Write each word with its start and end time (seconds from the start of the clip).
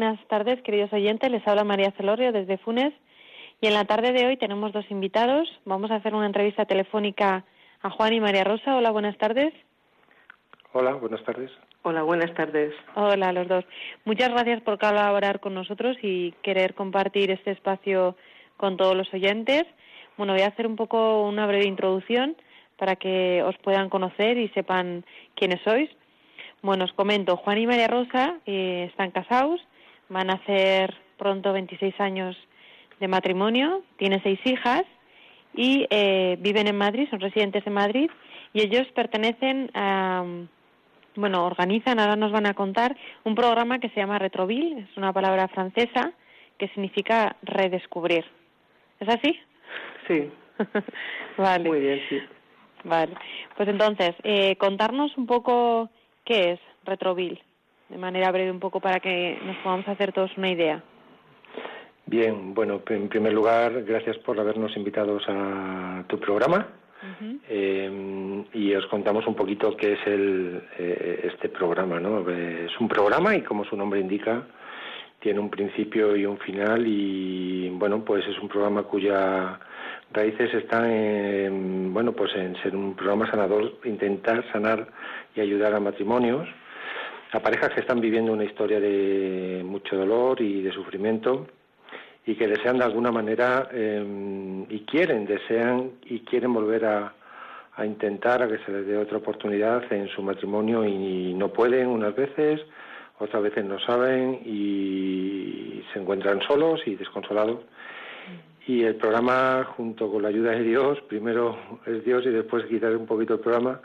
Buenas 0.00 0.26
tardes, 0.28 0.62
queridos 0.62 0.90
oyentes. 0.94 1.30
Les 1.30 1.46
habla 1.46 1.62
María 1.62 1.92
Celorio 1.94 2.32
desde 2.32 2.56
Funes. 2.56 2.94
Y 3.60 3.66
en 3.66 3.74
la 3.74 3.84
tarde 3.84 4.12
de 4.12 4.24
hoy 4.24 4.38
tenemos 4.38 4.72
dos 4.72 4.90
invitados. 4.90 5.46
Vamos 5.66 5.90
a 5.90 5.96
hacer 5.96 6.14
una 6.14 6.24
entrevista 6.24 6.64
telefónica 6.64 7.44
a 7.82 7.90
Juan 7.90 8.14
y 8.14 8.20
María 8.20 8.42
Rosa. 8.42 8.76
Hola, 8.76 8.92
buenas 8.92 9.18
tardes. 9.18 9.52
Hola, 10.72 10.94
buenas 10.94 11.22
tardes. 11.24 11.50
Hola, 11.82 12.02
buenas 12.02 12.32
tardes. 12.32 12.72
Hola 12.94 13.28
a 13.28 13.32
los 13.34 13.46
dos. 13.46 13.66
Muchas 14.06 14.30
gracias 14.30 14.62
por 14.62 14.78
colaborar 14.78 15.38
con 15.38 15.52
nosotros 15.52 15.98
y 16.00 16.32
querer 16.40 16.72
compartir 16.72 17.30
este 17.30 17.50
espacio 17.50 18.16
con 18.56 18.78
todos 18.78 18.96
los 18.96 19.12
oyentes. 19.12 19.64
Bueno, 20.16 20.32
voy 20.32 20.42
a 20.44 20.48
hacer 20.48 20.66
un 20.66 20.76
poco 20.76 21.24
una 21.24 21.46
breve 21.46 21.66
introducción 21.66 22.36
para 22.78 22.96
que 22.96 23.42
os 23.42 23.58
puedan 23.58 23.90
conocer 23.90 24.38
y 24.38 24.48
sepan 24.48 25.04
quiénes 25.34 25.60
sois. 25.60 25.90
Bueno, 26.62 26.86
os 26.86 26.92
comento, 26.94 27.36
Juan 27.36 27.58
y 27.58 27.66
María 27.66 27.88
Rosa 27.88 28.38
eh, 28.46 28.86
están 28.88 29.10
casados, 29.10 29.60
van 30.10 30.28
a 30.30 30.34
hacer 30.34 30.94
pronto 31.16 31.52
26 31.52 31.98
años 32.00 32.36
de 32.98 33.08
matrimonio, 33.08 33.82
tienen 33.96 34.22
seis 34.22 34.38
hijas 34.44 34.84
y 35.54 35.86
eh, 35.90 36.36
viven 36.40 36.66
en 36.66 36.76
Madrid, 36.76 37.08
son 37.08 37.20
residentes 37.20 37.64
de 37.64 37.70
Madrid 37.70 38.10
y 38.52 38.60
ellos 38.60 38.86
pertenecen 38.94 39.70
a, 39.74 40.24
bueno, 41.16 41.46
organizan, 41.46 41.98
ahora 41.98 42.16
nos 42.16 42.32
van 42.32 42.46
a 42.46 42.54
contar, 42.54 42.96
un 43.24 43.34
programa 43.34 43.78
que 43.78 43.88
se 43.90 44.00
llama 44.00 44.18
Retroville, 44.18 44.80
es 44.80 44.96
una 44.96 45.12
palabra 45.12 45.48
francesa 45.48 46.12
que 46.58 46.68
significa 46.68 47.36
redescubrir. 47.42 48.24
¿Es 48.98 49.08
así? 49.08 49.38
Sí. 50.06 50.30
vale. 51.38 51.68
Muy 51.68 51.80
bien, 51.80 52.00
sí. 52.08 52.20
Vale. 52.84 53.14
Pues 53.56 53.68
entonces, 53.68 54.14
eh, 54.24 54.56
contarnos 54.56 55.16
un 55.16 55.26
poco 55.26 55.88
qué 56.24 56.52
es 56.52 56.60
Retroville, 56.84 57.42
de 57.90 57.98
manera 57.98 58.30
breve 58.30 58.50
un 58.50 58.60
poco 58.60 58.80
para 58.80 59.00
que 59.00 59.38
nos 59.44 59.56
podamos 59.58 59.86
hacer 59.88 60.12
todos 60.12 60.30
una 60.36 60.50
idea. 60.50 60.82
Bien, 62.06 62.54
bueno, 62.54 62.82
en 62.88 63.08
primer 63.08 63.32
lugar, 63.32 63.84
gracias 63.84 64.16
por 64.18 64.38
habernos 64.40 64.76
invitados 64.76 65.22
a 65.28 66.04
tu 66.08 66.18
programa. 66.18 66.66
eh, 67.48 68.44
y 68.52 68.74
os 68.74 68.86
contamos 68.86 69.26
un 69.26 69.34
poquito 69.34 69.74
qué 69.76 69.94
es 69.94 70.06
el, 70.06 70.62
eh, 70.78 71.30
este 71.32 71.48
programa, 71.48 71.98
¿no? 71.98 72.28
Es 72.28 72.78
un 72.78 72.88
programa 72.88 73.34
y 73.34 73.42
como 73.42 73.64
su 73.64 73.76
nombre 73.76 74.00
indica, 74.00 74.44
tiene 75.20 75.38
un 75.40 75.50
principio 75.50 76.16
y 76.16 76.26
un 76.26 76.38
final 76.38 76.86
y 76.86 77.68
bueno, 77.70 78.04
pues 78.04 78.26
es 78.26 78.38
un 78.38 78.48
programa 78.48 78.82
cuya 78.82 79.58
raíces 80.12 80.52
están 80.54 80.90
en, 80.90 81.92
bueno, 81.94 82.12
pues 82.12 82.34
en 82.34 82.56
ser 82.62 82.74
un 82.74 82.94
programa 82.94 83.30
sanador, 83.30 83.78
intentar 83.84 84.44
sanar 84.52 84.88
y 85.34 85.40
ayudar 85.40 85.74
a 85.74 85.80
matrimonios, 85.80 86.48
a 87.32 87.40
parejas 87.40 87.70
que 87.70 87.80
están 87.80 88.00
viviendo 88.00 88.32
una 88.32 88.44
historia 88.44 88.80
de 88.80 89.62
mucho 89.64 89.96
dolor 89.96 90.40
y 90.40 90.62
de 90.62 90.72
sufrimiento 90.72 91.46
y 92.26 92.34
que 92.34 92.48
desean 92.48 92.78
de 92.78 92.84
alguna 92.84 93.10
manera 93.10 93.68
eh, 93.72 94.64
y 94.68 94.80
quieren, 94.80 95.26
desean 95.26 95.92
y 96.04 96.20
quieren 96.20 96.52
volver 96.52 96.84
a, 96.84 97.14
a, 97.76 97.86
intentar 97.86 98.42
a 98.42 98.48
que 98.48 98.58
se 98.64 98.72
les 98.72 98.86
dé 98.86 98.96
otra 98.96 99.18
oportunidad 99.18 99.90
en 99.92 100.08
su 100.08 100.22
matrimonio 100.22 100.84
y 100.84 101.32
no 101.34 101.48
pueden 101.52 101.86
unas 101.88 102.14
veces, 102.14 102.60
otras 103.18 103.42
veces 103.42 103.64
no 103.64 103.78
saben 103.80 104.40
y 104.44 105.82
se 105.92 106.00
encuentran 106.00 106.40
solos 106.42 106.80
y 106.86 106.96
desconsolados. 106.96 107.60
Y 108.66 108.84
el 108.84 108.96
programa, 108.96 109.64
junto 109.76 110.10
con 110.10 110.22
la 110.22 110.28
ayuda 110.28 110.52
de 110.52 110.62
Dios, 110.62 111.00
primero 111.08 111.58
es 111.86 112.04
Dios 112.04 112.24
y 112.26 112.30
después 112.30 112.66
quitar 112.66 112.94
un 112.94 113.06
poquito 113.06 113.34
el 113.34 113.40
programa, 113.40 113.80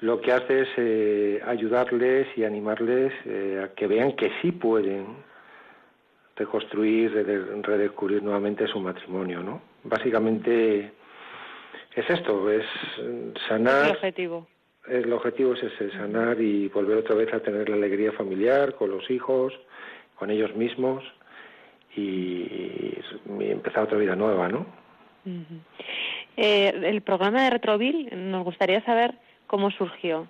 lo 0.00 0.20
que 0.20 0.32
hace 0.32 0.62
es 0.62 0.68
eh, 0.76 1.40
ayudarles 1.46 2.26
y 2.36 2.44
animarles 2.44 3.12
eh, 3.26 3.62
a 3.64 3.74
que 3.74 3.86
vean 3.86 4.12
que 4.12 4.30
sí 4.40 4.52
pueden 4.52 5.06
reconstruir, 6.36 7.12
redescubrir 7.62 8.22
nuevamente 8.22 8.66
su 8.66 8.80
matrimonio, 8.80 9.42
¿no? 9.42 9.60
Básicamente 9.84 10.90
es 11.94 12.10
esto, 12.10 12.50
es 12.50 12.64
sanar. 13.46 13.86
El 13.86 13.90
objetivo. 13.92 14.46
El 14.88 15.12
objetivo 15.12 15.52
es 15.52 15.62
ese, 15.62 15.90
sanar 15.90 16.40
y 16.40 16.68
volver 16.68 16.98
otra 16.98 17.14
vez 17.14 17.32
a 17.34 17.40
tener 17.40 17.68
la 17.68 17.76
alegría 17.76 18.12
familiar 18.12 18.74
con 18.74 18.90
los 18.90 19.10
hijos, 19.10 19.52
con 20.14 20.30
ellos 20.30 20.54
mismos 20.56 21.04
y, 21.94 22.00
y 23.38 23.50
empezar 23.50 23.84
otra 23.84 23.98
vida 23.98 24.16
nueva, 24.16 24.48
¿no? 24.48 24.60
Uh 25.26 25.28
-huh. 25.28 25.60
eh, 26.38 26.72
el 26.84 27.02
programa 27.02 27.44
de 27.44 27.50
Retroville 27.50 28.16
nos 28.16 28.44
gustaría 28.44 28.82
saber 28.86 29.12
cómo 29.50 29.72
surgió, 29.72 30.28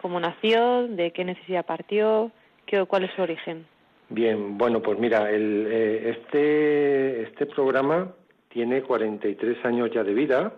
cómo 0.00 0.18
nació, 0.18 0.88
de 0.88 1.10
qué 1.10 1.22
necesidad 1.22 1.66
partió, 1.66 2.30
qué, 2.64 2.82
cuál 2.86 3.04
es 3.04 3.10
su 3.14 3.20
origen. 3.20 3.66
Bien, 4.08 4.56
bueno, 4.56 4.80
pues 4.80 4.98
mira, 4.98 5.30
el, 5.30 5.66
eh, 5.70 6.10
este, 6.16 7.24
este 7.24 7.44
programa 7.44 8.08
tiene 8.48 8.80
43 8.80 9.62
años 9.66 9.90
ya 9.92 10.02
de 10.02 10.14
vida. 10.14 10.54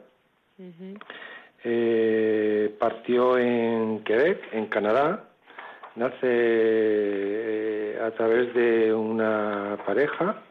Uh 0.57 0.63
-huh. 0.63 1.01
eh, 1.65 2.77
partió 2.79 3.39
en 3.39 4.05
Quebec, 4.05 4.39
en 4.53 4.67
Canadá. 4.67 5.25
Nace 5.97 6.19
eh, 6.23 7.99
a 8.07 8.13
través 8.13 8.55
de 8.55 8.95
una 8.95 9.79
pareja 9.85 10.43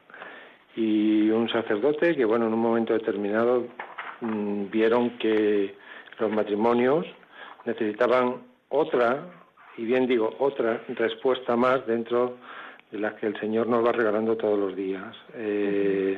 y 0.76 1.30
un 1.30 1.48
sacerdote 1.48 2.18
que, 2.18 2.26
bueno, 2.26 2.48
en 2.48 2.54
un 2.54 2.60
momento 2.60 2.92
determinado 2.92 3.68
mmm, 4.20 4.70
vieron 4.70 5.18
que 5.20 5.74
los 6.20 6.32
matrimonios 6.32 7.06
necesitaban 7.66 8.44
otra, 8.70 9.26
y 9.78 9.86
bien 9.86 10.08
digo, 10.08 10.36
otra 10.40 10.82
respuesta 10.90 11.56
más 11.56 11.86
dentro 11.86 12.38
de 12.92 13.00
las 13.00 13.14
que 13.16 13.28
el 13.28 13.40
Señor 13.40 13.68
nos 13.68 13.86
va 13.86 13.92
regalando 13.92 14.38
todos 14.38 14.58
los 14.58 14.76
días. 14.76 15.16
Eh, 15.34 16.18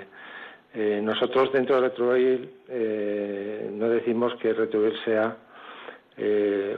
eh, 0.73 0.99
nosotros 1.01 1.51
dentro 1.51 1.75
de 1.75 1.89
Retrovail 1.89 2.49
eh, 2.67 3.69
no 3.73 3.89
decimos 3.89 4.35
que 4.35 4.53
Retrovail 4.53 4.97
sea 5.03 5.37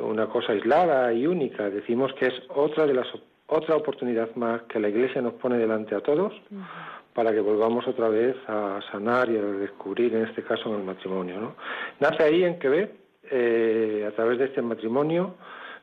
una 0.02 0.26
cosa 0.26 0.52
aislada 0.52 1.14
y 1.14 1.26
única, 1.26 1.70
decimos 1.70 2.12
que 2.16 2.28
es 2.28 2.34
otra 2.50 2.86
de 2.86 2.94
las 2.94 3.08
otra 3.50 3.76
oportunidad 3.76 4.34
más 4.36 4.62
que 4.64 4.80
la 4.80 4.90
Iglesia 4.90 5.22
nos 5.22 5.34
pone 5.34 5.58
delante 5.58 5.96
a 5.96 6.02
todos 6.02 6.34
uh 6.52 6.56
-huh. 6.56 6.66
para 7.14 7.32
que 7.32 7.40
volvamos 7.40 7.88
otra 7.88 8.10
vez 8.10 8.36
a 8.48 8.80
sanar 8.92 9.30
y 9.30 9.38
a 9.38 9.42
descubrir, 9.42 10.14
en 10.14 10.26
este 10.26 10.44
caso, 10.44 10.70
en 10.70 10.82
el 10.82 10.84
matrimonio. 10.84 11.40
¿no? 11.40 11.56
Nace 12.00 12.24
ahí 12.24 12.44
en 12.44 12.60
Quebec, 12.60 12.92
eh, 13.24 14.06
a 14.08 14.12
través 14.16 14.40
de 14.40 14.46
este 14.46 14.62
matrimonio, 14.62 15.36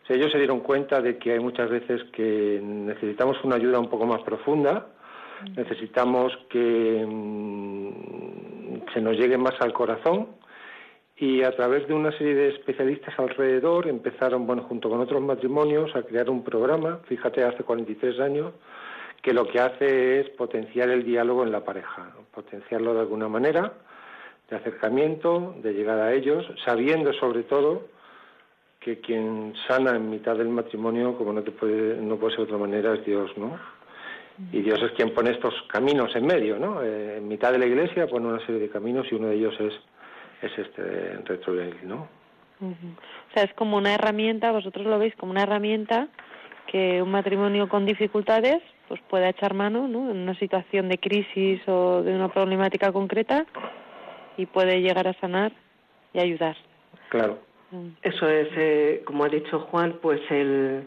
ellos 0.09 0.31
se 0.31 0.39
dieron 0.39 0.61
cuenta 0.61 1.01
de 1.01 1.19
que 1.19 1.33
hay 1.33 1.41
muchas 1.41 1.69
veces 1.69 2.03
que 2.13 2.61
necesitamos 2.63 3.43
una 3.43 3.57
ayuda 3.57 3.81
un 3.81 3.89
poco 3.89 4.07
más 4.07 4.23
profunda, 4.23 4.87
necesitamos 5.57 6.33
que 6.49 7.05
mmm, 7.07 8.85
se 8.95 9.01
nos 9.01 9.17
llegue 9.17 9.37
más 9.37 9.55
al 9.61 9.73
corazón. 9.73 10.29
Y 11.19 11.43
a 11.43 11.51
través 11.53 11.89
de 11.89 11.95
una 11.95 12.13
serie 12.13 12.35
de 12.35 12.49
especialistas 12.51 13.19
alrededor 13.19 13.89
empezaron, 13.89 14.47
bueno, 14.47 14.65
junto 14.65 14.91
con 14.91 15.01
otros 15.01 15.23
matrimonios, 15.23 15.97
a 15.97 16.03
crear 16.03 16.29
un 16.29 16.45
programa, 16.45 17.01
fíjate, 17.09 17.43
hace 17.43 17.65
43 17.65 18.21
años, 18.21 18.53
que 19.23 19.33
lo 19.33 19.47
que 19.49 19.59
hace 19.59 20.21
es 20.21 20.29
potenciar 20.31 20.91
el 20.91 21.05
diálogo 21.05 21.43
en 21.43 21.53
la 21.53 21.65
pareja, 21.65 22.15
potenciarlo 22.35 22.93
de 22.93 23.01
alguna 23.01 23.29
manera, 23.29 23.73
de 24.49 24.57
acercamiento, 24.57 25.55
de 25.63 25.73
llegar 25.73 25.99
a 25.99 26.13
ellos, 26.13 26.47
sabiendo 26.65 27.13
sobre 27.15 27.43
todo 27.43 27.89
que 28.81 29.01
quien 29.01 29.53
sana 29.67 29.97
en 29.97 30.11
mitad 30.11 30.37
del 30.37 30.49
matrimonio, 30.49 31.19
como 31.19 31.33
no, 31.33 31.43
te 31.43 31.51
puede, 31.51 31.97
no 31.97 32.17
puede 32.17 32.37
ser 32.37 32.47
de 32.47 32.53
otra 32.53 32.59
manera, 32.59 32.95
es 32.95 33.05
Dios, 33.05 33.37
¿no? 33.37 33.59
Y 34.53 34.61
Dios 34.61 34.81
es 34.83 34.93
quien 34.93 35.15
pone 35.15 35.31
estos 35.31 35.55
caminos 35.69 36.15
en 36.15 36.27
medio, 36.27 36.59
¿no? 36.59 36.83
Eh, 36.83 37.17
en 37.17 37.27
mitad 37.27 37.53
de 37.53 37.59
la 37.59 37.67
iglesia 37.67 38.07
pone 38.07 38.29
una 38.29 38.45
serie 38.45 38.61
de 38.61 38.69
caminos 38.69 39.07
y 39.11 39.15
uno 39.15 39.29
de 39.29 39.35
ellos 39.35 39.55
es, 39.59 39.73
es 40.43 40.59
este 40.59 41.17
retrovail, 41.25 41.77
¿no? 41.85 42.07
Uh 42.61 42.67
-huh. 42.67 42.97
O 43.31 43.33
sea, 43.35 43.45
es 43.45 43.53
como 43.55 43.77
una 43.79 43.95
herramienta, 43.95 44.53
vosotros 44.53 44.87
lo 44.87 44.99
veis 44.99 45.17
como 45.17 45.33
una 45.33 45.43
herramienta 45.43 46.09
que 46.67 47.03
un 47.03 47.11
matrimonio 47.11 47.69
con 47.69 47.87
dificultades 47.87 48.63
pues 48.89 49.01
pueda 49.09 49.31
echar 49.31 49.55
mano, 49.55 49.89
¿no? 49.89 50.11
En 50.11 50.19
una 50.19 50.39
situación 50.39 50.89
de 50.89 50.99
crisis 50.99 51.61
o 51.67 52.03
de 52.03 52.15
una 52.15 52.29
problemática 52.29 52.93
concreta 52.93 53.47
y 54.37 54.47
puede 54.47 54.81
llegar 54.81 55.09
a 55.09 55.15
sanar 55.15 55.53
y 56.13 56.21
ayudar. 56.21 56.57
Claro. 57.09 57.39
Eso 58.03 58.29
es, 58.29 58.49
eh, 58.57 59.03
como 59.05 59.25
ha 59.25 59.29
dicho 59.29 59.61
Juan, 59.61 59.99
pues 60.01 60.21
el, 60.31 60.87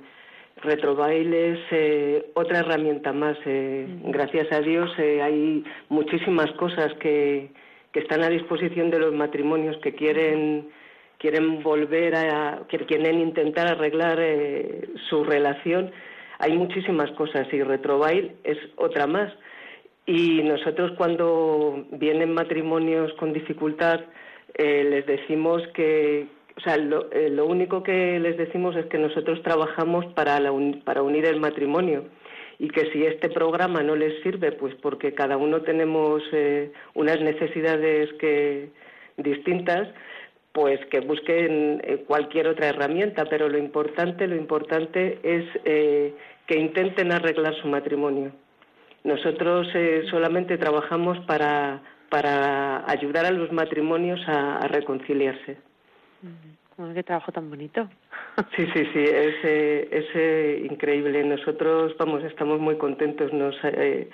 Retrobail 0.62 1.34
es 1.34 1.60
eh, 1.72 2.32
otra 2.34 2.60
herramienta 2.60 3.14
más. 3.14 3.38
Eh, 3.46 3.88
gracias 4.06 4.52
a 4.52 4.60
Dios 4.60 4.90
eh, 4.98 5.22
hay 5.22 5.64
muchísimas 5.90 6.52
cosas 6.54 6.94
que, 7.00 7.50
que, 7.92 8.00
están 8.00 8.24
a 8.24 8.30
disposición 8.30 8.90
de 8.90 9.00
los 9.00 9.14
matrimonios 9.14 9.78
que 9.78 9.94
quieren 9.94 10.70
quieren 11.18 11.62
volver 11.64 12.16
a 12.16 12.62
que 12.70 12.78
quieren 12.80 13.20
intentar 13.20 13.68
arreglar 13.68 14.20
su 15.10 15.24
relación. 15.24 15.92
Hay 16.40 16.54
muchísimas 16.58 17.12
cosas 17.12 17.48
y 17.52 17.62
Retrobail 17.62 18.38
es 18.44 18.58
otra 18.78 19.06
más. 19.06 19.34
Y 20.10 20.42
nosotros 20.42 20.94
cuando 20.98 21.86
vienen 21.92 22.34
matrimonios 22.34 23.14
con 23.14 23.32
dificultad 23.32 24.00
les 24.58 25.06
decimos 25.06 25.62
que, 25.76 26.26
o 26.58 26.62
sea, 26.62 26.78
eh, 26.78 27.30
lo, 27.30 27.46
único 27.46 27.84
que 27.84 28.20
les 28.20 28.36
decimos 28.36 28.76
es 28.76 28.88
que 28.88 28.98
nosotros 28.98 29.44
trabajamos 29.44 30.08
para, 30.16 30.40
para 30.84 31.04
unir 31.04 31.26
el 31.28 31.40
matrimonio 31.40 32.06
y 32.58 32.70
que 32.70 32.92
si 32.92 33.06
este 33.06 33.30
programa 33.30 33.84
no 33.84 33.96
les 33.96 34.20
sirve, 34.24 34.52
pues 34.52 34.74
porque 34.82 35.14
cada 35.14 35.38
uno 35.38 35.62
tenemos 35.62 36.24
eh, 36.32 36.72
unas 36.96 37.22
necesidades 37.22 38.12
que 38.14 38.70
distintas, 39.18 39.90
pues 40.54 40.84
que 40.88 41.02
busquen 41.02 41.82
eh, 41.84 42.04
cualquier 42.08 42.48
otra 42.48 42.70
herramienta. 42.70 43.26
Pero 43.26 43.48
lo 43.48 43.60
importante, 43.60 44.26
lo 44.26 44.36
importante 44.36 45.20
es 45.22 45.46
que 46.48 46.58
intenten 46.58 47.12
arreglar 47.12 47.54
su 47.62 47.68
matrimonio. 47.68 48.32
Nosotros 49.04 49.68
solamente 50.10 50.58
trabajamos 50.58 51.20
para, 51.26 51.82
para 52.10 52.90
ayudar 52.90 53.26
a 53.26 53.32
los 53.32 53.52
matrimonios 53.52 54.20
a 54.28 54.68
reconciliarse. 54.68 55.58
qué 56.94 57.04
trabajo 57.04 57.32
tan 57.32 57.50
bonito. 57.50 57.90
Sí, 58.56 58.66
sí, 58.74 58.86
sí, 58.94 59.00
es, 59.00 59.36
es 59.44 60.06
eh, 60.14 60.68
increíble. 60.70 61.24
Nosotros, 61.24 61.96
vamos, 61.98 62.24
estamos 62.24 62.60
muy 62.60 62.78
contentos. 62.78 63.34
Nos, 63.34 63.56
eh, 63.64 64.10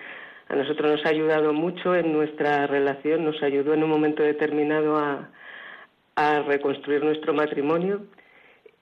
a 0.49 0.55
nosotros 0.55 0.93
nos 0.93 1.05
ha 1.05 1.09
ayudado 1.09 1.53
mucho 1.53 1.95
en 1.95 2.11
nuestra 2.11 2.67
relación, 2.67 3.23
nos 3.23 3.41
ayudó 3.43 3.73
en 3.73 3.83
un 3.83 3.89
momento 3.89 4.23
determinado 4.23 4.97
a, 4.97 5.29
a 6.15 6.41
reconstruir 6.41 7.03
nuestro 7.03 7.33
matrimonio. 7.33 8.01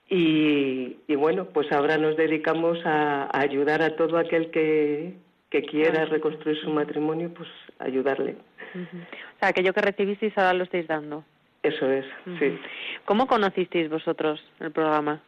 Y, 0.08 0.98
y, 1.06 1.14
bueno, 1.14 1.46
pues 1.46 1.70
ahora 1.72 1.96
nos 1.96 2.16
dedicamos 2.16 2.78
a, 2.84 3.28
ayudar 3.38 3.82
a 3.82 3.96
todo 3.96 4.18
aquel 4.18 4.50
que, 4.50 5.14
que 5.54 5.62
quiera 5.62 6.04
reconstruir 6.06 6.60
su 6.60 6.70
matrimonio, 6.70 7.32
pues 7.32 7.48
ayudarle. 7.78 8.34
O 8.74 9.38
sea, 9.38 9.50
aquello 9.50 9.72
que 9.72 9.82
recibisteis 9.82 10.36
ahora 10.36 10.52
lo 10.52 10.64
estáis 10.64 10.88
dando. 10.88 11.22
Eso 11.62 11.88
es, 11.88 12.04
sí. 12.40 12.58
¿Cómo 13.04 13.28
conocisteis 13.28 13.88
vosotros 13.88 14.42
el 14.58 14.72
programa? 14.72 15.22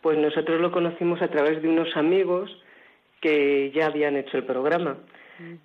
Pues 0.00 0.16
nosotros 0.16 0.58
lo 0.62 0.72
conocimos 0.72 1.20
a 1.20 1.28
través 1.28 1.60
de 1.60 1.68
unos 1.68 1.94
amigos 1.94 2.50
que 3.20 3.70
ya 3.72 3.88
habían 3.88 4.16
hecho 4.16 4.38
el 4.38 4.44
programa. 4.44 4.96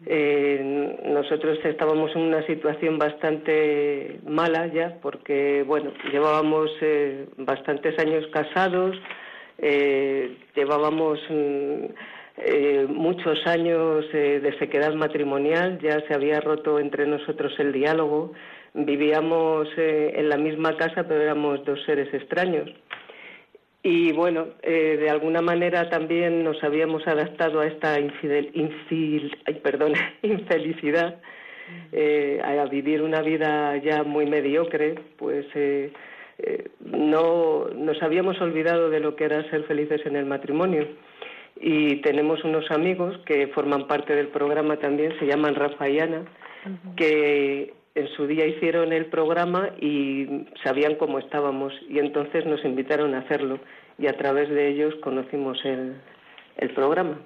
Eh, 0.08 1.00
nosotros 1.06 1.58
estábamos 1.64 2.14
en 2.18 2.22
una 2.24 2.46
situación 2.46 2.98
bastante 2.98 4.20
mala 4.28 4.68
ya, 4.68 4.98
porque 5.02 5.64
bueno, 5.66 5.94
llevábamos 6.12 6.70
eh, 6.82 7.28
bastantes 7.38 7.98
años 7.98 8.28
casados, 8.34 8.98
eh, 9.58 10.36
llevábamos 10.54 11.20
mm, 11.30 11.86
muchos 12.90 13.46
años 13.46 14.06
de 14.12 14.56
sequedad 14.60 14.94
matrimonial, 14.94 15.80
ya 15.80 16.00
se 16.08 16.14
había 16.14 16.40
roto 16.40 16.80
entre 16.80 17.06
nosotros 17.06 17.54
el 17.60 17.72
diálogo, 17.72 18.34
vivíamos 18.74 19.68
eh, 19.78 20.14
en 20.16 20.30
la 20.30 20.38
misma 20.38 20.76
casa, 20.78 21.08
pero 21.08 21.22
éramos 21.22 21.64
dos 21.66 21.82
seres 21.86 22.14
extraños. 22.14 22.70
Y 23.84 24.14
bueno, 24.14 24.48
eh, 24.62 24.98
de 25.00 25.10
alguna 25.10 25.42
manera 25.42 25.90
también 25.90 26.44
nos 26.44 26.64
habíamos 26.64 27.06
adaptado 27.06 27.60
a 27.60 27.68
esta 27.68 28.00
infidel, 28.00 29.32
perdón, 29.62 29.94
infelicidad, 30.22 31.20
eh, 31.92 32.42
a 32.44 32.66
vivir 32.66 33.02
una 33.02 33.22
vida 33.22 33.78
ya 33.78 34.04
muy 34.04 34.26
mediocre, 34.26 34.96
pues 35.18 35.46
no 36.80 37.68
nos 37.76 38.02
habíamos 38.02 38.40
olvidado 38.42 38.90
de 38.90 39.00
lo 39.00 39.16
que 39.16 39.26
era 39.26 39.50
ser 39.50 39.64
felices 39.66 40.02
en 40.06 40.16
el 40.16 40.26
matrimonio. 40.26 40.88
Y 41.60 41.98
tenemos 42.02 42.44
unos 42.44 42.70
amigos 42.72 43.18
que 43.26 43.48
forman 43.48 43.88
parte 43.88 44.16
del 44.16 44.28
programa 44.28 44.78
también, 44.78 45.18
se 45.20 45.26
llaman 45.26 45.56
Rafa 45.56 45.88
y 45.88 46.00
Ana, 46.00 46.26
que 46.96 47.74
en 47.96 48.08
su 48.16 48.26
día 48.26 48.46
hicieron 48.46 48.92
el 48.92 49.06
programa 49.06 49.70
y 49.80 50.48
sabían 50.64 50.96
cómo 50.96 51.20
estábamos 51.20 51.74
y 51.88 52.00
entonces 52.00 52.46
nos 52.46 52.64
invitaron 52.66 53.14
a 53.14 53.20
hacerlo 53.20 53.60
y 54.00 54.08
a 54.08 54.18
través 54.18 54.50
de 54.50 54.70
ellos 54.70 54.96
conocimos 54.96 55.64
el, 55.64 55.96
el 56.58 56.70
programa. 56.72 57.20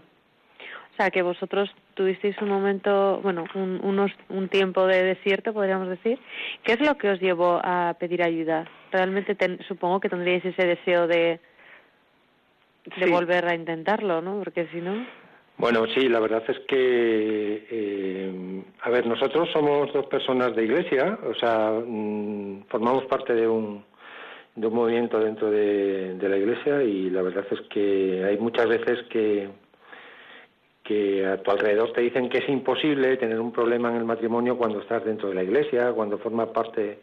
O 0.94 0.96
sea, 0.98 1.12
que 1.12 1.22
vosotros 1.22 1.70
tuvisteis 1.94 2.36
un 2.42 2.50
momento, 2.50 3.20
bueno, 3.22 3.46
un, 3.54 3.80
unos, 3.84 4.12
un 4.30 4.50
tiempo 4.50 4.88
de 4.88 5.04
desierto, 5.04 5.54
podríamos 5.54 5.90
decir. 5.90 6.18
¿Qué 6.64 6.74
es 6.74 6.82
lo 6.82 6.98
que 6.98 7.12
os 7.12 7.20
llevó 7.22 7.62
a 7.64 7.96
pedir 8.00 8.24
ayuda? 8.24 8.66
Realmente 8.92 9.38
supongo 9.68 10.00
que 10.00 10.10
tendríais 10.10 10.44
ese 10.44 10.66
deseo 10.66 11.06
de, 11.06 11.40
de 12.96 13.06
volver 13.12 13.46
a 13.48 13.56
intentarlo, 13.56 14.22
¿no? 14.22 14.40
Porque 14.40 14.68
si 14.68 14.78
no... 14.82 15.06
Bueno, 15.58 15.86
sí, 15.88 16.08
la 16.08 16.20
verdad 16.20 16.44
es 16.48 16.60
que, 16.68 17.68
eh, 17.72 18.64
a 18.82 18.90
ver, 18.92 19.08
nosotros 19.08 19.50
somos 19.52 19.92
dos 19.92 20.06
personas 20.06 20.56
de 20.56 20.66
iglesia, 20.66 21.18
o 21.28 21.34
sea, 21.34 21.72
mm, 21.72 22.66
formamos 22.70 23.06
parte 23.06 23.34
de 23.34 23.48
un, 23.48 23.84
de 24.56 24.68
un 24.68 24.74
movimiento 24.74 25.20
dentro 25.20 25.50
de, 25.50 26.16
la 26.22 26.38
iglesia 26.38 26.84
y 26.84 27.10
la 27.10 27.24
verdad 27.24 27.46
es 27.50 27.62
que 27.70 28.24
hay 28.24 28.38
muchas 28.38 28.68
veces 28.68 29.08
que, 29.10 29.50
que 30.84 31.26
a 31.26 31.42
tu 31.42 31.50
alrededor 31.50 31.92
te 31.92 32.02
dicen 32.02 32.30
que 32.30 32.38
es 32.38 32.50
imposible 32.50 33.18
tener 33.18 33.40
un 33.40 33.52
problema 33.52 33.90
en 33.90 33.98
el 33.98 34.06
matrimonio 34.06 34.58
cuando 34.58 34.82
estás 34.82 35.04
dentro 35.06 35.30
de 35.30 35.36
la 35.36 35.44
iglesia, 35.44 35.92
cuando 35.94 36.20
formas 36.20 36.50
parte 36.50 37.00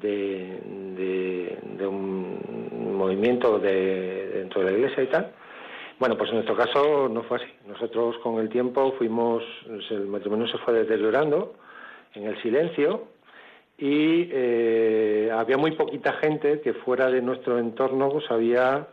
de, 0.00 0.60
de, 0.96 1.58
de 1.78 1.86
un 1.86 2.96
movimiento 2.96 3.58
de, 3.58 4.30
dentro 4.34 4.62
de 4.62 4.70
la 4.70 4.78
iglesia 4.78 5.02
y 5.02 5.06
tal. 5.06 5.32
Bueno, 5.98 6.16
pues 6.16 6.28
en 6.30 6.36
nuestro 6.36 6.56
caso 6.56 7.08
no 7.08 7.22
fue 7.22 7.38
así. 7.38 7.52
Nosotros 7.66 8.16
con 8.22 8.38
el 8.38 8.48
tiempo 8.48 8.94
fuimos, 8.98 9.42
el 9.90 10.06
matrimonio 10.06 10.46
se 10.48 10.58
fue 10.58 10.74
deteriorando 10.74 11.54
en 12.14 12.24
el 12.24 12.40
silencio 12.42 13.08
y 13.78 14.28
eh, 14.30 15.30
había 15.32 15.56
muy 15.56 15.72
poquita 15.72 16.14
gente 16.14 16.60
que 16.60 16.74
fuera 16.74 17.10
de 17.10 17.22
nuestro 17.22 17.58
entorno 17.58 18.20
sabía 18.28 18.86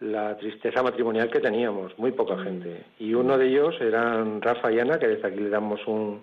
la 0.00 0.36
tristeza 0.36 0.82
matrimonial 0.82 1.30
que 1.30 1.40
teníamos, 1.40 1.98
muy 1.98 2.12
poca 2.12 2.36
mm. 2.36 2.44
gente. 2.44 2.84
Y 2.98 3.14
uno 3.14 3.36
de 3.36 3.46
ellos 3.46 3.74
eran 3.80 4.40
Rafa 4.40 4.70
y 4.72 4.78
Ana, 4.78 4.98
que 4.98 5.08
desde 5.08 5.28
aquí 5.28 5.40
le 5.40 5.50
damos 5.50 5.84
un 5.86 6.22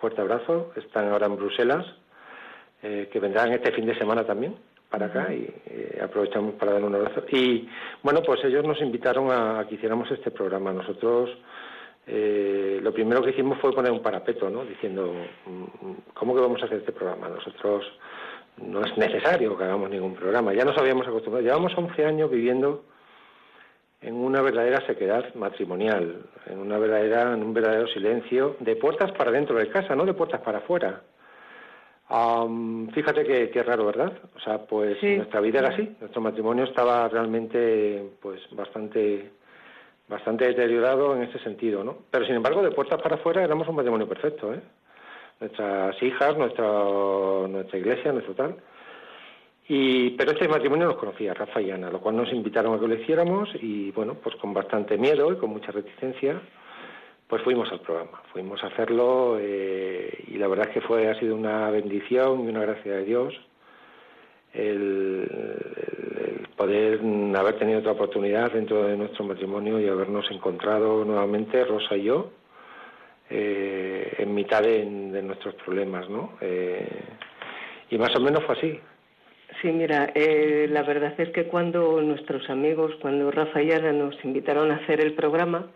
fuerte 0.00 0.20
abrazo, 0.20 0.72
están 0.76 1.10
ahora 1.10 1.26
en 1.26 1.36
Bruselas, 1.36 1.84
eh, 2.82 3.08
que 3.12 3.20
vendrán 3.20 3.52
este 3.52 3.72
fin 3.72 3.86
de 3.86 3.94
semana 3.94 4.24
también 4.24 4.54
para 4.90 5.06
acá 5.06 5.32
y 5.32 5.48
eh, 5.66 6.00
aprovechamos 6.02 6.54
para 6.54 6.72
dar 6.72 6.84
un 6.84 6.94
abrazo. 6.94 7.24
Y 7.30 7.68
bueno, 8.02 8.22
pues 8.22 8.44
ellos 8.44 8.64
nos 8.64 8.80
invitaron 8.80 9.30
a, 9.30 9.66
que 9.68 9.76
hiciéramos 9.76 10.10
este 10.10 10.30
programa. 10.30 10.72
Nosotros 10.72 11.30
eh, 12.06 12.80
lo 12.82 12.92
primero 12.92 13.22
que 13.22 13.30
hicimos 13.30 13.58
fue 13.60 13.72
poner 13.72 13.92
un 13.92 14.02
parapeto, 14.02 14.50
¿no? 14.50 14.64
Diciendo, 14.64 15.12
mm, 15.46 16.12
¿cómo 16.12 16.34
que 16.34 16.40
vamos 16.40 16.60
a 16.62 16.66
hacer 16.66 16.78
este 16.78 16.92
programa? 16.92 17.28
Nosotros 17.28 17.84
no 18.56 18.80
es 18.80 18.96
necesario 18.98 19.56
que 19.56 19.64
hagamos 19.64 19.90
ningún 19.90 20.14
programa. 20.14 20.52
Ya 20.52 20.64
nos 20.64 20.76
habíamos 20.76 21.06
acostumbrado. 21.06 21.46
Llevamos 21.46 21.72
11 21.76 22.04
años 22.04 22.30
viviendo 22.30 22.84
en 24.00 24.14
una 24.14 24.42
verdadera 24.42 24.84
sequedad 24.86 25.34
matrimonial, 25.34 26.22
en 26.46 26.58
una 26.58 26.78
verdadera, 26.78 27.34
en 27.34 27.42
un 27.42 27.54
verdadero 27.54 27.86
silencio, 27.88 28.56
de 28.58 28.74
puertas 28.74 29.12
para 29.12 29.30
dentro 29.30 29.56
de 29.56 29.68
casa, 29.68 29.94
no 29.94 30.04
de 30.04 30.14
puertas 30.14 30.40
para 30.40 30.58
afuera 30.58 31.02
fíjate 32.92 33.24
que, 33.24 33.50
que, 33.50 33.62
raro, 33.62 33.86
¿verdad? 33.86 34.12
O 34.34 34.40
sea, 34.40 34.58
pues 34.58 35.00
nuestra 35.02 35.40
vida 35.40 35.60
era 35.60 35.68
así. 35.68 35.94
Nuestro 36.00 36.20
matrimonio 36.20 36.64
estaba 36.64 37.08
realmente, 37.08 38.04
pues, 38.20 38.40
bastante, 38.50 39.30
bastante 40.08 40.46
deteriorado 40.46 41.14
en 41.14 41.22
ese 41.22 41.38
sentido, 41.38 41.84
¿no? 41.84 41.98
Pero 42.10 42.26
sin 42.26 42.34
embargo, 42.34 42.62
de 42.62 42.72
puertas 42.72 43.00
para 43.00 43.16
afuera 43.16 43.44
éramos 43.44 43.68
un 43.68 43.76
matrimonio 43.76 44.08
perfecto, 44.08 44.52
¿eh? 44.52 44.60
Nuestras 45.38 46.02
hijas, 46.02 46.36
nuestra, 46.36 46.66
nuestra 47.48 47.78
iglesia, 47.78 48.12
nuestro 48.12 48.34
tal. 48.34 48.56
Y, 49.68 50.10
pero 50.10 50.32
este 50.32 50.48
matrimonio 50.48 50.88
nos 50.88 50.96
conocía, 50.96 51.32
Rafa 51.32 51.62
y 51.62 51.70
Ana, 51.70 51.90
lo 51.90 52.00
cual 52.00 52.16
nos 52.16 52.32
invitaron 52.32 52.74
a 52.74 52.80
que 52.80 52.88
lo 52.88 52.94
hiciéramos 52.94 53.48
y, 53.62 53.92
bueno, 53.92 54.14
pues 54.14 54.34
con 54.36 54.52
bastante 54.52 54.98
miedo 54.98 55.32
y 55.32 55.36
con 55.36 55.50
mucha 55.50 55.70
reticencia 55.70 56.40
pues 57.30 57.42
fuimos 57.42 57.70
al 57.72 57.80
programa, 57.80 58.20
fuimos 58.32 58.62
a 58.62 58.66
hacerlo 58.66 59.38
eh, 59.40 60.24
y 60.26 60.36
la 60.36 60.48
verdad 60.48 60.68
es 60.68 60.74
que 60.74 60.80
fue 60.82 61.08
ha 61.08 61.18
sido 61.18 61.34
una 61.34 61.70
bendición 61.70 62.44
y 62.44 62.48
una 62.48 62.60
gracia 62.60 62.96
de 62.96 63.04
Dios 63.04 63.34
el, 64.52 66.46
poder 66.56 67.00
haber 67.36 67.58
tenido 67.58 67.78
otra 67.78 67.92
oportunidad 67.92 68.52
dentro 68.52 68.82
de 68.82 68.96
nuestro 68.96 69.24
matrimonio 69.24 69.80
y 69.80 69.88
habernos 69.88 70.30
encontrado 70.30 71.04
nuevamente 71.04 71.64
Rosa 71.64 71.96
y 71.96 72.02
yo 72.02 72.32
eh, 73.30 74.16
en 74.18 74.34
mitad 74.34 74.62
de, 74.62 74.84
nuestros 74.84 75.54
problemas, 75.54 76.10
¿no? 76.10 76.32
Eh, 76.40 76.86
y 77.90 77.96
más 77.96 78.14
o 78.16 78.20
menos 78.20 78.44
fue 78.44 78.56
así. 78.56 78.80
Sí, 79.62 79.68
mira, 79.72 80.10
eh, 80.14 80.68
la 80.70 80.82
verdad 80.82 81.14
es 81.18 81.30
que 81.30 81.44
cuando 81.44 82.00
nuestros 82.02 82.50
amigos, 82.50 82.92
cuando 83.00 83.30
Rafa 83.30 83.62
y 83.62 83.72
Ana 83.72 83.92
nos 83.92 84.22
invitaron 84.24 84.70
a 84.70 84.76
hacer 84.76 85.00
el 85.00 85.14
programa, 85.14 85.70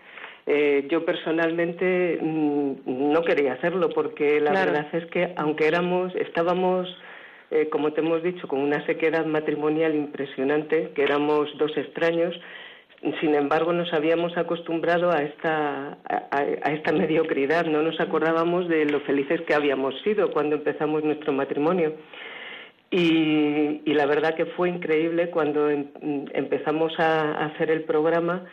eh, 0.46 0.86
yo 0.90 1.04
personalmente 1.04 2.18
mm, 2.20 2.72
no 2.86 3.22
quería 3.22 3.54
hacerlo 3.54 3.88
porque 3.90 4.40
la 4.40 4.52
verdad 4.52 4.86
es 4.92 5.06
que 5.06 5.32
aunque 5.36 5.66
éramos, 5.66 6.14
estábamos, 6.16 6.88
eh, 7.50 7.68
como 7.70 7.92
te 7.92 8.00
hemos 8.00 8.22
dicho, 8.22 8.46
con 8.46 8.60
una 8.60 8.84
sequedad 8.86 9.24
matrimonial 9.26 9.94
impresionante, 9.94 10.90
que 10.94 11.02
éramos 11.02 11.48
dos 11.58 11.76
extraños, 11.76 12.38
sin 13.20 13.34
embargo 13.34 13.72
nos 13.72 13.92
habíamos 13.92 14.36
acostumbrado 14.36 15.10
a 15.10 15.22
esta, 15.22 15.98
a 16.08 16.72
esta 16.72 16.92
mediocridad, 16.92 17.66
no 17.66 17.82
nos 17.82 18.00
acordábamos 18.00 18.66
de 18.68 18.86
lo 18.86 19.00
felices 19.00 19.42
que 19.42 19.54
habíamos 19.54 19.94
sido 20.02 20.30
cuando 20.30 20.56
empezamos 20.56 21.04
nuestro 21.04 21.32
matrimonio. 21.32 21.94
Y, 22.96 23.92
la 23.92 24.06
verdad 24.06 24.36
que 24.36 24.46
fue 24.46 24.68
increíble 24.68 25.28
cuando 25.30 25.68
em, 25.68 25.86
empezamos 26.32 26.92
a, 27.00 27.46
hacer 27.46 27.70
el 27.72 27.82
programa 27.82 28.44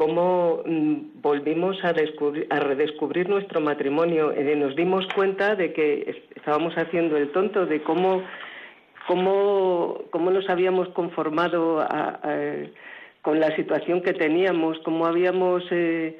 cómo 0.00 0.62
mm, 0.64 1.20
volvimos 1.20 1.76
a, 1.84 1.92
redescubrir 1.92 3.28
nuestro 3.28 3.60
matrimonio. 3.60 4.32
Eh, 4.32 4.56
nos 4.56 4.74
dimos 4.74 5.06
cuenta 5.14 5.54
de 5.56 5.74
que 5.74 6.24
estábamos 6.36 6.72
haciendo 6.78 7.18
el 7.18 7.30
tonto, 7.32 7.66
de 7.66 7.82
cómo, 7.82 8.22
cómo, 9.06 10.04
cómo 10.08 10.30
nos 10.30 10.48
habíamos 10.48 10.88
conformado 10.94 11.86
con 13.20 13.40
la 13.40 13.54
situación 13.56 14.00
que 14.00 14.14
teníamos, 14.14 14.78
cómo 14.86 15.04
habíamos 15.04 15.64
eh, 15.70 16.16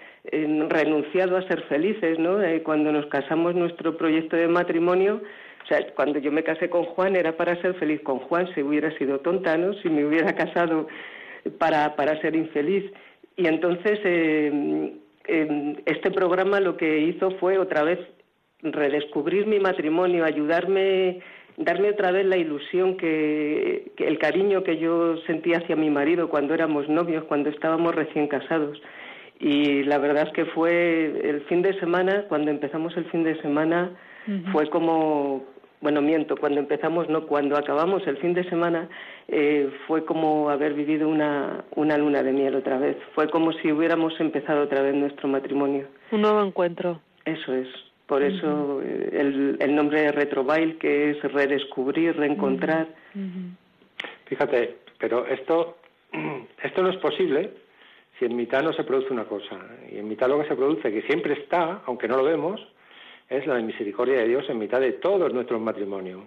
renunciado 0.69 1.39
a 1.39 1.49
ser 1.49 1.63
felices. 1.63 2.19
¿no? 2.19 2.43
Eh, 2.43 2.63
cuando 2.63 2.93
nos 2.93 3.07
casamos 3.07 3.55
nuestro 3.55 3.97
proyecto 3.97 4.37
de 4.37 4.49
matrimonio, 4.49 5.23
o 5.65 5.67
sea, 5.67 5.87
cuando 5.95 6.19
yo 6.19 6.31
me 6.31 6.45
casé 6.45 6.69
con 6.69 6.85
Juan 6.85 7.17
era 7.17 7.35
para 7.35 7.59
ser 7.63 7.73
feliz 7.77 8.03
con 8.03 8.19
Juan, 8.19 8.47
si 8.55 8.63
hubiera 8.63 8.91
sido 8.99 9.21
tonta, 9.21 9.57
¿no? 9.57 9.73
Si 9.73 9.89
me 9.89 10.05
hubiera 10.05 10.35
casado 10.35 10.87
para, 11.59 11.97
para 11.97 12.21
ser 12.21 12.37
infeliz. 12.37 12.85
Y 13.37 13.47
entonces 13.47 13.99
eh, 14.05 14.93
este 15.87 16.11
programa 16.11 16.61
lo 16.61 16.77
que 16.77 16.99
hizo 17.01 17.31
fue 17.33 17.59
otra 17.59 17.83
vez 17.83 17.99
redescubrir 18.63 19.47
mi 19.47 19.59
matrimonio, 19.59 20.25
ayudarme, 20.25 21.21
darme 21.57 21.91
otra 21.91 22.11
vez 22.11 22.27
la 22.27 22.37
ilusión 22.37 22.97
que, 22.97 23.93
que, 23.97 24.07
el 24.07 24.19
cariño 24.19 24.65
que 24.65 24.79
yo 24.79 25.17
sentía 25.27 25.59
hacia 25.59 25.77
mi 25.77 25.91
marido 25.91 26.29
cuando 26.29 26.55
éramos 26.55 26.89
novios, 26.89 27.25
cuando 27.25 27.49
estábamos 27.49 27.95
recién 27.95 28.29
casados. 28.29 28.81
Y 29.41 29.85
la 29.85 29.97
verdad 29.97 30.27
es 30.27 30.33
que 30.35 30.45
fue 30.45 31.07
el 31.25 31.41
fin 31.49 31.63
de 31.63 31.79
semana, 31.81 32.27
cuando 32.29 32.51
empezamos 32.51 32.95
el 32.99 33.07
fin 33.07 33.25
de 33.25 33.41
semana, 33.41 33.91
fue 34.53 34.69
como, 34.69 35.45
bueno, 35.81 36.03
miento, 36.03 36.37
cuando 36.37 36.61
empezamos, 36.61 37.09
no, 37.09 37.27
cuando 37.27 37.57
acabamos 37.57 38.07
el 38.07 38.19
fin 38.19 38.35
de 38.35 38.45
semana, 38.45 38.89
eh, 39.29 39.71
fue 39.87 40.05
como 40.05 40.51
haber 40.51 40.75
vivido 40.75 41.09
una, 41.09 41.65
una 41.75 41.97
luna 41.97 42.23
de 42.23 42.33
miel 42.33 42.55
otra 42.55 42.79
vez. 42.79 42.99
Fue 43.15 43.31
como 43.31 43.53
si 43.53 43.73
hubiéramos 43.73 44.19
empezado 44.21 44.65
otra 44.65 44.83
vez 44.83 44.95
nuestro 44.95 45.29
matrimonio. 45.29 45.87
Un 46.11 46.23
nuevo 46.23 46.43
encuentro. 46.43 47.01
Eso 47.25 47.55
es. 47.55 47.69
Por 48.07 48.23
eso 48.23 48.83
eh, 48.83 49.09
el, 49.13 49.57
el, 49.61 49.75
nombre 49.75 50.03
de 50.03 50.13
Retrobail, 50.13 50.77
que 50.79 51.11
es 51.11 51.23
redescubrir, 51.33 52.17
reencontrar. 52.17 52.89
Fíjate, 54.27 54.79
pero 54.99 55.27
esto, 55.27 55.79
esto 56.63 56.83
no 56.83 56.91
es 56.91 56.97
posible 56.97 57.51
si 58.19 58.27
en 58.27 58.37
mitad 58.37 58.63
no 58.63 58.73
se 58.75 58.85
produce 58.85 59.13
una 59.13 59.25
cosa. 59.25 59.57
Y 59.91 59.99
en 59.99 60.09
mitad 60.09 60.29
lo 60.29 60.41
que 60.43 60.49
se 60.49 60.57
produce, 60.57 60.93
que 60.93 61.03
siempre 61.03 61.35
está, 61.35 61.83
aunque 61.87 62.07
no 62.07 62.17
lo 62.17 62.25
vemos, 62.25 62.61
es 63.31 63.47
la 63.47 63.55
misericordia 63.61 64.19
de 64.19 64.29
Dios 64.29 64.45
en 64.49 64.59
mitad 64.59 64.81
de 64.81 64.93
todos 64.93 65.33
nuestros 65.33 65.61
matrimonios. 65.61 66.21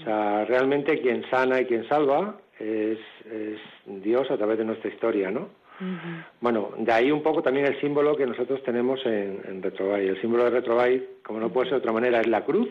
O 0.00 0.04
sea, 0.04 0.44
realmente 0.44 1.00
quien 1.00 1.28
sana 1.30 1.60
y 1.60 1.66
quien 1.66 1.88
salva 1.88 2.36
es, 2.58 2.98
Dios 3.84 4.30
a 4.30 4.36
través 4.36 4.58
de 4.58 4.64
nuestra 4.64 4.90
historia, 4.90 5.30
¿no? 5.30 5.48
Bueno, 6.40 6.70
de 6.78 6.92
ahí 6.92 7.10
un 7.10 7.22
poco 7.22 7.42
también 7.42 7.66
el 7.66 7.78
símbolo 7.80 8.16
que 8.16 8.26
nosotros 8.26 8.62
tenemos 8.62 9.04
en, 9.04 9.40
en 9.46 9.62
El 9.62 10.20
símbolo 10.20 10.44
de 10.44 10.50
Retrovay, 10.50 11.06
como 11.22 11.38
no 11.38 11.50
puede 11.50 11.68
ser 11.68 11.78
de 11.78 11.80
otra 11.80 11.92
manera, 11.92 12.20
es 12.20 12.26
la 12.26 12.44
cruz, 12.44 12.68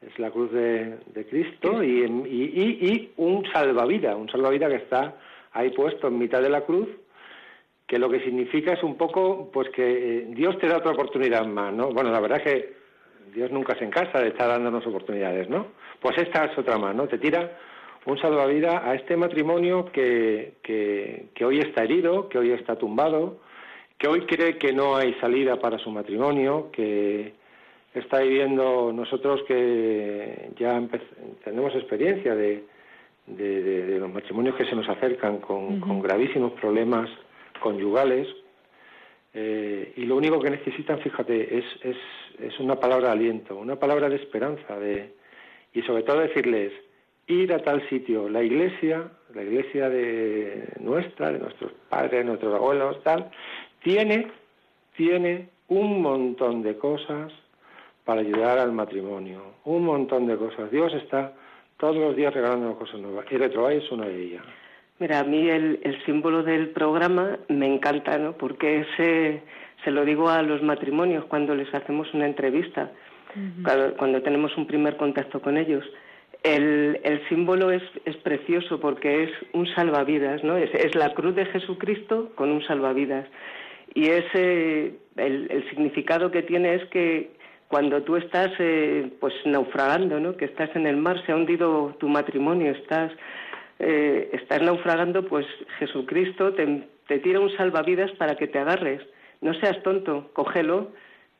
es 0.00 0.18
la 0.18 0.30
cruz 0.30 0.50
de, 0.52 0.98
Cristo 1.30 1.82
y, 1.82 2.02
y, 2.04 2.86
y, 2.90 3.12
un 3.16 3.46
salvavidas, 3.52 4.16
un 4.16 4.28
salvavidas 4.28 4.70
que 4.70 4.76
está 4.76 5.14
ahí 5.52 5.70
puesto 5.70 6.08
en 6.08 6.18
mitad 6.18 6.42
de 6.42 6.50
la 6.50 6.62
cruz 6.62 6.88
que 7.92 7.98
lo 7.98 8.08
que 8.08 8.20
significa 8.20 8.72
es 8.72 8.82
un 8.82 8.96
poco 8.96 9.50
pues 9.52 9.68
que 9.68 9.82
eh, 9.84 10.26
Dios 10.30 10.56
te 10.58 10.66
da 10.66 10.78
otra 10.78 10.92
oportunidad 10.92 11.44
más, 11.44 11.74
¿no? 11.74 11.90
Bueno, 11.90 12.10
la 12.10 12.20
verdad 12.20 12.38
es 12.38 12.44
que 12.44 12.72
Dios 13.34 13.50
nunca 13.50 13.76
se 13.76 13.84
encarga 13.84 14.18
de 14.18 14.28
estar 14.28 14.48
dándonos 14.48 14.86
oportunidades, 14.86 15.50
¿no? 15.50 15.66
Pues 16.00 16.16
esta 16.16 16.46
es 16.46 16.56
otra 16.56 16.78
más, 16.78 16.94
¿no? 16.94 17.06
Te 17.06 17.18
tira 17.18 17.52
un 18.06 18.18
salvavidas 18.18 18.82
a 18.82 18.94
este 18.94 19.14
matrimonio 19.14 19.92
que, 19.92 20.54
que, 20.62 21.26
que 21.34 21.44
hoy 21.44 21.58
está 21.58 21.84
herido, 21.84 22.30
que 22.30 22.38
hoy 22.38 22.52
está 22.52 22.76
tumbado, 22.76 23.40
que 23.98 24.08
hoy 24.08 24.22
cree 24.22 24.56
que 24.56 24.72
no 24.72 24.96
hay 24.96 25.12
salida 25.20 25.56
para 25.60 25.76
su 25.76 25.90
matrimonio, 25.90 26.70
que 26.72 27.34
está 27.92 28.20
viviendo 28.20 28.90
nosotros 28.90 29.42
que 29.46 30.48
ya 30.58 30.82
tenemos 31.44 31.74
experiencia 31.74 32.34
de, 32.34 32.64
de, 33.26 33.98
los 33.98 34.10
matrimonios 34.10 34.56
que 34.56 34.64
se 34.64 34.74
nos 34.74 34.88
acercan 34.88 35.40
con, 35.40 35.78
con 35.78 36.00
gravísimos 36.00 36.52
problemas 36.52 37.10
conyugales, 37.62 38.28
eh, 39.34 39.94
y 39.96 40.04
lo 40.04 40.16
único 40.16 40.40
que 40.40 40.50
necesitan, 40.50 40.98
fíjate, 40.98 41.58
es, 41.58 41.64
es, 41.82 41.96
es, 42.38 42.60
una 42.60 42.78
palabra 42.78 43.08
de 43.08 43.12
aliento, 43.12 43.56
una 43.56 43.76
palabra 43.76 44.10
de 44.10 44.16
esperanza, 44.16 44.78
de, 44.78 45.14
y 45.72 45.80
sobre 45.82 46.02
todo 46.02 46.20
decirles, 46.20 46.72
ir 47.26 47.52
a 47.54 47.60
tal 47.60 47.88
sitio, 47.88 48.28
la 48.28 48.42
iglesia, 48.42 49.10
la 49.34 49.42
iglesia 49.42 49.88
de 49.88 50.68
nuestra, 50.80 51.32
de 51.32 51.38
nuestros 51.38 51.72
padres, 51.88 52.10
de 52.10 52.24
nuestros 52.24 52.54
abuelos, 52.54 53.02
tal, 53.04 53.30
tiene, 53.82 54.30
tiene 54.96 55.48
un 55.68 56.02
montón 56.02 56.62
de 56.62 56.76
cosas 56.76 57.32
para 58.04 58.20
ayudar 58.20 58.58
al 58.58 58.72
matrimonio, 58.72 59.54
un 59.64 59.84
montón 59.84 60.26
de 60.26 60.36
cosas. 60.36 60.70
Dios 60.70 60.92
está 60.92 61.32
todos 61.78 61.96
los 61.96 62.14
días 62.14 62.34
regalando 62.34 62.78
cosas 62.78 63.00
nuevas, 63.00 63.24
y 63.30 63.36
Retrobay 63.36 63.78
es 63.78 63.90
una 63.90 64.06
de 64.06 64.22
ellas. 64.22 64.44
Mira, 65.02 65.18
a 65.18 65.24
mí 65.24 65.50
el, 65.50 65.80
símbolo 66.06 66.44
del 66.44 66.68
programa 66.68 67.36
me 67.48 67.66
encanta, 67.66 68.18
¿no? 68.18 68.34
Porque 68.34 68.82
ese, 68.82 69.42
se 69.82 69.90
lo 69.90 70.04
digo 70.04 70.30
a 70.30 70.42
los 70.42 70.62
matrimonios 70.62 71.24
cuando 71.24 71.56
les 71.56 71.74
hacemos 71.74 72.14
una 72.14 72.24
entrevista, 72.24 72.92
cuando, 73.98 74.22
tenemos 74.22 74.56
un 74.56 74.68
primer 74.68 74.96
contacto 74.96 75.42
con 75.42 75.56
ellos. 75.56 75.84
El, 76.44 77.00
símbolo 77.28 77.72
es, 77.72 77.82
precioso 78.22 78.78
porque 78.78 79.24
es 79.24 79.30
un 79.52 79.66
salvavidas, 79.74 80.44
¿no? 80.44 80.56
Es, 80.56 80.94
la 80.94 81.12
cruz 81.14 81.34
de 81.34 81.46
Jesucristo 81.46 82.30
con 82.36 82.52
un 82.52 82.62
salvavidas. 82.62 83.26
Y 83.94 84.06
ese, 84.06 84.98
el, 85.16 85.66
significado 85.70 86.30
que 86.30 86.42
tiene 86.42 86.76
es 86.76 86.84
que 86.90 87.32
cuando 87.66 88.04
tú 88.04 88.14
estás 88.14 88.52
eh, 88.60 89.10
pues 89.18 89.34
naufragando, 89.46 90.20
¿no? 90.20 90.36
Que 90.36 90.44
estás 90.44 90.70
en 90.76 90.86
el 90.86 90.96
mar, 90.96 91.20
se 91.26 91.32
ha 91.32 91.34
hundido 91.34 91.96
tu 91.98 92.08
matrimonio, 92.08 92.70
estás 92.70 93.10
eh, 93.84 94.30
estás 94.32 94.62
naufragando, 94.62 95.26
pues 95.26 95.44
Jesucristo 95.80 96.54
te, 96.54 97.18
tira 97.18 97.40
un 97.40 97.50
salvavidas 97.56 98.12
para 98.12 98.36
que 98.36 98.46
te 98.46 98.60
agarres. 98.60 99.02
No 99.40 99.54
seas 99.54 99.82
tonto, 99.82 100.30
cógelo, 100.34 100.92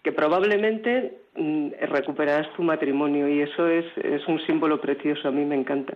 que 0.02 0.10
probablemente 0.10 1.18
mm, 1.36 1.68
recuperarás 1.82 2.52
tu 2.54 2.64
matrimonio 2.64 3.28
y 3.28 3.42
eso 3.42 3.68
es, 3.68 3.84
es 3.96 4.26
un 4.26 4.44
símbolo 4.44 4.80
precioso, 4.80 5.28
a 5.28 5.30
mí 5.30 5.44
me 5.44 5.54
encanta. 5.54 5.94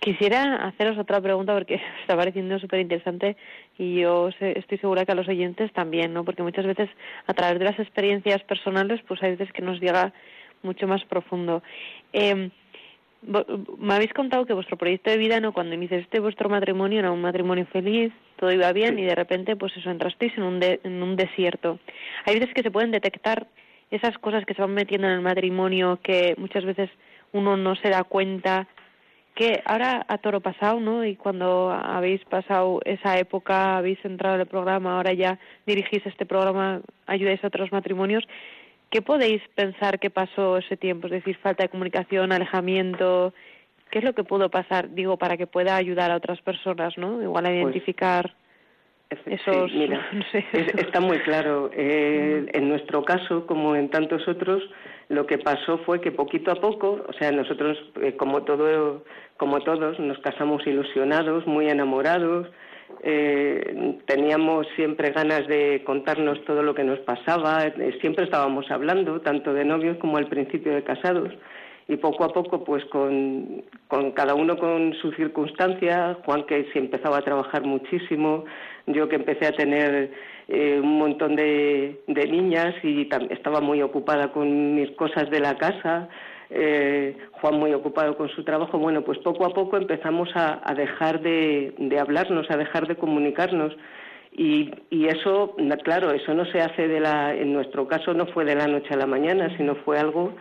Quisiera 0.00 0.66
haceros 0.66 0.98
otra 0.98 1.20
pregunta 1.20 1.54
porque 1.54 1.80
está 2.00 2.16
pareciendo 2.16 2.58
súper 2.58 2.80
interesante 2.80 3.36
y 3.78 4.00
yo 4.00 4.30
estoy 4.40 4.78
segura 4.78 5.04
que 5.04 5.12
a 5.12 5.16
los 5.16 5.28
oyentes 5.28 5.72
también, 5.72 6.12
¿no? 6.12 6.24
Porque 6.24 6.42
muchas 6.42 6.66
veces 6.66 6.90
a 7.28 7.34
través 7.34 7.60
de 7.60 7.66
las 7.66 7.78
experiencias 7.78 8.42
personales, 8.42 9.00
pues 9.06 9.22
hay 9.22 9.36
veces 9.36 9.52
que 9.52 9.62
nos 9.62 9.80
llega 9.80 10.12
mucho 10.62 10.88
más 10.88 11.04
profundo. 11.04 11.62
Eh, 12.12 12.50
me 13.78 13.94
habéis 13.94 14.12
contado 14.12 14.46
que 14.46 14.52
vuestro 14.52 14.76
proyecto 14.76 15.10
de 15.10 15.18
vida, 15.18 15.40
¿no? 15.40 15.52
Cuando 15.52 15.74
iniciaste 15.74 16.20
vuestro 16.20 16.48
matrimonio 16.48 17.00
era 17.00 17.10
un 17.10 17.20
matrimonio 17.20 17.66
feliz, 17.66 18.12
todo 18.36 18.52
iba 18.52 18.72
bien 18.72 18.98
y 18.98 19.04
de 19.04 19.14
repente, 19.14 19.56
pues 19.56 19.76
eso, 19.76 19.90
entrasteis 19.90 20.36
en 20.36 20.44
un, 20.44 20.60
en 20.62 21.02
un 21.02 21.16
desierto. 21.16 21.78
Hay 22.24 22.38
veces 22.38 22.54
que 22.54 22.62
se 22.62 22.70
pueden 22.70 22.90
detectar 22.90 23.46
esas 23.90 24.16
cosas 24.18 24.44
que 24.44 24.54
se 24.54 24.62
van 24.62 24.74
metiendo 24.74 25.06
en 25.06 25.14
el 25.14 25.20
matrimonio 25.20 25.98
que 26.02 26.34
muchas 26.38 26.64
veces 26.64 26.90
uno 27.32 27.56
no 27.56 27.74
se 27.76 27.90
da 27.90 28.04
cuenta 28.04 28.66
que 29.34 29.62
ahora 29.66 30.04
a 30.08 30.18
toro 30.18 30.40
pasado, 30.40 30.80
¿no? 30.80 31.04
Y 31.04 31.14
cuando 31.14 31.70
habéis 31.70 32.24
pasado 32.24 32.80
esa 32.84 33.18
época, 33.18 33.76
habéis 33.76 34.02
entrado 34.02 34.36
en 34.36 34.40
el 34.40 34.46
programa, 34.46 34.96
ahora 34.96 35.12
ya 35.12 35.38
dirigís 35.66 36.04
este 36.06 36.24
programa, 36.24 36.80
ayudáis 37.06 37.44
a 37.44 37.48
otros 37.48 37.70
matrimonios, 37.70 38.24
¿Qué 38.90 39.02
podéis 39.02 39.42
pensar 39.54 39.98
que 39.98 40.10
pasó 40.10 40.58
ese 40.58 40.76
tiempo? 40.76 41.06
Es 41.06 41.12
decir, 41.12 41.36
falta 41.38 41.64
de 41.64 41.68
comunicación, 41.68 42.32
alejamiento. 42.32 43.34
¿Qué 43.90 43.98
es 43.98 44.04
lo 44.04 44.14
que 44.14 44.24
pudo 44.24 44.50
pasar, 44.50 44.94
digo, 44.94 45.16
para 45.16 45.36
que 45.36 45.46
pueda 45.46 45.76
ayudar 45.76 46.10
a 46.10 46.16
otras 46.16 46.40
personas, 46.40 46.96
¿no? 46.96 47.22
Igual 47.22 47.46
a 47.46 47.48
pues, 47.50 47.62
identificar 47.62 48.34
esos... 49.26 49.72
mira, 49.72 50.04
está 50.52 51.00
muy 51.00 51.18
claro. 51.20 51.70
Eh, 51.72 52.46
en 52.52 52.68
nuestro 52.68 53.04
caso, 53.04 53.46
como 53.46 53.76
en 53.76 53.88
tantos 53.90 54.26
otros, 54.28 54.62
lo 55.08 55.26
que 55.26 55.38
pasó 55.38 55.78
fue 55.78 56.00
que 56.00 56.10
poquito 56.10 56.50
a 56.50 56.60
poco, 56.60 57.04
o 57.08 57.12
sea, 57.12 57.30
nosotros, 57.30 57.78
eh, 58.02 58.16
como, 58.16 58.42
todo, 58.42 59.04
como 59.36 59.60
todos, 59.60 59.98
nos 60.00 60.18
casamos 60.18 60.66
ilusionados, 60.66 61.46
muy 61.46 61.68
enamorados, 61.68 62.48
eh, 63.02 63.98
teníamos 64.06 64.66
siempre 64.76 65.10
ganas 65.10 65.46
de 65.46 65.82
contarnos 65.84 66.44
todo 66.44 66.62
lo 66.62 66.74
que 66.74 66.84
nos 66.84 66.98
pasaba, 67.00 67.66
eh, 67.66 67.98
siempre 68.00 68.24
estábamos 68.24 68.70
hablando, 68.70 69.20
tanto 69.20 69.52
de 69.52 69.64
novios 69.64 69.96
como 69.98 70.16
al 70.16 70.28
principio 70.28 70.74
de 70.74 70.84
casados. 70.84 71.32
Y 71.88 71.96
poco 71.98 72.24
a 72.24 72.32
poco, 72.32 72.64
pues 72.64 72.84
con, 72.86 73.62
con 73.86 74.10
cada 74.10 74.34
uno 74.34 74.56
con 74.56 74.92
su 74.94 75.12
circunstancia, 75.12 76.18
Juan 76.24 76.44
que 76.44 76.66
se 76.72 76.80
empezaba 76.80 77.18
a 77.18 77.22
trabajar 77.22 77.62
muchísimo, 77.62 78.44
yo 78.86 79.08
que 79.08 79.16
empecé 79.16 79.46
a 79.46 79.52
tener 79.52 80.10
eh, 80.48 80.78
un 80.80 80.98
montón 80.98 81.34
de, 81.34 82.02
niñas 82.06 82.74
y 82.84 83.08
estaba 83.30 83.60
muy 83.60 83.82
ocupada 83.82 84.32
con 84.32 84.76
mis 84.76 84.90
cosas 84.92 85.28
de 85.30 85.40
la 85.40 85.56
casa, 85.58 86.08
eh, 86.50 87.16
Juan 87.40 87.58
muy 87.58 87.72
ocupado 87.72 88.16
con 88.16 88.28
su 88.28 88.44
trabajo. 88.44 88.78
Bueno, 88.78 89.02
pues 89.02 89.18
poco 89.18 89.44
a 89.46 89.54
poco 89.54 89.76
empezamos 89.76 90.28
a, 90.34 90.72
dejar 90.74 91.20
de, 91.20 91.74
hablarnos, 91.98 92.50
a 92.50 92.56
dejar 92.56 92.86
de 92.86 92.96
comunicarnos. 92.96 93.76
Y, 94.32 94.70
y, 94.90 95.06
eso, 95.06 95.56
claro, 95.82 96.12
eso 96.12 96.34
no 96.34 96.44
se 96.46 96.60
hace 96.60 96.88
de 96.88 97.00
la, 97.00 97.34
en 97.34 97.52
nuestro 97.52 97.88
caso 97.88 98.12
no 98.12 98.26
fue 98.26 98.44
de 98.44 98.54
la 98.54 98.66
noche 98.66 98.92
a 98.92 98.98
la 98.98 99.06
mañana, 99.06 99.56
sino 99.56 99.76
fue 99.76 99.98
algo 99.98 100.34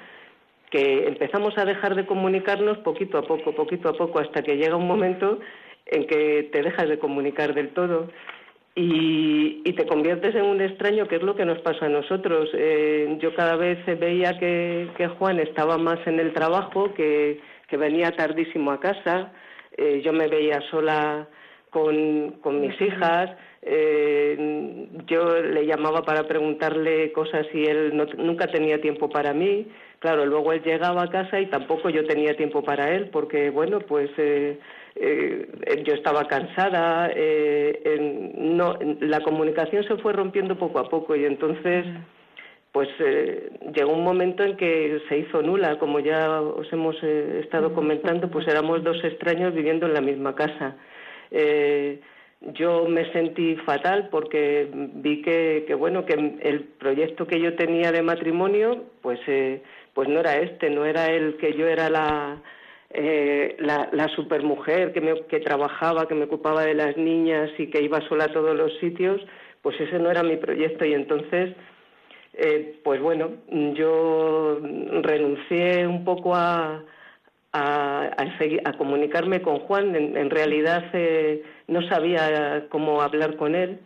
que 0.69 1.07
empezamos 1.07 1.57
a 1.57 1.63
dejar 1.63 1.95
de 1.95 2.05
comunicarnos 2.05 2.79
poquito 2.79 3.17
a 3.17 3.21
poco, 3.21 3.55
poquito 3.55 3.89
a 3.89 3.93
poco, 3.93 4.19
hasta 4.19 4.41
que 4.41 4.57
llega 4.57 4.75
un 4.75 4.87
momento 4.87 5.39
en 5.85 6.07
que 6.07 6.49
te 6.51 6.61
dejas 6.61 6.89
de 6.89 6.99
comunicar 6.99 7.53
del 7.53 7.69
todo 7.69 8.09
y, 8.75 9.63
te 9.73 9.85
conviertes 9.85 10.35
en 10.35 10.45
un 10.45 10.61
extraño, 10.61 11.07
que 11.07 11.15
es 11.15 11.23
lo 11.23 11.35
que 11.35 11.45
nos 11.45 11.59
pasa 11.59 11.85
a 11.85 11.89
nosotros. 11.89 12.49
Eh, 12.53 13.17
yo 13.19 13.33
cada 13.33 13.55
vez 13.55 13.77
veía 13.99 14.37
que, 14.37 15.09
Juan 15.17 15.39
estaba 15.39 15.77
más 15.77 15.99
en 16.05 16.19
el 16.19 16.33
trabajo, 16.33 16.93
que, 16.93 17.39
venía 17.71 18.15
tardísimo 18.15 18.71
a 18.71 18.79
casa, 18.79 19.33
eh, 19.75 20.01
yo 20.03 20.13
me 20.13 20.27
veía 20.29 20.61
sola 20.71 21.27
con, 21.75 22.35
con 22.41 22.61
mis 22.61 22.79
hijas, 22.79 23.31
eh, 23.61 24.87
yo 25.07 25.41
le 25.41 25.65
llamaba 25.65 26.03
para 26.03 26.25
preguntarle 26.25 27.11
cosas 27.11 27.45
y 27.53 27.65
él 27.65 27.91
nunca 28.17 28.47
tenía 28.47 28.79
tiempo 28.79 29.09
para 29.09 29.33
mí. 29.33 29.67
Claro, 29.99 30.25
luego 30.25 30.53
él 30.53 30.61
llegaba 30.63 31.03
a 31.03 31.09
casa 31.09 31.37
y 31.41 31.47
tampoco 31.47 31.89
yo 31.89 32.07
tenía 32.07 32.37
tiempo 32.37 32.63
para 32.63 32.95
él, 32.95 33.09
porque 33.11 33.49
bueno, 33.49 33.81
pues 33.81 34.09
eh, 34.17 34.57
yo 35.85 35.93
estaba 35.95 36.29
cansada, 36.29 37.11
eh, 37.13 38.31
no, 38.37 38.79
la 39.01 39.19
comunicación 39.19 39.83
se 39.83 39.97
fue 39.97 40.13
rompiendo 40.13 40.57
poco 40.57 40.79
a 40.79 40.87
poco 40.87 41.13
y 41.13 41.25
entonces 41.25 41.85
pues 42.71 42.87
eh, 42.99 43.51
llegó 43.75 43.91
un 43.91 44.03
momento 44.05 44.43
en 44.43 44.55
que 44.55 45.01
se 45.09 45.17
hizo 45.17 45.41
nula, 45.41 45.77
como 45.77 45.99
ya 45.99 46.39
os 46.41 46.71
hemos 46.71 46.95
estado 47.03 47.73
comentando, 47.73 48.29
pues 48.29 48.47
éramos 48.47 48.81
dos 48.81 49.03
extraños 49.03 49.53
viviendo 49.53 49.87
en 49.87 49.93
la 49.93 50.01
misma 50.01 50.35
casa. 50.35 50.75
Yo 52.53 52.87
me 52.87 53.11
sentí 53.11 53.55
fatal 53.65 54.09
porque 54.09 54.69
vi 54.71 55.21
que, 55.21 55.73
bueno 55.77 56.05
que 56.05 56.13
el 56.41 56.63
proyecto 56.79 57.27
que 57.27 57.39
yo 57.39 57.55
tenía 57.55 57.91
de 57.91 58.01
matrimonio 58.01 58.83
pues 59.01 59.19
pues 59.93 60.07
no 60.07 60.19
era 60.19 60.37
este, 60.37 60.69
no 60.69 60.85
era 60.85 61.07
el 61.07 61.37
que 61.37 61.53
yo 61.53 61.67
era 61.67 61.89
la 61.89 62.41
eh, 62.97 63.57
la, 63.59 63.89
la, 63.91 64.07
supermujer 64.09 64.93
que, 64.93 65.01
me, 65.01 65.21
que 65.25 65.41
trabajaba, 65.41 66.07
que 66.07 66.15
me 66.15 66.25
ocupaba 66.25 66.63
de 66.63 66.75
las 66.75 66.95
niñas 66.95 67.49
y 67.57 67.67
que 67.67 67.81
iba 67.81 67.99
sola 68.07 68.25
a 68.25 68.31
todos 68.31 68.55
los 68.55 68.71
sitios, 68.79 69.19
pues 69.61 69.77
ese 69.81 69.99
no 69.99 70.09
era 70.09 70.23
mi 70.23 70.37
proyecto. 70.37 70.85
Y 70.85 70.93
entonces, 70.93 71.55
eh, 72.33 72.79
pues 72.85 73.01
bueno, 73.01 73.31
yo 73.73 74.61
renuncié 75.01 75.85
un 75.85 76.05
poco 76.05 76.35
a, 76.35 76.83
a, 77.55 78.11
a, 78.65 78.73
comunicarme 78.73 79.41
con 79.41 79.59
Juan. 79.59 79.95
En, 79.95 80.29
realidad 80.29 80.83
eh, 80.93 81.43
no 81.67 81.81
sabía 81.87 82.65
cómo 82.69 83.01
hablar 83.01 83.37
con 83.37 83.55
él 83.55 83.79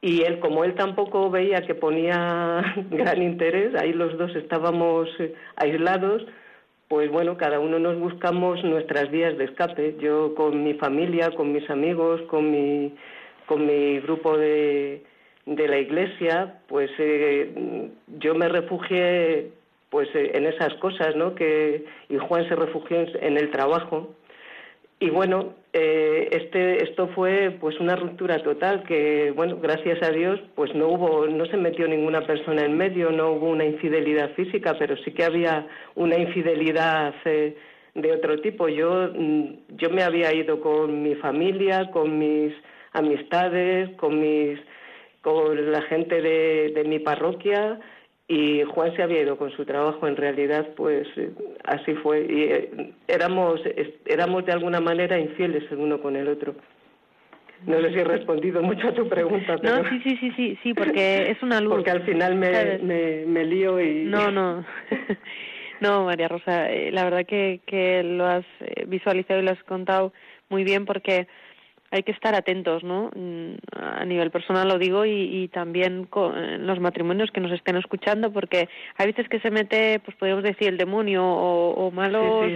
y 0.00 0.22
él, 0.22 0.38
como 0.40 0.64
él 0.64 0.74
tampoco 0.74 1.30
veía 1.30 1.62
que 1.66 1.74
ponía 1.74 2.62
gran 2.90 3.22
interés, 3.22 3.74
ahí 3.74 3.92
los 3.92 4.16
dos 4.16 4.34
estábamos 4.34 5.08
aislados 5.56 6.22
pues 6.88 7.10
bueno, 7.10 7.36
cada 7.36 7.58
uno 7.58 7.80
nos 7.80 7.98
buscamos 7.98 8.62
nuestras 8.62 9.10
vías 9.10 9.36
de 9.36 9.46
escape. 9.46 9.96
Yo 9.98 10.34
con 10.36 10.62
mi 10.62 10.74
familia, 10.74 11.32
con 11.32 11.52
mis 11.52 11.68
amigos, 11.68 12.20
con 12.30 12.50
mi, 12.50 12.94
con 13.46 13.66
mi 13.66 13.98
grupo 13.98 14.38
de, 14.38 15.02
de 15.46 15.68
la 15.68 15.78
iglesia, 15.78 16.60
pues 16.68 16.88
eh, 16.98 17.90
yo 18.18 18.36
me 18.36 18.48
refugié 18.48 19.50
pues 19.90 20.08
en 20.14 20.46
esas 20.46 20.74
cosas, 20.74 21.14
¿no? 21.16 21.34
Que, 21.34 21.84
y 22.08 22.18
Juan 22.18 22.48
se 22.48 22.56
refugió 22.56 22.98
en 23.20 23.36
el 23.36 23.50
trabajo. 23.50 24.14
Y 24.98 25.10
bueno, 25.10 25.54
eh, 25.74 26.28
este, 26.32 26.82
esto 26.82 27.08
fue 27.08 27.54
pues 27.60 27.78
una 27.80 27.96
ruptura 27.96 28.42
total 28.42 28.82
que, 28.84 29.30
bueno, 29.36 29.58
gracias 29.60 30.02
a 30.02 30.10
Dios, 30.10 30.40
pues 30.54 30.74
no 30.74 30.88
hubo, 30.88 31.26
no 31.26 31.44
se 31.46 31.58
metió 31.58 31.86
ninguna 31.86 32.26
persona 32.26 32.64
en 32.64 32.78
medio, 32.78 33.10
no 33.10 33.32
hubo 33.32 33.50
una 33.50 33.66
infidelidad 33.66 34.30
física, 34.30 34.74
pero 34.78 34.96
sí 34.96 35.12
que 35.12 35.24
había 35.24 35.66
una 35.96 36.16
infidelidad 36.16 37.14
eh, 37.26 37.56
de 37.94 38.12
otro 38.12 38.40
tipo. 38.40 38.68
Yo, 38.68 39.10
mm, 39.14 39.76
yo 39.76 39.90
me 39.90 40.02
había 40.02 40.32
ido 40.32 40.60
con 40.62 41.02
mi 41.02 41.14
familia, 41.16 41.90
con 41.90 42.18
mis 42.18 42.54
amistades, 42.92 43.94
con 43.96 44.18
mis, 44.18 44.58
con 45.20 45.72
la 45.72 45.82
gente 45.82 46.22
de, 46.22 46.72
de 46.74 46.84
mi 46.84 47.00
parroquia, 47.00 47.78
y 48.28 48.64
Juan 48.64 48.94
se 48.96 49.02
había 49.02 49.22
ido 49.22 49.36
con 49.36 49.50
su 49.52 49.64
trabajo 49.64 50.06
en 50.08 50.16
realidad 50.16 50.66
pues 50.76 51.06
eh, 51.16 51.30
así 51.64 51.94
fue. 51.94 52.26
Y 52.28 52.42
eh, 52.44 52.92
éramos 53.06 53.60
éramos 54.04 54.44
de 54.44 54.52
alguna 54.52 54.80
manera 54.80 55.18
infieles 55.18 55.64
el 55.70 55.78
uno 55.78 56.00
con 56.00 56.16
el 56.16 56.28
otro. 56.28 56.54
No 57.64 57.80
sé 57.80 57.90
si 57.90 57.98
he 58.00 58.04
respondido 58.04 58.62
mucho 58.62 58.88
a 58.88 58.92
tu 58.92 59.08
pregunta 59.08 59.56
pero... 59.56 59.82
no 59.82 59.88
sí 59.88 60.00
sí 60.04 60.16
sí 60.20 60.30
sí 60.36 60.58
sí 60.62 60.74
porque 60.74 61.30
es 61.30 61.42
una 61.42 61.60
luz. 61.60 61.74
Porque 61.74 61.90
al 61.90 62.02
final 62.02 62.34
me, 62.34 62.78
me, 63.26 63.44
lío 63.44 63.80
y 63.80 64.04
no 64.04 64.30
no. 64.30 64.64
No 65.80 66.04
María 66.04 66.28
Rosa 66.28 66.70
eh, 66.70 66.90
la 66.90 67.04
verdad 67.04 67.26
que 67.26 67.60
que 67.66 68.02
lo 68.02 68.26
has 68.26 68.46
visualizado 68.86 69.40
y 69.40 69.44
lo 69.44 69.52
has 69.52 69.62
contado 69.64 70.12
muy 70.48 70.64
bien 70.64 70.84
porque 70.84 71.28
hay 71.90 72.02
que 72.02 72.12
estar 72.12 72.34
atentos, 72.34 72.82
¿no? 72.82 73.10
Mm, 73.14 73.54
a 73.72 74.04
nivel 74.04 74.30
personal 74.30 74.68
lo 74.68 74.78
digo 74.78 75.04
y, 75.04 75.48
también 75.52 76.04
con 76.04 76.66
los 76.66 76.80
matrimonios 76.80 77.30
que 77.30 77.40
nos 77.40 77.52
estén 77.52 77.76
escuchando, 77.76 78.32
porque 78.32 78.68
hay 78.96 79.06
veces 79.06 79.28
que 79.28 79.40
se 79.40 79.50
mete, 79.50 80.00
pues 80.00 80.16
podemos 80.16 80.42
decir, 80.42 80.68
el 80.68 80.76
demonio 80.76 81.24
o, 81.24 81.90
malos. 81.90 82.46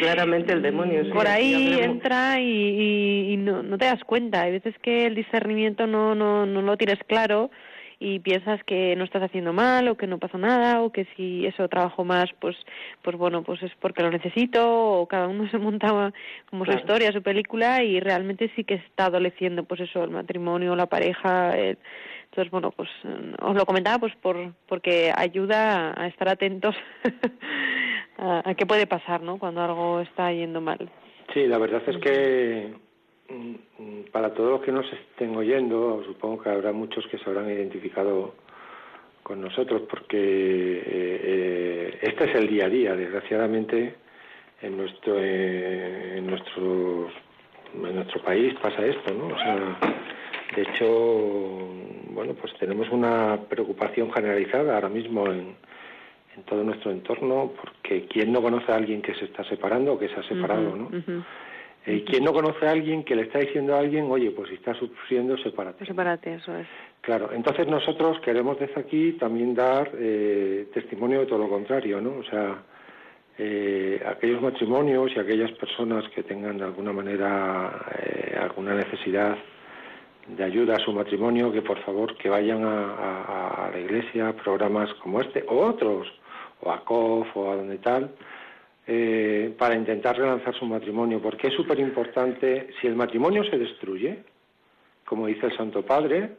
claramente 0.00 0.52
el 0.52 0.62
demonio. 0.62 1.08
Por 1.12 1.26
ahí 1.26 1.78
entra 1.80 2.40
y, 2.40 3.36
no, 3.38 3.62
no, 3.62 3.78
te 3.78 3.86
das 3.86 4.04
cuenta. 4.04 4.42
Hay 4.42 4.52
veces 4.52 4.74
que 4.82 5.06
el 5.06 5.14
discernimiento 5.14 5.86
no, 5.86 6.14
no, 6.14 6.46
no 6.46 6.62
lo 6.62 6.76
tienes 6.76 6.98
claro 7.06 7.50
y 8.00 8.20
piensas 8.20 8.62
que 8.64 8.94
no 8.96 9.04
estás 9.04 9.22
haciendo 9.22 9.52
mal 9.52 9.88
o 9.88 9.96
que 9.96 10.06
no 10.06 10.18
pasa 10.18 10.38
nada 10.38 10.82
o 10.82 10.92
que 10.92 11.06
si 11.16 11.46
eso 11.46 11.68
trabajo 11.68 12.04
más 12.04 12.26
pues 12.40 12.56
pues 13.02 13.16
bueno 13.16 13.42
pues 13.42 13.62
es 13.62 13.72
porque 13.80 14.02
lo 14.02 14.10
necesito 14.10 15.00
o 15.00 15.06
cada 15.06 15.26
uno 15.26 15.48
se 15.50 15.58
montaba 15.58 16.12
como 16.48 16.64
su 16.64 16.72
historia 16.72 17.12
su 17.12 17.22
película 17.22 17.82
y 17.82 17.98
realmente 18.00 18.50
sí 18.54 18.64
que 18.64 18.74
está 18.74 19.06
adoleciendo 19.06 19.64
pues 19.64 19.80
eso 19.80 20.04
el 20.04 20.10
matrimonio 20.10 20.76
la 20.76 20.86
pareja 20.86 21.56
entonces 21.58 22.50
bueno 22.50 22.70
pues 22.70 22.88
os 23.40 23.56
lo 23.56 23.66
comentaba 23.66 23.98
pues 23.98 24.14
por 24.16 24.52
porque 24.68 25.12
ayuda 25.16 25.94
a 26.00 26.06
estar 26.06 26.28
atentos 26.28 26.76
a, 28.18 28.48
a 28.48 28.54
qué 28.54 28.64
puede 28.64 28.86
pasar 28.86 29.22
no 29.22 29.38
cuando 29.38 29.62
algo 29.62 30.00
está 30.00 30.32
yendo 30.32 30.60
mal. 30.60 30.90
Sí 31.34 31.46
la 31.46 31.58
verdad 31.58 31.82
es 31.86 31.96
que 31.98 32.68
Mm, 32.68 32.87
para 34.12 34.32
todos 34.32 34.50
los 34.52 34.60
que 34.62 34.72
nos 34.72 34.90
estén 34.92 35.36
oyendo, 35.36 36.02
supongo 36.04 36.42
que 36.42 36.50
habrá 36.50 36.72
muchos 36.72 37.06
que 37.08 37.18
se 37.18 37.28
habrán 37.28 37.50
identificado 37.50 38.34
con 39.22 39.40
nosotros, 39.40 39.82
porque 39.88 40.16
eh, 40.16 41.98
este 42.00 42.24
es 42.24 42.34
el 42.34 42.48
día 42.48 42.66
a 42.66 42.68
día, 42.70 42.96
desgraciadamente, 42.96 43.94
en 44.62 44.76
nuestro, 44.76 45.16
eh, 45.18 46.14
en 46.16 46.26
nuestro, 46.26 47.10
en 47.74 47.94
nuestro 47.94 48.22
país 48.22 48.54
pasa 48.62 48.84
esto, 48.86 49.12
¿no? 49.12 49.26
O 49.26 49.38
sea, 49.38 49.78
de 50.56 50.62
hecho, 50.62 51.68
bueno, 52.10 52.32
pues 52.34 52.54
tenemos 52.58 52.88
una 52.90 53.38
preocupación 53.48 54.10
generalizada 54.10 54.74
ahora 54.74 54.88
mismo 54.88 55.26
en, 55.26 55.54
en 56.34 56.42
todo 56.46 56.64
nuestro 56.64 56.90
entorno, 56.90 57.52
porque 57.60 58.06
¿quién 58.06 58.32
no 58.32 58.40
conoce 58.40 58.72
a 58.72 58.76
alguien 58.76 59.02
que 59.02 59.14
se 59.14 59.26
está 59.26 59.44
separando 59.44 59.92
o 59.92 59.98
que 59.98 60.08
se 60.08 60.16
ha 60.16 60.22
separado, 60.22 60.74
¿no? 60.74 60.88
¿Y 60.96 61.22
eh, 61.88 62.04
¿Quién 62.06 62.24
no 62.24 62.32
conoce 62.32 62.66
a 62.66 62.72
alguien 62.72 63.04
que 63.04 63.16
le 63.16 63.22
está 63.22 63.38
diciendo 63.38 63.74
a 63.74 63.78
alguien, 63.80 64.10
oye, 64.10 64.30
pues 64.30 64.48
si 64.48 64.56
está 64.56 64.74
sufriendo, 64.74 65.36
sepárate? 65.38 65.86
Sepárate, 65.86 66.34
eso 66.34 66.56
es. 66.56 66.66
Claro, 67.00 67.30
entonces 67.32 67.66
nosotros 67.66 68.20
queremos 68.20 68.58
desde 68.58 68.80
aquí 68.80 69.12
también 69.12 69.54
dar 69.54 69.90
eh, 69.94 70.68
testimonio 70.74 71.20
de 71.20 71.26
todo 71.26 71.38
lo 71.38 71.48
contrario, 71.48 72.00
¿no? 72.00 72.18
O 72.18 72.24
sea, 72.24 72.62
eh, 73.38 74.02
aquellos 74.06 74.42
matrimonios 74.42 75.12
y 75.14 75.18
aquellas 75.18 75.52
personas 75.52 76.04
que 76.14 76.22
tengan 76.22 76.58
de 76.58 76.64
alguna 76.64 76.92
manera 76.92 77.86
alguna 78.40 78.74
necesidad 78.74 79.36
de 80.36 80.44
ayuda 80.44 80.76
a 80.76 80.78
su 80.78 80.92
matrimonio, 80.92 81.50
que 81.50 81.62
por 81.62 81.78
favor 81.84 82.16
que 82.16 82.28
vayan 82.28 82.64
a, 82.64 83.66
a, 83.66 83.70
la 83.70 83.78
iglesia, 83.78 84.34
programas 84.44 84.92
como 84.94 85.20
este 85.20 85.44
o 85.48 85.66
otros, 85.66 86.08
o 86.60 86.70
a 86.70 86.84
COF 86.84 87.36
o 87.36 87.50
a 87.50 87.56
donde 87.56 87.78
tal, 87.78 88.10
eh, 88.90 89.54
para 89.58 89.74
intentar 89.74 90.16
relanzar 90.16 90.54
su 90.54 90.64
matrimonio, 90.64 91.20
porque 91.20 91.48
es 91.48 91.54
súper 91.54 91.78
importante, 91.78 92.70
si 92.80 92.86
el 92.86 92.96
matrimonio 92.96 93.44
se 93.44 93.58
destruye, 93.58 94.20
como 95.04 95.26
dice 95.26 95.44
el 95.44 95.56
Santo 95.58 95.84
Padre, 95.84 96.30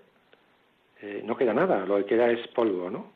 eh, 1.00 1.22
no 1.24 1.38
queda 1.38 1.54
nada, 1.54 1.86
lo 1.86 1.98
que 1.98 2.06
queda 2.06 2.32
es 2.32 2.48
polvo, 2.48 2.90
¿no? 2.90 3.12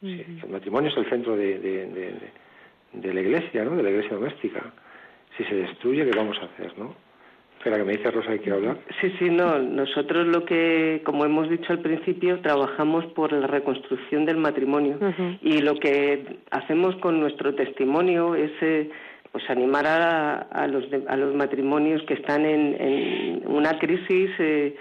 el 0.00 0.48
matrimonio 0.48 0.90
es 0.90 0.96
el 0.96 1.10
centro 1.10 1.36
de, 1.36 1.58
de, 1.58 3.12
la 3.12 3.20
iglesia, 3.20 3.64
¿no? 3.64 3.74
De 3.74 3.82
la 3.82 3.90
iglesia 3.90 4.14
doméstica. 4.14 4.72
Si 5.36 5.42
se 5.42 5.56
destruye, 5.56 6.08
¿qué 6.08 6.16
vamos 6.16 6.38
a 6.38 6.44
hacer, 6.44 6.78
no? 6.78 6.94
Espera, 7.68 7.84
que 7.84 7.90
me 7.90 7.98
dice 7.98 8.10
Rosa, 8.10 8.30
¿hay 8.30 8.38
que 8.38 8.50
hablar? 8.50 8.78
Sí, 8.98 9.12
sí, 9.18 9.28
no. 9.28 9.58
Nosotros 9.58 10.26
lo 10.26 10.46
que, 10.46 11.02
como 11.04 11.26
hemos 11.26 11.50
dicho 11.50 11.70
al 11.70 11.80
principio, 11.80 12.40
trabajamos 12.40 13.04
por 13.12 13.30
la 13.30 13.46
reconstrucción 13.46 14.24
del 14.24 14.38
matrimonio. 14.38 14.98
Y 15.42 15.60
lo 15.60 15.74
que 15.78 16.38
hacemos 16.50 16.96
con 16.96 17.20
nuestro 17.20 17.54
testimonio 17.54 18.34
es 18.34 18.52
eh, 18.62 18.88
pues 19.32 19.44
animar 19.50 19.84
a, 19.86 20.66
los, 20.66 20.84
a 21.08 21.16
los 21.18 21.34
matrimonios 21.34 22.02
que 22.04 22.14
están 22.14 22.46
en, 22.46 23.42
una 23.44 23.78
crisis 23.78 24.30
eh, 24.38 24.74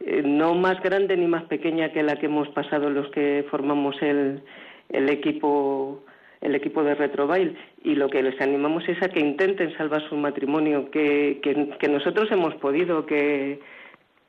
eh, 0.00 0.22
no 0.24 0.54
más 0.54 0.82
grande 0.82 1.16
ni 1.16 1.28
más 1.28 1.44
pequeña 1.44 1.92
que 1.92 2.02
la 2.02 2.16
que 2.16 2.26
hemos 2.26 2.48
pasado 2.48 2.90
los 2.90 3.08
que 3.12 3.46
formamos 3.50 3.94
el, 4.02 4.42
el 4.88 5.08
equipo 5.10 6.02
el 6.42 6.54
equipo 6.54 6.82
de 6.82 6.94
Retrobail. 6.94 7.56
Y 7.82 7.94
lo 7.94 8.08
que 8.08 8.22
les 8.22 8.40
animamos 8.40 8.86
es 8.88 9.02
a 9.02 9.08
que 9.08 9.20
intenten 9.20 9.76
salvar 9.76 10.06
su 10.08 10.16
matrimonio, 10.16 10.90
que, 10.90 11.40
que, 11.42 11.88
nosotros 11.88 12.30
hemos 12.30 12.54
podido, 12.56 13.06
que, 13.06 13.60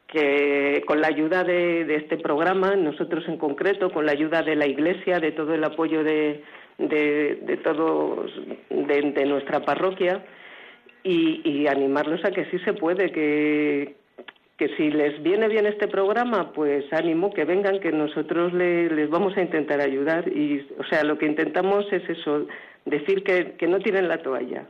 que 0.07 0.83
con 0.87 1.01
la 1.01 1.07
ayuda 1.07 1.43
de, 1.43 1.95
este 1.95 2.17
programa, 2.17 2.75
nosotros 2.75 3.27
en 3.27 3.37
concreto, 3.37 3.91
con 3.91 4.05
la 4.05 4.11
ayuda 4.13 4.43
de 4.43 4.55
la 4.55 4.67
Iglesia, 4.67 5.19
de 5.19 5.31
todo 5.31 5.53
el 5.53 5.63
apoyo 5.63 6.03
de, 6.03 6.43
de, 6.77 7.59
todos, 7.63 8.31
de, 8.69 9.25
nuestra 9.25 9.61
parroquia, 9.65 10.23
y, 11.03 11.41
y 11.43 11.67
animarlos 11.67 12.23
a 12.23 12.31
que 12.31 12.45
sí 12.45 12.59
se 12.59 12.73
puede, 12.73 13.11
que, 13.11 14.02
que 14.63 14.75
si 14.77 14.91
les 14.91 15.21
viene 15.21 15.49
bien 15.49 15.65
este 15.65 15.89
programa, 15.89 16.53
pues 16.53 16.85
ánimo, 16.93 17.33
que 17.33 17.43
vengan, 17.43 17.81
que 17.81 17.91
nosotros 17.91 18.53
les 18.53 19.09
vamos 19.09 19.35
a 19.35 19.41
intentar 19.41 19.81
ayudar. 19.81 20.25
Y, 20.29 20.65
o 20.79 20.85
sea, 20.85 21.03
lo 21.03 21.17
que 21.17 21.25
intentamos 21.25 21.85
es 21.91 22.07
eso, 22.09 22.47
decir 22.85 23.23
que, 23.23 23.55
que 23.57 23.67
no 23.67 23.79
tiren 23.79 24.07
la 24.07 24.19
toalla. 24.19 24.67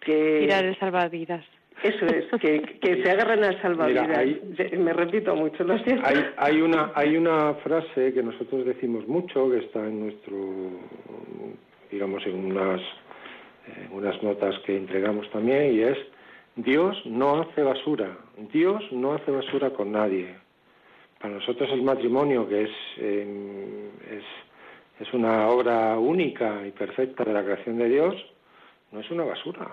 Que, 0.00 0.40
Tirar 0.42 0.64
el 0.64 0.78
salvavidas. 0.78 1.44
Eso 1.82 2.06
es, 2.06 2.26
que, 2.40 2.62
que 2.80 3.02
se 3.02 3.10
agarren 3.10 3.42
al 3.42 3.60
salvavidas. 3.60 4.24
Me 4.78 4.92
repito 4.92 5.34
mucho, 5.34 5.64
lo 5.64 5.76
siento. 5.78 6.06
Hay, 6.06 6.24
hay, 6.36 6.60
una, 6.60 6.92
hay 6.94 7.16
una 7.16 7.54
frase 7.54 8.12
que 8.12 8.22
nosotros 8.22 8.64
decimos 8.64 9.08
mucho, 9.08 9.50
que 9.50 9.58
está 9.58 9.80
en 9.80 10.00
nuestro, 10.00 10.36
digamos, 11.90 12.24
en 12.24 12.36
unas, 12.36 12.80
en 13.66 13.92
unas 13.92 14.22
notas 14.22 14.54
que 14.64 14.76
entregamos 14.76 15.28
también, 15.30 15.74
y 15.74 15.80
es 15.80 15.98
Dios 16.56 16.96
no 17.04 17.40
hace 17.40 17.62
basura, 17.62 18.16
Dios 18.52 18.82
no 18.92 19.14
hace 19.14 19.30
basura 19.30 19.70
con 19.70 19.92
nadie. 19.92 20.36
Para 21.20 21.34
nosotros 21.34 21.68
el 21.72 21.82
matrimonio, 21.82 22.48
que 22.48 22.62
es, 22.62 22.70
es, 22.98 24.24
es 25.00 25.12
una 25.12 25.48
obra 25.48 25.98
única 25.98 26.64
y 26.66 26.70
perfecta 26.70 27.24
de 27.24 27.32
la 27.32 27.42
creación 27.42 27.78
de 27.78 27.88
Dios, 27.88 28.14
no 28.92 29.00
es 29.00 29.10
una 29.10 29.24
basura. 29.24 29.72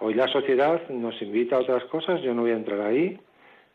Hoy 0.00 0.14
la 0.14 0.26
sociedad 0.28 0.88
nos 0.88 1.20
invita 1.20 1.56
a 1.56 1.60
otras 1.60 1.84
cosas, 1.84 2.22
yo 2.22 2.32
no 2.34 2.42
voy 2.42 2.52
a 2.52 2.56
entrar 2.56 2.80
ahí, 2.80 3.20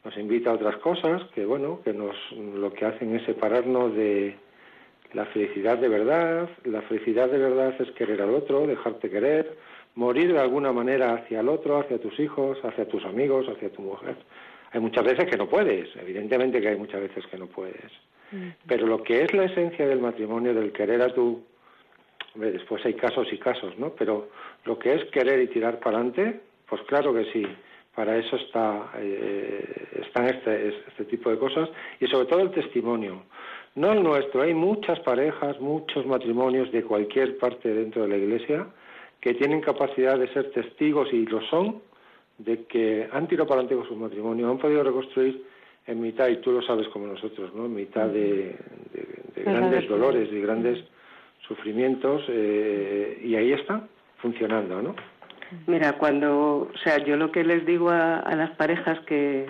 nos 0.04 0.18
invita 0.18 0.50
a 0.50 0.56
otras 0.56 0.78
cosas 0.78 1.22
que, 1.36 1.46
bueno, 1.46 1.82
que 1.84 1.94
nos, 1.94 2.16
lo 2.32 2.74
que 2.74 2.86
hacen 2.86 3.16
es 3.16 3.24
separarnos 3.26 3.94
de 3.94 4.36
la 5.14 5.26
felicidad 5.28 5.78
de 5.78 5.88
verdad. 5.88 6.50
La 6.64 6.82
felicidad 6.84 7.30
de 7.30 7.38
verdad 7.38 7.76
es 7.80 7.92
querer 7.92 8.22
al 8.22 8.32
otro, 8.32 8.66
dejarte 8.66 9.10
querer, 9.10 9.58
morir 9.98 10.32
de 10.32 10.40
alguna 10.40 10.72
manera 10.72 11.16
hacia 11.16 11.40
el 11.40 11.50
otro, 11.50 11.80
hacia 11.80 11.98
tus 11.98 12.18
hijos, 12.20 12.60
hacia 12.64 12.88
tus 12.88 13.04
amigos, 13.04 13.48
hacia 13.50 13.72
tu 13.72 13.82
mujer. 13.82 14.16
Hay 14.72 14.80
muchas 14.80 15.04
veces 15.04 15.26
que 15.26 15.38
no 15.38 15.50
puedes, 15.50 15.90
evidentemente 15.96 16.62
que 16.62 16.70
hay 16.70 16.78
muchas 16.78 17.02
veces 17.02 17.26
que 17.26 17.38
no 17.38 17.48
puedes. 17.48 17.92
Pero 18.68 18.86
lo 18.86 19.02
que 19.02 19.24
es 19.24 19.34
la 19.34 19.46
esencia 19.46 19.88
del 19.88 20.00
matrimonio, 20.00 20.54
del 20.54 20.72
querer 20.72 21.02
a 21.02 21.14
tu... 21.14 21.44
Hombre, 22.36 22.52
después 22.52 22.86
hay 22.86 22.94
casos 22.94 23.28
y 23.32 23.40
casos, 23.40 23.78
¿no? 23.80 23.90
Pero 23.98 24.30
lo 24.66 24.78
que 24.78 24.94
es 24.94 25.06
querer 25.06 25.42
y 25.42 25.48
tirar 25.48 25.80
para 25.80 25.98
adelante, 25.98 26.42
pues 26.70 26.82
claro 26.84 27.12
que 27.14 27.26
sí. 27.32 27.48
Para 27.96 28.18
eso 28.18 28.36
está, 28.36 28.92
eh, 28.98 29.88
están 30.06 30.28
este, 30.28 30.68
este 30.68 31.06
tipo 31.06 31.32
de 31.32 31.40
cosas 31.40 31.70
y 32.00 32.06
sobre 32.06 32.28
todo 32.28 32.42
el 32.42 32.52
testimonio. 32.52 33.24
No 33.74 33.94
el 33.94 34.04
nuestro, 34.04 34.44
hay 34.44 34.54
muchas 34.54 35.00
parejas, 35.00 35.60
muchos 35.60 36.06
matrimonios 36.06 36.72
de 36.72 36.84
cualquier 36.84 37.40
parte 37.40 37.74
dentro 37.74 38.04
de 38.04 38.10
la 38.10 38.18
iglesia 38.18 38.68
que 39.22 39.34
tienen 39.34 39.62
capacidad 39.62 40.18
de 40.18 40.32
ser 40.34 40.52
testigos 40.52 41.12
y 41.12 41.26
lo 41.26 41.42
son 41.50 41.82
de 42.38 42.66
que 42.66 43.10
han 43.12 43.28
tirado 43.28 43.48
para 43.48 43.62
adelante 43.62 43.76
con 43.76 43.88
su 43.88 44.02
matrimonio, 44.02 44.50
han 44.50 44.60
podido 44.60 44.84
reconstruir 44.84 45.44
en 45.88 46.02
mitad, 46.02 46.28
y 46.28 46.38
tú 46.38 46.52
lo 46.52 46.62
sabes 46.62 46.88
como 46.90 47.08
nosotros, 47.08 47.54
¿no? 47.56 47.66
En 47.66 47.74
mitad 47.74 48.08
de, 48.08 48.56
grandes 49.36 49.88
dolores 49.88 50.30
y 50.32 50.42
grandes 50.42 50.84
sufrimientos, 51.48 52.24
eh, 52.28 53.22
y 53.24 53.36
ahí 53.36 53.54
está, 53.54 53.88
funcionando, 54.18 54.82
¿no? 54.82 54.96
Mira, 55.66 55.94
cuando, 55.94 56.70
o 56.74 56.78
sea, 56.84 56.98
yo 56.98 57.16
lo 57.16 57.32
que 57.32 57.44
les 57.44 57.66
digo 57.66 57.90
a, 57.90 58.36
las 58.36 58.52
parejas 58.58 59.00
que 59.06 59.46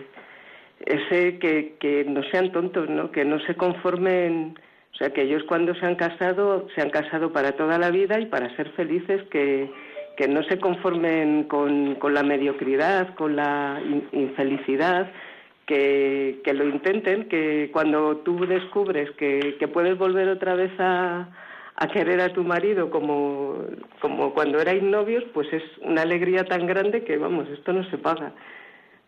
es 0.85 1.01
que, 1.09 1.75
que 1.79 2.05
no 2.05 2.21
sean 2.23 2.51
tontos, 2.51 2.87
¿no? 2.87 3.11
Que 3.11 3.25
no 3.25 3.39
se 3.39 3.55
conformen 3.55 4.59
o 4.97 4.99
sea, 4.99 5.11
que 5.11 5.21
ellos 5.21 5.43
cuando 5.43 5.75
se 5.75 5.85
han 5.85 5.93
casado, 5.93 6.65
se 6.73 6.81
han 6.81 6.89
casado 6.89 7.31
para 7.31 7.51
toda 7.51 7.77
la 7.77 7.91
vida 7.91 8.19
y 8.19 8.25
para 8.25 8.55
ser 8.55 8.71
felices, 8.71 9.21
que, 9.29 9.69
que 10.17 10.27
no 10.27 10.41
se 10.41 10.57
conformen 10.57 11.43
con, 11.43 11.93
con 11.95 12.15
la 12.15 12.23
mediocridad, 12.23 13.13
con 13.13 13.35
la 13.35 13.79
infelicidad, 14.11 15.11
que, 15.67 16.41
que, 16.43 16.51
lo 16.55 16.67
intenten, 16.67 17.29
que 17.29 17.69
cuando 17.71 18.17
tú 18.25 18.47
descubres 18.47 19.11
que, 19.11 19.57
que 19.59 19.67
puedes 19.67 19.99
volver 19.99 20.29
otra 20.29 20.55
vez 20.55 20.71
a, 20.79 21.29
a 21.75 21.87
querer 21.89 22.19
a 22.19 22.33
tu 22.33 22.43
marido 22.43 22.89
como, 22.89 23.65
como 24.01 24.33
cuando 24.33 24.59
erais 24.59 24.81
novios, 24.81 25.23
pues 25.31 25.47
es 25.53 25.61
una 25.83 26.01
alegría 26.01 26.43
tan 26.45 26.65
grande 26.65 27.03
que, 27.03 27.17
vamos, 27.17 27.47
esto 27.49 27.71
no 27.71 27.87
se 27.91 27.99
paga. 27.99 28.31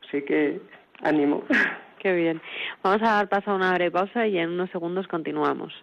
Así 0.08 0.22
que 0.22 0.62
ánimo. 1.02 1.46
Qué 2.00 2.14
bien. 2.14 2.42
Vamos 2.82 3.02
a 3.02 3.16
dar 3.16 3.30
paso 3.30 3.52
a 3.52 3.56
una 3.56 3.74
breve 3.74 3.92
pausa 3.92 4.26
y 4.26 4.38
en 4.38 4.52
unos 4.52 4.70
segundos 4.72 5.08
continuamos. 5.08 5.74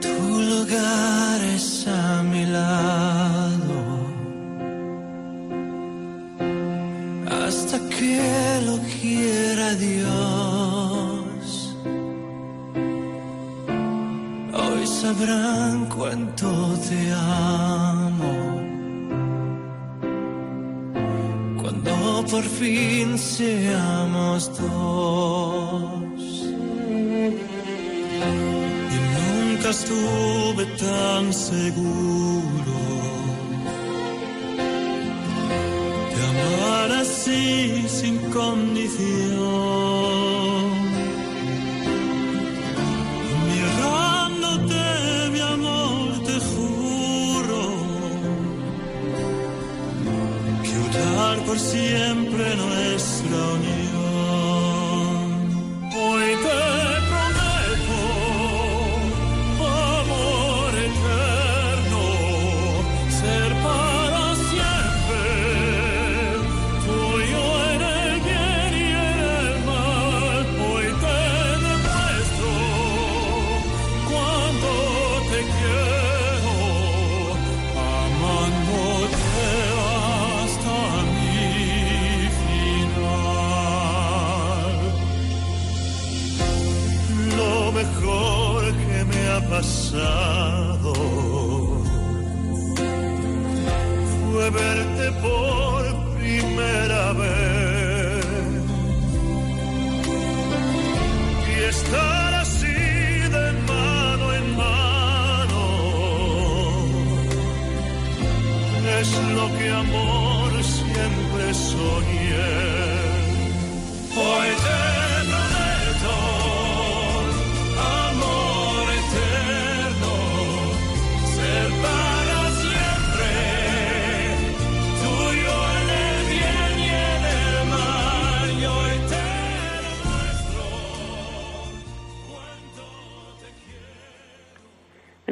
Tu 0.00 0.16
lugar 0.52 1.40
es 1.54 1.86
a 1.86 2.22
mi 2.24 2.44
lado 2.46 3.84
hasta 7.46 7.78
que 7.96 8.20
lo 8.66 8.78
quiera 9.00 9.74
Dios. 9.74 10.16
Hoy 14.52 14.86
sabrán 14.86 15.86
cuánto 15.86 16.74
te 16.88 17.12
amo. 17.12 17.93
Por 22.30 22.42
fin 22.42 23.18
seamos 23.18 24.50
dos. 24.58 26.20
Y 28.94 28.98
nunca 29.16 29.70
estuve 29.70 30.64
tan 30.78 31.32
seguro 31.32 32.74
de 36.14 36.20
amar 36.32 36.90
así 37.02 37.84
sin 37.88 38.16
condición. 38.30 40.13
Por 51.46 51.58
siempre 51.58 52.56
unión. 53.52 53.73
Pasado. 89.54 90.92
Fue 94.32 94.50
verte 94.50 95.12
por 95.22 95.53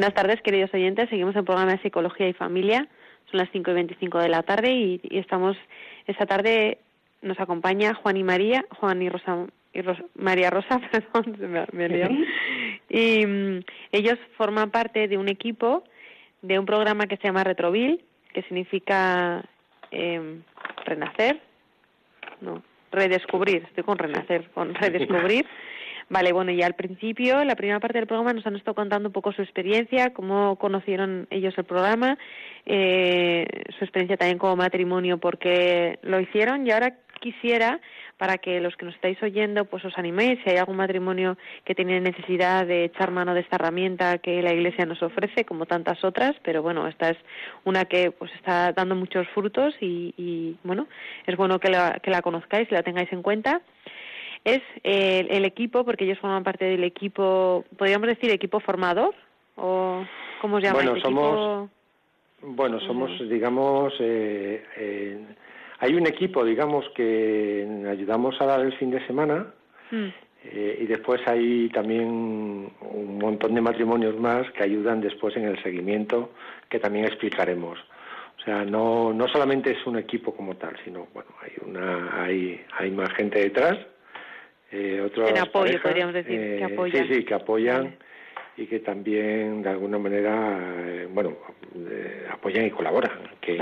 Buenas 0.03 0.21
tardes, 0.21 0.43
queridos 0.43 0.75
oyentes. 0.75 1.09
Seguimos 1.11 1.37
el 1.37 1.45
programa 1.45 1.77
de 1.77 1.79
Psicología 1.81 2.27
y 2.27 2.33
Familia. 2.33 2.89
Son 3.31 3.39
las 3.39 3.49
5 3.53 3.71
y 3.71 3.75
25 3.75 4.19
de 4.19 4.29
la 4.29 4.43
tarde 4.43 4.73
y, 4.73 5.01
estamos, 5.13 5.57
esta 6.09 6.27
tarde 6.27 6.79
nos 7.21 7.39
acompaña 7.39 7.95
Juan 7.95 8.17
y 8.17 8.25
María, 8.25 8.65
Juan 8.81 9.01
y 9.01 9.09
Rosa, 9.09 9.47
y 9.73 9.81
María 10.17 10.51
Rosa, 10.51 10.81
perdón, 10.91 11.37
se 11.39 11.47
me, 11.47 11.65
me 11.71 12.27
Y 12.89 13.25
mm, 13.25 13.61
ellos 13.93 14.19
forman 14.37 14.73
parte 14.73 15.07
de 15.07 15.19
un 15.19 15.29
equipo 15.29 15.85
de 16.41 16.59
un 16.59 16.67
programa 16.67 17.07
que 17.07 17.17
se 17.19 17.29
llama 17.29 17.45
Retrovil, 17.45 18.03
que 18.35 18.43
significa 18.43 19.45
eh, 19.93 20.41
renacer, 20.85 21.41
no, 22.41 22.61
redescubrir, 22.91 23.63
estoy 23.69 23.85
con 23.85 23.99
renacer, 23.99 24.51
con 24.51 24.75
redescubrir. 24.81 25.47
Vale, 26.13 26.35
bueno, 26.35 26.53
y 26.53 26.61
al 26.61 26.75
principio, 26.75 27.43
la 27.43 27.57
primera 27.57 27.81
parte 27.81 27.97
del 27.97 28.07
programa, 28.07 28.35
nos 28.35 28.47
han 28.47 28.55
estado 28.55 28.75
contando 28.75 29.09
un 29.09 29.15
poco 29.15 29.33
su 29.33 29.41
experiencia, 29.41 30.13
cómo 30.13 30.57
conocieron 30.57 31.27
ellos 31.31 31.55
el 31.57 31.65
programa, 31.65 32.19
eh, 32.67 33.47
su 33.79 33.85
experiencia 33.85 34.19
también 34.19 34.37
como 34.37 34.55
matrimonio, 34.57 35.17
porque 35.17 35.99
lo 36.03 36.21
hicieron. 36.21 36.67
Y 36.67 36.71
ahora 36.71 36.99
quisiera, 37.19 37.81
para 38.19 38.37
que 38.37 38.61
los 38.61 38.77
que 38.77 38.85
nos 38.85 38.95
estáis 38.95 39.23
oyendo, 39.23 39.65
pues 39.65 39.87
os 39.87 39.97
animéis, 39.97 40.39
si 40.45 40.51
hay 40.51 40.59
algún 40.59 40.77
matrimonio 40.77 41.39
que 41.65 41.75
tiene 41.75 41.99
necesidad 41.99 42.67
de 42.67 42.85
echar 42.85 43.11
mano 43.11 43.33
de 43.33 43.41
esta 43.41 43.57
herramienta 43.57 44.19
que 44.19 44.43
la 44.43 44.53
Iglesia 44.53 44.85
nos 44.85 45.03
ofrece, 45.03 45.47
como 45.47 45.65
tantas 45.65 46.05
otras, 46.05 46.35
pero 46.43 46.61
bueno, 46.61 46.87
esta 46.89 47.09
es 47.09 47.17
una 47.65 47.87
que 47.87 48.11
pues 48.11 48.31
está 48.35 48.73
dando 48.73 48.95
muchos 48.95 49.27
frutos 49.29 49.75
y, 49.81 50.13
y 50.19 50.59
bueno, 50.63 50.89
es 51.27 51.39
bueno 51.39 51.59
que 51.59 51.71
la, 51.71 52.01
que 52.03 52.11
la 52.11 52.21
conozcáis 52.21 52.71
y 52.71 52.75
la 52.75 52.83
tengáis 52.83 53.11
en 53.15 53.23
cuenta 53.23 53.63
es 54.45 54.63
eh, 54.83 55.27
el, 55.31 55.45
equipo, 55.45 55.85
porque 55.85 56.05
ellos 56.05 56.19
forman 56.19 56.43
parte 56.43 56.65
del 56.65 56.85
equipo, 56.85 57.65
podríamos 57.77 58.09
decir 58.09 58.31
equipo 58.31 58.61
formador, 58.61 59.15
o 59.57 60.05
cómo 60.41 60.61
se 60.61 60.67
llama. 60.67 60.83
Bueno, 60.83 61.01
somos, 61.01 61.71
bueno, 62.43 62.81
somos, 62.81 63.29
digamos, 63.29 63.95
eh, 64.01 64.65
eh, 64.77 65.19
hay 65.79 65.95
un 65.95 66.07
equipo, 66.07 66.45
digamos, 66.45 66.89
que 66.95 67.87
ayudamos 67.89 68.41
a 68.41 68.47
dar 68.47 68.61
el 68.61 68.73
fin 68.75 68.91
de 68.91 69.07
semana. 69.07 69.47
Mm. 69.91 70.09
y 70.81 70.87
después 70.87 71.21
hay 71.27 71.69
también 71.69 72.09
un 72.09 73.19
montón 73.21 73.55
de 73.55 73.61
matrimonios 73.61 74.19
más 74.19 74.51
que 74.53 74.63
ayudan 74.63 75.03
después 75.03 75.37
en 75.37 75.45
el 75.45 75.63
seguimiento, 75.63 76.31
que 76.71 76.79
también 76.79 77.05
explicaremos. 77.05 77.79
O 78.39 78.43
sea, 78.43 78.65
no, 78.65 79.13
no 79.13 79.29
solamente 79.29 79.73
es 79.73 79.87
un 79.87 79.99
equipo 79.99 80.35
como 80.35 80.57
tal, 80.57 80.75
sino 80.83 81.09
bueno, 81.13 81.31
hay 81.43 81.53
una, 81.65 82.25
hay, 82.25 82.65
hay 82.79 82.91
más 82.91 83.13
gente 83.13 83.39
detrás 83.39 83.79
eh, 84.73 85.11
en 85.29 85.39
apoyo, 85.39 85.81
podríamos 85.83 86.15
decir, 86.15 86.39
que 86.39 86.59
eh, 86.59 86.65
apoyan. 86.65 87.07
Sí, 87.07 87.15
sí, 87.15 87.25
que 87.25 87.35
apoyan 87.35 87.97
y 88.57 88.67
que 88.67 88.81
también 88.81 89.63
de 89.63 89.71
alguna 89.71 89.99
manera, 89.99 90.59
eh, 90.79 91.09
bueno, 91.11 91.37
eh, 91.75 92.27
apoyan 92.31 92.67
y 92.67 92.71
colaboran. 92.71 93.13
Que 93.41 93.57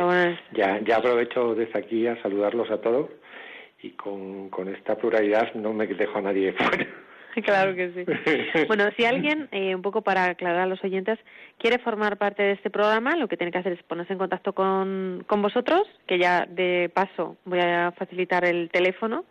ya, 0.53 0.81
ya 0.81 0.97
aprovecho 0.97 1.55
desde 1.55 1.79
aquí 1.79 2.07
a 2.07 2.21
saludarlos 2.23 2.71
a 2.71 2.81
todos 2.81 3.11
y 3.83 3.91
con, 3.91 4.51
con 4.51 4.69
esta 4.69 4.97
pluralidad 4.97 5.55
no 5.55 5.73
me 5.73 5.87
dejo 5.87 6.19
a 6.19 6.23
nadie 6.23 6.53
fuera. 6.59 6.87
Claro 7.45 7.75
que 7.75 7.91
sí. 7.93 8.65
Bueno, 8.67 8.85
si 8.97 9.05
alguien, 9.05 9.49
eh, 9.53 9.75
un 9.75 9.83
poco 9.83 10.03
para 10.03 10.25
aclarar 10.27 10.63
a 10.63 10.67
los 10.67 10.83
oyentes, 10.83 11.19
quiere 11.59 11.79
formar 11.79 12.19
parte 12.19 12.43
de 12.43 12.53
este 12.53 12.71
programa, 12.71 13.17
lo 13.17 13.29
que 13.29 13.37
tiene 13.37 13.53
que 13.53 13.59
hacer 13.59 13.73
es 13.73 13.83
ponerse 13.85 14.13
en 14.13 14.19
contacto 14.19 14.53
con, 14.53 15.25
con 15.27 15.41
vosotros, 15.41 15.83
que 16.07 16.19
ya 16.19 16.47
de 16.47 16.91
paso 16.93 17.37
voy 17.45 17.61
a 17.61 17.93
facilitar 17.97 18.45
el 18.45 18.69
teléfono 18.71 19.25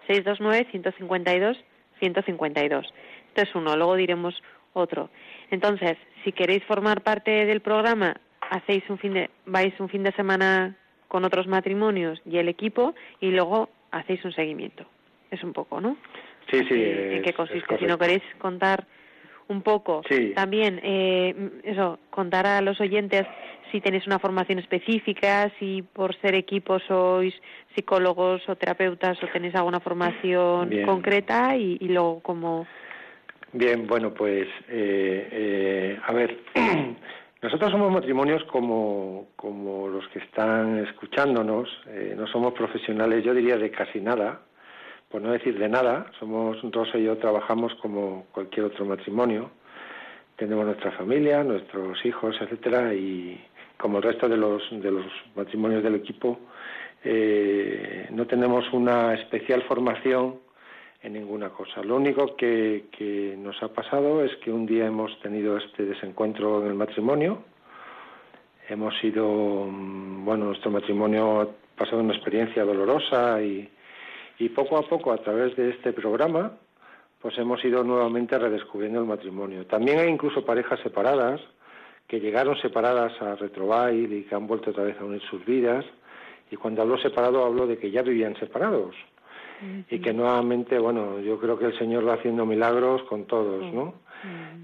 629-152-152. 0.09 2.87
Esto 3.29 3.43
es 3.43 3.55
uno, 3.57 3.77
luego 3.77 3.97
diremos 3.97 4.41
otro. 4.73 5.11
Entonces, 5.51 5.99
si 6.23 6.31
queréis 6.31 6.63
formar 6.63 7.01
parte 7.01 7.45
del 7.45 7.61
programa, 7.61 8.15
hacéis 8.51 8.89
un 8.89 8.99
fin 8.99 9.15
de, 9.15 9.31
vais 9.47 9.75
un 9.81 9.89
fin 9.89 10.05
de 10.05 10.13
semana 10.13 10.77
con 11.09 11.25
otros 11.25 11.49
matrimonios 11.49 12.23
y 12.25 12.39
el 12.39 12.49
equipo 12.49 12.95
y 13.21 13.33
luego 13.33 13.69
hacéis 13.91 14.25
un 14.25 14.33
seguimiento. 14.33 14.87
Es 15.33 15.43
un 15.43 15.53
poco, 15.53 15.81
¿no? 15.81 15.97
Sí, 16.53 16.61
sí. 16.69 16.75
¿En 16.77 17.23
qué 17.23 17.33
consiste? 17.33 17.79
Si 17.79 17.87
no 17.87 17.99
queréis 17.99 18.23
contar 18.39 18.87
un 19.51 19.63
poco, 19.63 20.03
también 20.35 20.81
eh, 20.83 21.35
eso, 21.65 21.99
contar 22.11 22.47
a 22.47 22.61
los 22.61 22.81
oyentes 22.81 23.27
si 23.71 23.81
tenéis 23.81 24.07
una 24.07 24.19
formación 24.19 24.59
específica, 24.59 25.51
si 25.59 25.83
por 25.83 26.15
ser 26.21 26.35
equipo 26.35 26.79
sois 26.81 27.35
psicólogos 27.75 28.49
o 28.49 28.57
terapeutas 28.57 29.23
o 29.23 29.27
tenéis 29.29 29.55
alguna 29.55 29.81
formación 29.81 30.71
concreta 30.85 31.57
y, 31.57 31.79
luego 31.89 32.21
como... 32.21 32.67
Bien, 33.53 33.87
bueno, 33.87 34.15
pues 34.15 34.47
eh, 34.69 35.29
eh, 35.33 35.99
a 36.05 36.13
ver, 36.13 36.39
nosotros 37.43 37.71
somos 37.71 37.91
matrimonios 37.93 38.45
como, 38.45 39.29
como 39.37 39.89
los 39.89 40.07
que 40.09 40.21
están 40.21 40.79
escuchándonos, 40.87 41.69
eh, 41.89 42.15
no 42.17 42.27
somos 42.29 42.53
profesionales, 42.55 43.25
yo 43.25 43.35
diría 43.35 43.57
de 43.57 43.71
casi 43.71 44.01
nada, 44.01 44.41
por 45.11 45.21
no 45.21 45.33
decir 45.33 45.59
de 45.59 45.69
nada, 45.69 46.07
somos 46.19 46.59
Rosa 46.71 46.97
y 46.97 47.05
yo 47.05 47.19
trabajamos 47.19 47.75
como 47.77 48.27
cualquier 48.33 48.67
otro 48.67 48.85
matrimonio, 48.85 49.51
tenemos 50.37 50.65
nuestra 50.65 50.93
familia, 50.93 51.43
nuestros 51.43 52.05
hijos, 52.07 52.37
etcétera, 52.41 52.95
y, 52.95 53.39
como 53.77 53.99
el 53.99 54.05
resto 54.05 54.29
de 54.29 54.37
los, 54.37 54.63
de 54.71 54.91
los 54.91 55.07
matrimonios 55.35 55.83
del 55.83 55.97
equipo, 55.97 56.39
eh, 57.03 58.07
no 58.11 58.27
tenemos 58.27 58.73
una 58.73 59.15
especial 59.15 59.63
formación 59.63 60.37
en 61.03 61.15
ninguna 61.15 61.49
cosa. 61.49 61.83
Lo 61.83 61.97
único 61.97 62.37
que, 62.37 62.85
que, 62.97 63.35
nos 63.37 63.61
ha 63.63 63.69
pasado 63.69 64.23
es 64.23 64.37
que 64.37 64.53
un 64.53 64.67
día 64.67 64.87
hemos 64.87 65.19
tenido 65.21 65.57
este 65.57 65.87
desencuentro 65.87 66.63
en 66.63 66.69
el 66.69 66.75
matrimonio. 66.75 67.43
Hemos 68.69 68.97
sido, 68.99 69.67
mm, 69.67 70.25
bueno, 70.25 70.47
nuestro 70.47 70.71
matrimonio 70.71 71.41
ha 71.41 71.49
pasado 71.77 72.01
una 72.01 72.15
experiencia 72.15 72.65
dolorosa 72.65 73.43
y, 73.43 73.69
y 74.41 74.49
poco 74.49 74.79
a 74.79 74.83
poco 74.83 75.13
a 75.13 75.19
través 75.19 75.55
de 75.55 75.69
este 75.69 75.93
programa, 75.93 76.53
pues 77.21 77.37
hemos 77.37 77.63
ido 77.63 77.85
nuevamente 77.85 78.39
redescubriendo 78.39 78.99
el 78.99 79.05
matrimonio. 79.07 79.67
También 79.67 79.99
hay 79.99 80.09
incluso 80.09 80.47
parejas 80.47 80.81
separadas 80.81 81.43
que 82.09 82.21
llegaron 82.21 82.57
separadas 82.57 83.13
a 83.21 83.37
Retrobail 83.37 84.11
y 84.11 84.23
que 84.25 84.35
han 84.35 84.47
vuelto 84.47 84.71
otra 84.71 84.85
vez 84.85 84.99
a 84.99 85.05
unir 85.05 85.21
sus 85.29 85.45
vidas. 85.45 85.85
Y 86.51 86.57
cuando 86.57 86.81
hablo 86.81 86.97
separado 86.97 87.45
hablo 87.45 87.67
de 87.67 87.77
que 87.77 87.91
ya 87.91 88.01
vivían 88.01 88.35
separados. 88.41 88.97
Y 89.91 89.99
que 90.01 90.13
nuevamente, 90.13 90.79
bueno, 90.79 91.21
yo 91.21 91.39
creo 91.39 91.59
que 91.59 91.67
el 91.67 91.79
Señor 91.79 92.07
va 92.09 92.15
haciendo 92.15 92.47
milagros 92.47 93.03
con 93.05 93.27
todos, 93.27 93.73
¿no? 93.73 93.95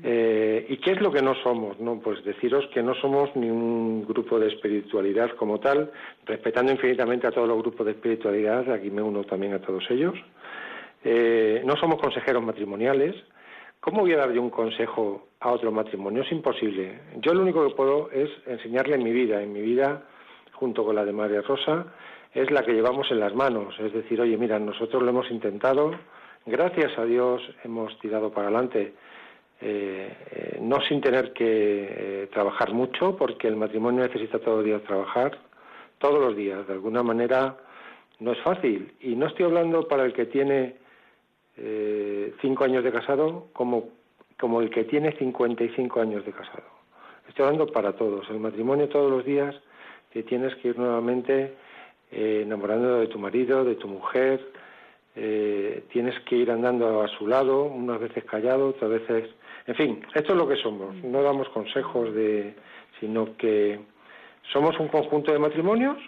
Eh, 0.02 0.66
¿Y 0.68 0.76
qué 0.78 0.92
es 0.92 1.00
lo 1.00 1.10
que 1.10 1.22
no 1.22 1.34
somos? 1.42 1.78
No, 1.80 1.98
pues 2.00 2.22
deciros 2.24 2.66
que 2.72 2.82
no 2.82 2.94
somos 2.94 3.34
ni 3.36 3.50
un 3.50 4.06
grupo 4.06 4.38
de 4.38 4.48
espiritualidad 4.48 5.30
como 5.36 5.60
tal, 5.60 5.90
respetando 6.24 6.72
infinitamente 6.72 7.26
a 7.26 7.30
todos 7.30 7.48
los 7.48 7.58
grupos 7.58 7.86
de 7.86 7.92
espiritualidad, 7.92 8.70
aquí 8.70 8.90
me 8.90 9.02
uno 9.02 9.24
también 9.24 9.54
a 9.54 9.60
todos 9.60 9.84
ellos. 9.90 10.14
Eh, 11.04 11.62
no 11.64 11.76
somos 11.76 12.00
consejeros 12.00 12.42
matrimoniales, 12.42 13.14
¿Cómo 13.86 14.00
voy 14.00 14.14
a 14.14 14.16
dar 14.16 14.32
yo 14.32 14.42
un 14.42 14.50
consejo 14.50 15.28
a 15.38 15.52
otro 15.52 15.70
matrimonio? 15.70 16.22
Es 16.22 16.32
imposible. 16.32 16.98
Yo 17.20 17.32
lo 17.32 17.42
único 17.42 17.64
que 17.68 17.72
puedo 17.76 18.10
es 18.10 18.28
enseñarle 18.44 18.98
mi 18.98 19.12
vida. 19.12 19.40
En 19.40 19.52
mi 19.52 19.60
vida, 19.60 20.02
junto 20.54 20.84
con 20.84 20.96
la 20.96 21.04
de 21.04 21.12
María 21.12 21.40
Rosa, 21.42 21.86
es 22.36 22.50
la 22.50 22.62
que 22.62 22.74
llevamos 22.74 23.10
en 23.10 23.20
las 23.20 23.34
manos. 23.34 23.74
Es 23.80 23.92
decir, 23.92 24.20
oye, 24.20 24.36
mira, 24.36 24.58
nosotros 24.58 25.02
lo 25.02 25.08
hemos 25.08 25.30
intentado, 25.30 25.92
gracias 26.44 26.98
a 26.98 27.04
Dios 27.04 27.42
hemos 27.64 27.98
tirado 27.98 28.30
para 28.30 28.48
adelante, 28.48 28.92
eh, 29.62 30.16
eh, 30.30 30.58
no 30.60 30.82
sin 30.82 31.00
tener 31.00 31.32
que 31.32 31.44
eh, 31.44 32.28
trabajar 32.30 32.74
mucho, 32.74 33.16
porque 33.16 33.48
el 33.48 33.56
matrimonio 33.56 34.02
necesita 34.02 34.38
todos 34.38 34.58
los 34.58 34.66
días 34.66 34.82
trabajar, 34.82 35.38
todos 35.98 36.20
los 36.20 36.36
días. 36.36 36.66
De 36.66 36.74
alguna 36.74 37.02
manera 37.02 37.56
no 38.20 38.32
es 38.32 38.38
fácil. 38.40 38.92
Y 39.00 39.16
no 39.16 39.28
estoy 39.28 39.46
hablando 39.46 39.88
para 39.88 40.04
el 40.04 40.12
que 40.12 40.26
tiene 40.26 40.76
eh, 41.56 42.34
cinco 42.42 42.64
años 42.64 42.84
de 42.84 42.92
casado 42.92 43.46
como, 43.54 43.88
como 44.38 44.60
el 44.60 44.68
que 44.68 44.84
tiene 44.84 45.12
55 45.12 46.00
años 46.02 46.22
de 46.26 46.32
casado. 46.32 46.64
Estoy 47.28 47.46
hablando 47.46 47.66
para 47.66 47.94
todos. 47.94 48.28
El 48.28 48.40
matrimonio 48.40 48.90
todos 48.90 49.10
los 49.10 49.24
días 49.24 49.54
que 50.10 50.22
tienes 50.22 50.54
que 50.56 50.68
ir 50.68 50.78
nuevamente 50.78 51.54
eh, 52.16 52.40
enamorando 52.44 53.00
de 53.00 53.08
tu 53.08 53.18
marido, 53.18 53.62
de 53.62 53.74
tu 53.74 53.88
mujer, 53.88 54.40
eh, 55.14 55.84
tienes 55.92 56.18
que 56.20 56.36
ir 56.36 56.50
andando 56.50 57.02
a 57.02 57.08
su 57.08 57.26
lado, 57.26 57.64
unas 57.64 58.00
veces 58.00 58.24
callado, 58.24 58.68
otras 58.68 58.90
veces... 58.90 59.30
En 59.66 59.74
fin, 59.74 60.02
esto 60.14 60.32
es 60.32 60.38
lo 60.38 60.48
que 60.48 60.56
somos. 60.56 60.94
No 61.04 61.22
damos 61.22 61.48
consejos 61.50 62.14
de... 62.14 62.54
sino 63.00 63.36
que 63.36 63.78
somos 64.52 64.78
un 64.80 64.88
conjunto 64.88 65.30
de 65.30 65.38
matrimonios 65.38 65.98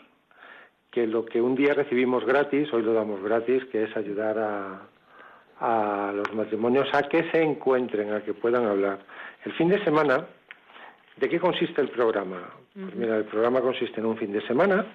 que 0.90 1.06
lo 1.06 1.26
que 1.26 1.42
un 1.42 1.54
día 1.54 1.74
recibimos 1.74 2.24
gratis, 2.24 2.72
hoy 2.72 2.82
lo 2.82 2.94
damos 2.94 3.22
gratis, 3.22 3.62
que 3.66 3.82
es 3.82 3.94
ayudar 3.94 4.38
a, 4.38 4.80
a 5.60 6.12
los 6.14 6.32
matrimonios 6.32 6.88
a 6.94 7.02
que 7.02 7.30
se 7.30 7.42
encuentren, 7.42 8.14
a 8.14 8.22
que 8.22 8.32
puedan 8.32 8.64
hablar. 8.64 9.00
El 9.44 9.52
fin 9.52 9.68
de 9.68 9.84
semana, 9.84 10.26
¿de 11.18 11.28
qué 11.28 11.38
consiste 11.38 11.82
el 11.82 11.90
programa? 11.90 12.48
Pues 12.72 12.94
mira, 12.94 13.18
el 13.18 13.24
programa 13.24 13.60
consiste 13.60 14.00
en 14.00 14.06
un 14.06 14.16
fin 14.16 14.32
de 14.32 14.40
semana. 14.46 14.86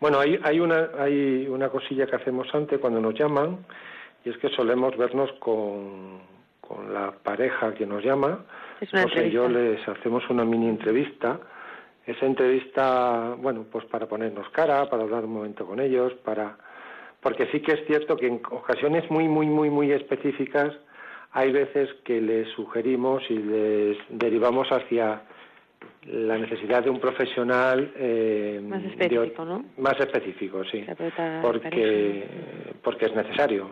Bueno, 0.00 0.18
hay, 0.20 0.38
hay, 0.42 0.60
una, 0.60 0.90
hay 0.98 1.46
una 1.48 1.68
cosilla 1.68 2.06
que 2.06 2.16
hacemos 2.16 2.48
antes 2.54 2.78
cuando 2.78 3.00
nos 3.00 3.14
llaman, 3.14 3.64
y 4.24 4.30
es 4.30 4.36
que 4.38 4.48
solemos 4.50 4.96
vernos 4.96 5.30
con, 5.38 6.20
con 6.60 6.92
la 6.92 7.12
pareja 7.12 7.74
que 7.74 7.86
nos 7.86 8.04
llama. 8.04 8.44
Es 8.80 8.92
una 8.92 9.04
José 9.04 9.28
y 9.28 9.30
yo 9.30 9.48
les 9.48 9.86
hacemos 9.88 10.28
una 10.28 10.44
mini 10.44 10.68
entrevista. 10.68 11.40
Esa 12.04 12.26
entrevista, 12.26 13.34
bueno, 13.38 13.64
pues 13.70 13.84
para 13.86 14.06
ponernos 14.06 14.48
cara, 14.50 14.88
para 14.88 15.02
hablar 15.02 15.24
un 15.24 15.32
momento 15.32 15.66
con 15.66 15.80
ellos, 15.80 16.12
para 16.24 16.56
porque 17.20 17.46
sí 17.50 17.60
que 17.60 17.72
es 17.72 17.84
cierto 17.86 18.16
que 18.16 18.28
en 18.28 18.40
ocasiones 18.50 19.10
muy, 19.10 19.26
muy, 19.26 19.46
muy, 19.46 19.68
muy 19.70 19.90
específicas 19.90 20.72
hay 21.32 21.50
veces 21.50 21.92
que 22.04 22.20
les 22.20 22.48
sugerimos 22.50 23.22
y 23.28 23.34
les 23.34 23.98
derivamos 24.08 24.68
hacia 24.68 25.22
la 26.06 26.38
necesidad 26.38 26.84
de 26.84 26.90
un 26.90 27.00
profesional 27.00 27.92
eh, 27.96 28.60
más 28.62 28.82
específico, 28.84 29.44
¿no? 29.44 29.64
Más 29.78 29.98
específico, 29.98 30.64
sí, 30.64 30.84
porque 31.42 32.26
porque 32.82 33.06
es 33.06 33.14
necesario, 33.14 33.70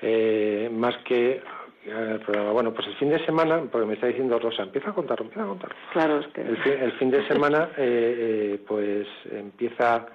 eh, 0.00 0.70
más 0.72 0.96
que 0.98 1.42
el 1.84 2.20
programa. 2.20 2.52
Bueno, 2.52 2.72
pues 2.72 2.86
el 2.88 2.94
fin 2.96 3.10
de 3.10 3.24
semana, 3.24 3.62
porque 3.70 3.86
me 3.86 3.94
está 3.94 4.06
diciendo 4.06 4.38
Rosa, 4.38 4.62
empieza 4.62 4.90
a 4.90 4.94
contar, 4.94 5.20
empieza 5.20 5.44
a 5.44 5.48
contar. 5.48 5.74
Claro, 5.92 6.20
es 6.20 6.26
que 6.28 6.40
el 6.42 6.56
fin, 6.58 6.72
el 6.80 6.92
fin 6.92 7.10
de 7.10 7.26
semana, 7.28 7.70
eh, 7.76 8.60
pues 8.66 9.06
empieza 9.30 10.06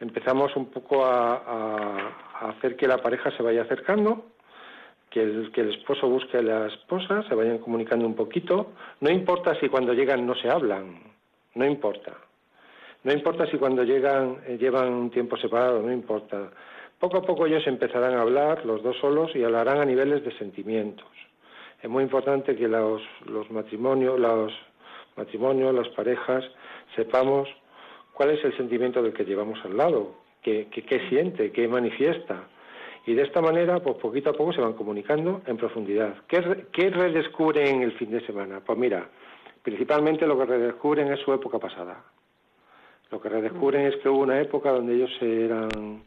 empezamos 0.00 0.54
un 0.56 0.66
poco 0.66 1.04
a, 1.04 2.12
hacer 2.40 2.76
que 2.76 2.86
la 2.86 2.98
pareja 2.98 3.30
se 3.30 3.42
vaya 3.42 3.62
acercando, 3.62 4.26
que 5.16 5.22
el, 5.22 5.50
que 5.50 5.62
el 5.62 5.70
esposo 5.70 6.06
busque 6.10 6.36
a 6.36 6.42
la 6.42 6.66
esposa, 6.66 7.22
se 7.26 7.34
vayan 7.34 7.56
comunicando 7.56 8.04
un 8.04 8.14
poquito. 8.14 8.72
No 9.00 9.08
importa 9.08 9.58
si 9.58 9.70
cuando 9.70 9.94
llegan 9.94 10.26
no 10.26 10.34
se 10.34 10.50
hablan, 10.50 11.00
no 11.54 11.64
importa. 11.64 12.12
No 13.02 13.14
importa 13.14 13.46
si 13.50 13.56
cuando 13.56 13.82
llegan 13.82 14.40
eh, 14.46 14.58
llevan 14.60 14.92
un 14.92 15.10
tiempo 15.10 15.38
separado, 15.38 15.80
no 15.80 15.90
importa. 15.90 16.50
Poco 17.00 17.16
a 17.16 17.22
poco 17.22 17.46
ellos 17.46 17.66
empezarán 17.66 18.12
a 18.12 18.20
hablar, 18.20 18.66
los 18.66 18.82
dos 18.82 18.98
solos, 18.98 19.34
y 19.34 19.42
hablarán 19.42 19.78
a 19.78 19.86
niveles 19.86 20.22
de 20.22 20.36
sentimientos. 20.36 21.08
Es 21.82 21.88
muy 21.88 22.02
importante 22.02 22.54
que 22.54 22.68
los, 22.68 23.00
los 23.24 23.50
matrimonios, 23.50 24.20
los 24.20 24.52
matrimonios, 25.16 25.74
las 25.74 25.88
parejas, 25.96 26.44
sepamos 26.94 27.48
cuál 28.12 28.32
es 28.32 28.44
el 28.44 28.54
sentimiento 28.58 29.02
del 29.02 29.14
que 29.14 29.24
llevamos 29.24 29.64
al 29.64 29.78
lado, 29.78 30.14
qué, 30.42 30.68
siente, 31.08 31.52
qué 31.52 31.68
manifiesta. 31.68 32.48
Y 33.06 33.14
de 33.14 33.22
esta 33.22 33.40
manera, 33.40 33.78
pues 33.80 33.96
poquito 33.98 34.30
a 34.30 34.32
poco 34.32 34.52
se 34.52 34.60
van 34.60 34.72
comunicando 34.72 35.40
en 35.46 35.56
profundidad. 35.56 36.14
¿Qué, 36.26 36.66
¿Qué, 36.72 36.90
redescubren 36.90 37.82
el 37.82 37.92
fin 37.92 38.10
de 38.10 38.20
semana? 38.26 38.60
Pues 38.66 38.76
mira, 38.76 39.08
principalmente 39.62 40.26
lo 40.26 40.36
que 40.36 40.44
redescubren 40.44 41.12
es 41.12 41.20
su 41.20 41.32
época 41.32 41.60
pasada. 41.60 42.02
Lo 43.12 43.20
que 43.20 43.28
redescubren 43.28 43.86
es 43.86 43.96
que 43.96 44.08
hubo 44.08 44.22
una 44.22 44.40
época 44.40 44.72
donde 44.72 44.96
ellos 44.96 45.10
eran, 45.20 46.02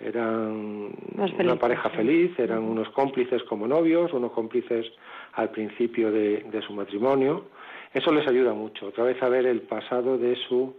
eran 0.00 0.92
una 1.38 1.56
pareja 1.56 1.90
feliz, 1.90 2.32
eran 2.38 2.62
unos 2.62 2.88
cómplices 2.90 3.42
como 3.44 3.68
novios, 3.68 4.10
unos 4.14 4.32
cómplices 4.32 4.86
al 5.34 5.50
principio 5.50 6.10
de, 6.10 6.44
de 6.50 6.62
su 6.62 6.72
matrimonio. 6.72 7.48
Eso 7.92 8.10
les 8.10 8.26
ayuda 8.26 8.54
mucho, 8.54 8.86
otra 8.86 9.04
vez 9.04 9.22
a 9.22 9.28
ver 9.28 9.44
el 9.44 9.60
pasado 9.60 10.16
de 10.16 10.34
su 10.48 10.74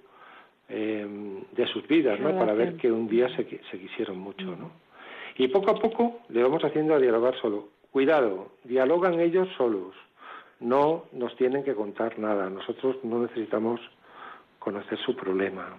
eh, 0.67 1.07
de 1.51 1.67
sus 1.67 1.87
vidas, 1.87 2.19
¿no? 2.19 2.35
Para 2.39 2.55
ver 2.55 2.75
que 2.77 2.91
un 2.91 3.07
día 3.07 3.29
se, 3.35 3.43
se 3.69 3.79
quisieron 3.79 4.17
mucho, 4.17 4.45
¿no? 4.45 4.84
Y 5.37 5.47
poco 5.49 5.71
a 5.71 5.79
poco 5.79 6.21
le 6.29 6.43
vamos 6.43 6.63
haciendo 6.63 6.95
a 6.95 6.99
dialogar 6.99 7.35
solo. 7.41 7.69
Cuidado, 7.91 8.51
dialogan 8.63 9.19
ellos 9.19 9.47
solos. 9.57 9.93
No 10.59 11.05
nos 11.11 11.35
tienen 11.35 11.63
que 11.63 11.75
contar 11.75 12.17
nada. 12.17 12.49
Nosotros 12.49 12.97
no 13.03 13.19
necesitamos 13.19 13.81
conocer 14.59 14.97
su 14.99 15.15
problema. 15.15 15.75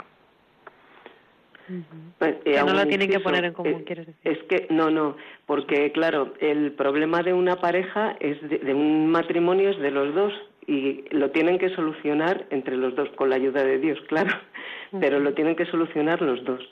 Pues, 2.18 2.36
que 2.44 2.62
no 2.62 2.72
lo 2.72 2.86
tienen 2.86 3.10
que 3.10 3.20
poner 3.20 3.44
en 3.44 3.52
común, 3.52 3.80
eh, 3.80 3.84
quieres 3.84 4.06
decir. 4.06 4.32
Es 4.32 4.38
que, 4.44 4.68
no, 4.70 4.90
no, 4.90 5.16
porque 5.46 5.90
claro, 5.90 6.34
el 6.38 6.72
problema 6.72 7.22
de 7.22 7.32
una 7.32 7.56
pareja, 7.56 8.16
es 8.20 8.40
de 8.48 8.72
un 8.72 9.10
matrimonio 9.10 9.70
es 9.70 9.78
de 9.78 9.90
los 9.90 10.14
dos 10.14 10.32
y 10.66 11.04
lo 11.10 11.30
tienen 11.30 11.58
que 11.58 11.70
solucionar 11.70 12.46
entre 12.50 12.76
los 12.76 12.94
dos, 12.94 13.08
con 13.16 13.30
la 13.30 13.36
ayuda 13.36 13.64
de 13.64 13.78
Dios, 13.78 13.98
claro, 14.08 14.32
pero 15.00 15.18
lo 15.18 15.34
tienen 15.34 15.56
que 15.56 15.66
solucionar 15.66 16.22
los 16.22 16.44
dos. 16.44 16.62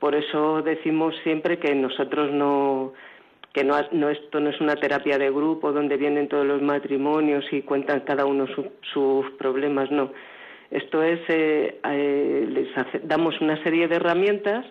Por 0.00 0.14
eso 0.14 0.62
decimos 0.62 1.14
siempre 1.22 1.58
que 1.58 1.74
nosotros 1.74 2.32
no, 2.32 2.94
que 3.52 3.62
no, 3.64 3.78
esto 4.08 4.40
no 4.40 4.50
es 4.50 4.60
una 4.60 4.74
terapia 4.76 5.18
de 5.18 5.30
grupo 5.30 5.72
donde 5.72 5.96
vienen 5.96 6.28
todos 6.28 6.46
los 6.46 6.62
matrimonios 6.62 7.44
y 7.52 7.62
cuentan 7.62 8.00
cada 8.00 8.24
uno 8.24 8.46
sus 8.92 9.30
problemas, 9.38 9.90
no. 9.90 10.10
Esto 10.70 11.02
es, 11.02 11.20
eh, 11.28 11.80
eh, 11.84 12.46
les 12.48 13.08
damos 13.08 13.40
una 13.40 13.62
serie 13.62 13.88
de 13.88 13.96
herramientas 13.96 14.64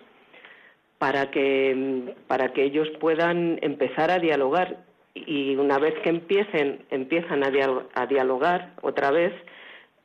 para 0.98 1.30
que, 1.30 2.14
para 2.26 2.52
que 2.52 2.64
ellos 2.64 2.88
puedan 2.98 3.58
empezar 3.62 4.10
a 4.10 4.18
dialogar 4.18 4.78
y 5.14 5.56
una 5.56 5.78
vez 5.78 5.94
que 6.02 6.10
empiecen, 6.10 6.84
empiezan 6.90 7.42
a, 7.44 8.06
dialogar 8.06 8.72
otra 8.82 9.10
vez, 9.10 9.32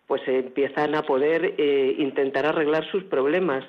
pues 0.08 0.22
empiezan 0.28 0.96
a 0.96 1.04
poder 1.04 1.56
eh, 1.58 1.96
intentar 1.98 2.46
arreglar 2.46 2.86
sus 2.92 3.04
problemas. 3.06 3.64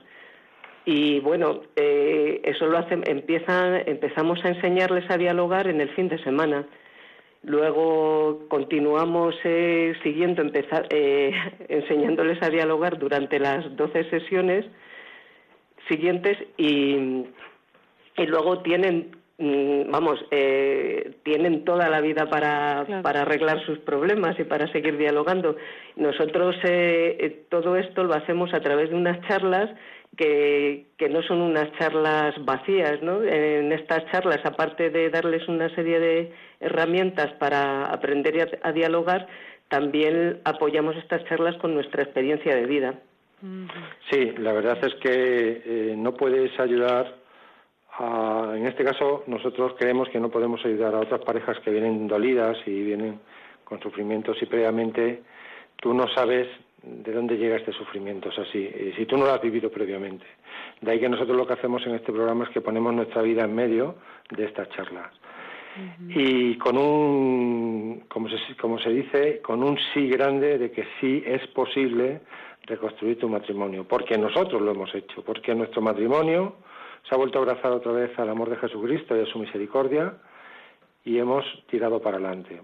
Y 0.87 1.20
bueno, 1.20 1.62
eh, 1.75 2.40
eso 2.44 2.66
lo 2.66 2.79
hacen, 2.79 3.03
empiezan, 3.07 3.83
empezamos 3.87 4.42
a 4.44 4.49
enseñarles 4.49 5.11
a 5.11 5.18
dialogar 5.18 5.66
en 5.66 5.81
el 5.81 5.90
fin 5.90 6.09
de 6.09 6.22
semana. 6.22 6.64
Luego 7.42 8.46
continuamos 8.49 9.35
eh, 9.44 9.94
siguiendo, 10.03 10.40
empezar, 10.40 10.87
enseñándoles 11.68 12.42
a 12.42 12.49
dialogar 12.49 12.99
durante 12.99 13.38
las 13.38 13.77
12 13.77 14.11
sesiones 14.11 14.64
siguientes 15.88 16.38
y, 16.57 17.27
y 18.16 18.27
luego 18.27 18.62
tienen 18.62 19.11
vamos, 19.38 20.18
eh, 20.31 21.16
tienen 21.22 21.64
toda 21.64 21.88
la 21.88 22.01
vida 22.01 22.29
para, 22.31 22.87
para, 23.03 23.22
arreglar 23.22 23.64
sus 23.66 23.79
problemas 23.81 24.38
y 24.38 24.44
para 24.44 24.70
seguir 24.72 24.96
dialogando. 24.96 25.57
Nosotros 25.96 26.57
eh, 26.64 27.16
eh, 27.20 27.44
todo 27.51 27.77
esto 27.77 28.05
lo 28.05 28.14
hacemos 28.14 28.53
a 28.55 28.61
través 28.61 28.90
de 28.90 28.96
unas 28.96 29.20
charlas 29.29 29.70
que, 30.16 30.87
que 30.96 31.11
no 31.11 31.22
son 31.22 31.42
unas 31.42 31.70
charlas 31.79 32.35
vacías, 32.44 33.03
¿no? 33.03 33.22
En 33.22 33.72
estas 33.72 34.11
charlas, 34.11 34.40
aparte 34.44 34.88
de 34.88 35.11
darles 35.11 35.46
una 35.49 35.68
serie 35.75 36.01
de 36.01 36.33
herramientas 36.61 37.33
para 37.35 37.87
aprender 37.87 38.59
a, 38.62 38.72
dialogar, 38.72 39.27
también 39.68 40.40
apoyamos 40.44 40.96
estas 40.96 41.22
charlas 41.25 41.57
con 41.57 41.75
nuestra 41.75 42.03
experiencia 42.05 42.55
de 42.55 42.66
vida. 42.66 42.95
Sí, 44.11 44.32
la 44.39 44.53
verdad 44.53 44.78
es 44.82 44.95
que 44.95 45.95
no 45.99 46.14
puedes 46.14 46.59
ayudar 46.59 47.26
en 47.99 48.66
este 48.66 48.84
caso, 48.84 49.24
nosotros 49.26 49.74
creemos 49.78 50.09
que 50.11 50.20
no 50.20 50.30
podemos 50.30 50.64
ayudar 50.64 50.94
a 50.94 51.01
otras 51.01 51.20
parejas 51.22 51.59
que 51.61 51.70
vienen 51.70 52.07
dolidas 52.07 52.59
y 52.66 52.82
vienen 52.82 53.20
con 53.64 53.80
sufrimientos 53.80 54.36
y 54.42 54.47
previamente 54.47 55.22
tú 55.76 55.94
no 55.94 56.07
sabes 56.09 56.47
de 56.82 57.12
dónde 57.12 57.36
llega 57.36 57.57
este 57.57 57.72
sufrimiento, 57.72 58.28
es 58.28 58.38
así, 58.38 58.70
si 58.97 59.07
tú 59.07 59.16
no 59.16 59.24
lo 59.24 59.32
has 59.32 59.40
vivido 59.40 59.70
previamente. 59.70 60.24
De 60.80 60.92
ahí 60.92 61.01
que 61.01 61.09
nosotros 61.09 61.36
lo 61.36 61.47
que 61.47 61.55
hacemos 61.55 61.84
en 61.86 61.94
este 61.94 62.12
programa 62.12 62.44
es 62.44 62.51
que 62.51 62.61
ponemos 62.61 62.94
nuestra 62.94 63.22
vida 63.22 63.44
en 63.44 63.55
medio 63.55 63.97
de 64.30 64.44
estas 64.44 64.68
charlas. 64.70 65.11
Y 66.09 66.57
con 66.57 66.78
un, 66.78 68.05
como 68.09 68.28
se, 68.28 68.36
como 68.57 68.78
se 68.78 68.90
dice, 68.90 69.42
con 69.42 69.62
un 69.62 69.78
sí 69.92 70.09
grande 70.09 70.57
de 70.59 70.70
que 70.70 70.86
sí 71.01 71.22
es 71.26 71.47
posible 71.49 72.20
reconstruir 72.62 73.18
tu 73.18 73.28
matrimonio, 73.28 73.84
porque 73.84 74.16
nosotros 74.16 74.62
lo 74.62 74.70
hemos 74.70 74.94
hecho, 74.94 75.22
porque 75.22 75.55
nuestro 75.55 75.82
matrimonio 75.82 76.57
se 77.09 77.14
ha 77.14 77.18
vuelto 77.18 77.38
a 77.38 77.42
abrazar 77.42 77.72
otra 77.72 77.92
vez 77.92 78.18
al 78.18 78.28
amor 78.28 78.51
de 78.51 78.57
Jesucristo 78.57 79.16
y 79.16 79.20
a 79.20 79.26
su 79.26 79.38
misericordia 79.38 80.14
y 81.05 81.18
hemos 81.18 81.44
tirado 81.68 82.01
para 82.01 82.16
adelante. 82.16 82.61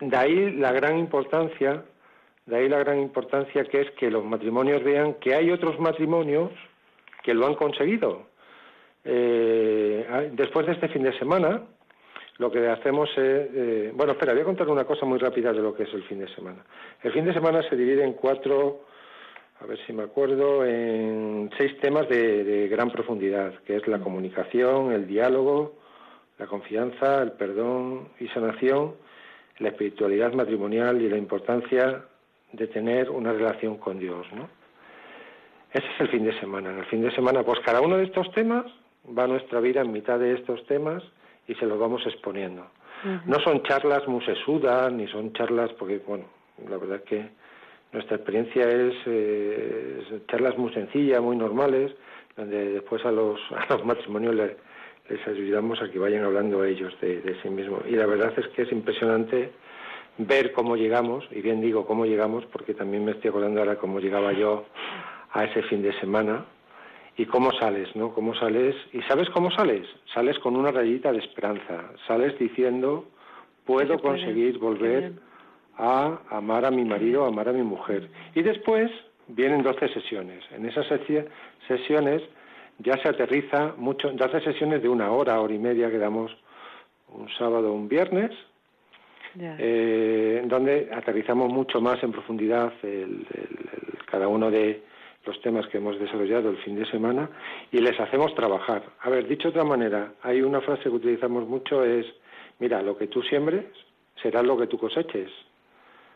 De 0.00 0.16
ahí 0.16 0.52
la 0.52 0.72
gran 0.72 0.98
importancia, 0.98 1.84
de 2.44 2.56
ahí 2.56 2.68
la 2.68 2.78
gran 2.78 2.98
importancia 2.98 3.64
que 3.64 3.80
es 3.80 3.90
que 3.92 4.10
los 4.10 4.24
matrimonios 4.24 4.82
vean 4.82 5.14
que 5.14 5.34
hay 5.34 5.50
otros 5.50 5.78
matrimonios 5.78 6.50
que 7.22 7.34
lo 7.34 7.46
han 7.46 7.54
conseguido. 7.54 8.26
eh, 9.04 10.30
después 10.32 10.66
de 10.66 10.72
este 10.72 10.88
fin 10.88 11.04
de 11.04 11.16
semana, 11.18 11.62
lo 12.38 12.50
que 12.50 12.68
hacemos 12.68 13.08
es... 13.10 13.48
Eh, 13.54 13.92
bueno, 13.94 14.12
espera, 14.12 14.32
voy 14.32 14.42
a 14.42 14.44
contar 14.44 14.68
una 14.68 14.84
cosa 14.84 15.06
muy 15.06 15.18
rápida 15.18 15.52
de 15.52 15.60
lo 15.60 15.74
que 15.74 15.84
es 15.84 15.94
el 15.94 16.02
fin 16.04 16.18
de 16.18 16.28
semana. 16.34 16.64
El 17.02 17.12
fin 17.12 17.24
de 17.24 17.32
semana 17.32 17.62
se 17.68 17.76
divide 17.76 18.04
en 18.04 18.12
cuatro, 18.12 18.84
a 19.60 19.66
ver 19.66 19.78
si 19.86 19.92
me 19.92 20.02
acuerdo, 20.02 20.64
en 20.64 21.50
seis 21.56 21.78
temas 21.80 22.08
de, 22.08 22.68
gran 22.68 22.90
profundidad, 22.90 23.54
que 23.64 23.76
es 23.76 23.88
la 23.88 23.98
comunicación, 23.98 24.92
el 24.92 25.06
diálogo, 25.06 25.74
la 26.38 26.46
confianza, 26.46 27.22
el 27.22 27.32
perdón 27.32 28.08
y 28.20 28.28
sanación, 28.28 28.94
la 29.58 29.68
espiritualidad 29.68 30.34
matrimonial 30.34 31.00
y 31.00 31.08
la 31.08 31.16
importancia 31.16 32.04
de 32.52 32.66
tener 32.68 33.10
una 33.10 33.32
relación 33.32 33.78
con 33.78 33.98
Dios, 33.98 34.26
¿no? 34.34 34.48
Ese 35.72 35.86
es 35.86 36.00
el 36.00 36.08
fin 36.08 36.24
de 36.24 36.38
semana. 36.38 36.70
En 36.70 36.78
el 36.78 36.86
fin 36.86 37.02
de 37.02 37.14
semana, 37.14 37.42
pues 37.42 37.60
cada 37.60 37.80
uno 37.80 37.96
de 37.96 38.04
estos 38.04 38.30
temas 38.32 38.66
va 39.06 39.26
nuestra 39.26 39.60
vida 39.60 39.80
en 39.80 39.92
mitad 39.92 40.18
de 40.18 40.34
estos 40.34 40.64
temas 40.66 41.02
y 41.48 41.54
se 41.54 41.66
los 41.66 41.78
vamos 41.78 42.02
exponiendo. 42.06 42.66
No 43.26 43.38
son 43.40 43.62
charlas 43.62 44.06
muy 44.08 44.24
sesudas, 44.24 44.90
ni 44.92 45.06
son 45.08 45.32
charlas, 45.34 45.70
porque, 45.74 45.98
bueno, 46.06 46.24
la 46.68 46.78
verdad 46.78 46.96
es 46.96 47.02
que 47.02 47.28
nuestra 47.96 48.16
experiencia 48.16 48.68
es, 48.68 48.94
eh, 49.06 50.20
charlas 50.28 50.58
muy 50.58 50.70
sencillas, 50.74 51.22
muy 51.22 51.34
normales, 51.34 51.92
donde 52.36 52.72
después 52.72 53.02
a 53.06 53.10
los, 53.10 53.40
a 53.50 53.66
los 53.72 53.84
matrimonios 53.86 54.34
les, 54.34 55.26
ayudamos 55.26 55.80
a 55.80 55.90
que 55.90 55.98
vayan 55.98 56.24
hablando 56.24 56.62
ellos 56.62 56.92
de, 57.00 57.22
de, 57.22 57.40
sí 57.40 57.48
mismos. 57.48 57.82
Y 57.88 57.92
la 57.92 58.06
verdad 58.06 58.34
es 58.36 58.46
que 58.48 58.62
es 58.62 58.72
impresionante 58.72 59.50
ver 60.18 60.52
cómo 60.52 60.76
llegamos, 60.76 61.24
y 61.30 61.40
bien 61.40 61.60
digo 61.62 61.86
cómo 61.86 62.04
llegamos, 62.04 62.44
porque 62.46 62.74
también 62.74 63.04
me 63.04 63.12
estoy 63.12 63.30
acordando 63.30 63.60
ahora 63.60 63.76
cómo 63.76 63.98
llegaba 63.98 64.32
yo 64.32 64.66
a 65.32 65.44
ese 65.44 65.62
fin 65.62 65.82
de 65.82 65.98
semana, 65.98 66.44
y 67.16 67.24
cómo 67.24 67.50
sales, 67.52 67.88
¿no? 67.96 68.12
Cómo 68.12 68.34
sales 68.34 68.74
y 68.92 69.00
sabes 69.02 69.30
cómo 69.30 69.50
sales, 69.50 69.88
sales 70.12 70.38
con 70.40 70.54
una 70.54 70.70
rayita 70.70 71.12
de 71.12 71.18
esperanza, 71.18 71.92
sales 72.06 72.38
diciendo 72.38 73.06
puedo 73.64 73.98
conseguir 73.98 74.58
volver 74.58 75.12
a 75.76 76.18
amar 76.30 76.64
a 76.64 76.70
mi 76.70 76.84
marido, 76.84 77.24
a 77.24 77.28
amar 77.28 77.48
a 77.48 77.52
mi 77.52 77.62
mujer. 77.62 78.08
Y 78.34 78.42
después 78.42 78.90
vienen 79.28 79.62
12 79.62 79.88
sesiones. 79.88 80.44
En 80.52 80.66
esas 80.66 80.86
sesiones 81.66 82.22
ya 82.78 82.96
se 83.02 83.08
aterriza 83.08 83.74
mucho, 83.76 84.10
12 84.10 84.40
sesiones 84.40 84.82
de 84.82 84.88
una 84.88 85.10
hora, 85.10 85.40
hora 85.40 85.54
y 85.54 85.58
media 85.58 85.90
que 85.90 85.98
damos 85.98 86.36
un 87.08 87.28
sábado 87.38 87.70
o 87.70 87.74
un 87.74 87.88
viernes, 87.88 88.30
eh, 89.38 90.42
donde 90.46 90.88
aterrizamos 90.92 91.52
mucho 91.52 91.80
más 91.80 92.02
en 92.02 92.10
profundidad 92.10 92.72
cada 94.06 94.28
uno 94.28 94.50
de 94.50 94.82
los 95.26 95.40
temas 95.42 95.66
que 95.66 95.78
hemos 95.78 95.98
desarrollado 95.98 96.50
el 96.50 96.56
fin 96.58 96.76
de 96.76 96.86
semana 96.86 97.28
y 97.70 97.78
les 97.78 97.98
hacemos 98.00 98.34
trabajar. 98.34 98.82
A 99.00 99.10
ver, 99.10 99.26
dicho 99.26 99.50
de 99.50 99.58
otra 99.58 99.64
manera, 99.64 100.12
hay 100.22 100.40
una 100.40 100.60
frase 100.60 100.84
que 100.84 100.88
utilizamos 100.90 101.46
mucho 101.46 101.84
es, 101.84 102.06
mira, 102.60 102.80
lo 102.80 102.96
que 102.96 103.08
tú 103.08 103.22
siembres 103.22 103.64
será 104.22 104.42
lo 104.42 104.56
que 104.56 104.68
tú 104.68 104.78
coseches. 104.78 105.30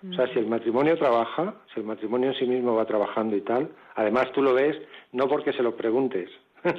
O 0.09 0.15
sea, 0.15 0.27
si 0.33 0.39
el 0.39 0.47
matrimonio 0.47 0.97
trabaja, 0.97 1.55
si 1.75 1.81
el 1.81 1.87
matrimonio 1.87 2.31
en 2.31 2.35
sí 2.37 2.47
mismo 2.47 2.75
va 2.75 2.87
trabajando 2.87 3.37
y 3.37 3.43
tal, 3.43 3.69
además 3.97 4.33
tú 4.33 4.43
lo 4.43 4.55
ves 4.55 4.77
no 5.13 5.29
porque 5.29 5.53
se 5.53 5.63
lo 5.63 5.77
preguntes, 5.77 6.31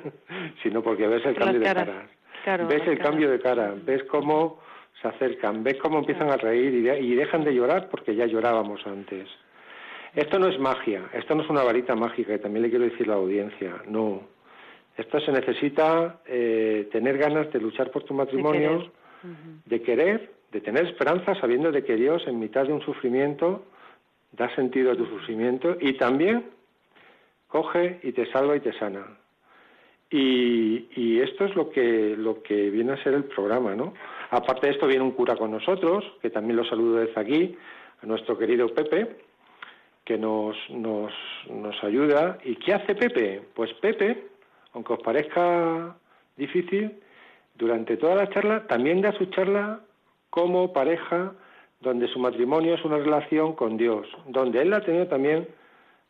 sino 0.64 0.82
porque 0.82 1.08
ves 1.08 1.26
el 1.26 1.36
cambio 1.36 1.60
de 1.60 1.66
cara. 1.66 2.10
ves 2.68 2.88
el 2.88 2.98
cambio 2.98 3.30
de 3.30 3.40
cara, 3.40 3.76
ves 3.86 4.04
cómo 4.06 4.60
se 5.02 5.08
acercan, 5.08 5.64
ves 5.64 5.78
cómo 5.82 6.00
empiezan 6.00 6.32
a 6.32 6.38
reír 6.38 6.74
y 6.74 7.16
dejan 7.16 7.44
de 7.44 7.54
llorar 7.54 7.90
porque 7.90 8.16
ya 8.16 8.26
llorábamos 8.26 8.86
antes. 8.88 9.28
Esto 10.16 10.40
no 10.40 10.48
es 10.48 10.60
magia, 10.60 11.10
esto 11.14 11.36
no 11.36 11.44
es 11.44 11.50
una 11.50 11.64
varita 11.64 11.96
mágica, 11.96 12.34
y 12.34 12.40
también 12.40 12.64
le 12.64 12.70
quiero 12.70 12.86
decir 12.86 13.08
a 13.08 13.12
la 13.12 13.16
audiencia, 13.16 13.82
no. 13.88 14.24
Esto 14.98 15.20
se 15.22 15.32
necesita 15.32 16.20
eh, 16.26 16.90
tener 16.92 17.18
ganas 17.18 17.52
de 17.54 17.60
luchar 17.60 17.92
por 17.92 18.04
tu 18.04 18.14
matrimonio, 18.14 18.92
de 19.66 19.82
querer, 19.82 20.20
de 20.20 20.41
tener 20.60 20.86
esperanza, 20.88 21.34
sabiendo 21.36 21.72
de 21.72 21.84
que 21.84 21.96
Dios 21.96 22.24
en 22.28 22.40
mitad 22.40 22.66
de 22.66 22.74
un 22.74 22.82
sufrimiento 22.82 23.64
da 24.34 24.54
sentido 24.56 24.92
a 24.92 24.96
tu 24.96 25.06
sufrimiento 25.06 25.78
y 25.80 25.94
también 25.94 26.46
coge 27.48 28.00
y 28.04 28.12
te 28.12 28.30
salva 28.32 28.58
y 28.58 28.60
te 28.60 28.74
sana. 28.74 29.06
Y, 30.10 30.90
y, 30.96 31.22
esto 31.22 31.46
es 31.46 31.56
lo 31.56 31.70
que, 31.70 32.16
lo 32.18 32.44
que 32.44 32.70
viene 32.70 32.92
a 32.92 33.04
ser 33.04 33.14
el 33.14 33.24
programa, 33.24 33.76
¿no? 33.76 33.94
Aparte 34.30 34.68
de 34.68 34.74
esto 34.74 34.88
viene 34.88 35.04
un 35.04 35.12
cura 35.12 35.38
con 35.38 35.52
nosotros, 35.52 36.04
que 36.22 36.30
también 36.30 36.58
lo 36.58 36.66
saludo 36.66 36.98
desde 36.98 37.20
aquí, 37.20 37.58
a 38.04 38.06
nuestro 38.06 38.38
querido 38.38 38.68
Pepe, 38.74 39.16
que 40.04 40.18
nos, 40.18 40.58
nos, 40.70 41.14
nos 41.50 41.82
ayuda. 41.82 42.40
¿Y 42.44 42.56
qué 42.58 42.74
hace 42.74 42.94
Pepe? 42.96 43.42
Pues 43.54 43.72
Pepe, 43.76 44.28
aunque 44.74 44.94
os 44.94 45.00
parezca 45.00 45.96
difícil, 46.36 46.92
durante 47.56 47.96
toda 47.96 48.16
la 48.16 48.30
charla 48.30 48.68
también 48.68 49.02
da 49.02 49.14
su 49.14 49.26
charla 49.28 49.82
como 50.32 50.74
pareja, 50.74 51.34
donde 51.80 52.08
su 52.08 52.18
matrimonio 52.18 52.74
es 52.74 52.84
una 52.84 52.98
relación 52.98 53.54
con 53.54 53.78
Dios, 53.78 54.08
donde 54.26 54.64
él 54.64 54.74
ha 54.74 54.82
tenido 54.82 55.06
también, 55.08 55.48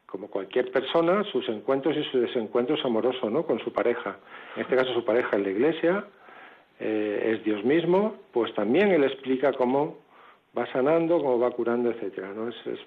como 0.06 0.30
cualquier 0.30 0.72
persona, 0.72 1.26
sus 1.26 1.50
encuentros 1.50 1.98
y 1.98 2.04
sus 2.06 2.22
desencuentros 2.22 2.80
amorosos 2.86 3.30
¿no? 3.30 3.46
con 3.46 3.60
su 3.60 3.74
pareja. 3.74 4.18
En 4.56 4.62
este 4.62 4.78
caso 4.78 4.94
su 4.94 5.04
pareja 5.04 5.36
en 5.36 5.44
la 5.44 5.50
iglesia, 5.50 6.06
eh, 6.80 7.34
es 7.36 7.44
Dios 7.44 7.66
mismo, 7.66 8.16
pues 8.32 8.54
también 8.54 8.92
él 8.92 9.04
explica 9.04 9.52
cómo 9.52 9.98
va 10.58 10.66
sanando, 10.72 11.18
cómo 11.18 11.38
va 11.38 11.52
curando, 11.52 11.92
etcétera. 11.92 12.32
¿no? 12.34 12.48
es, 12.48 12.56
es 12.68 12.80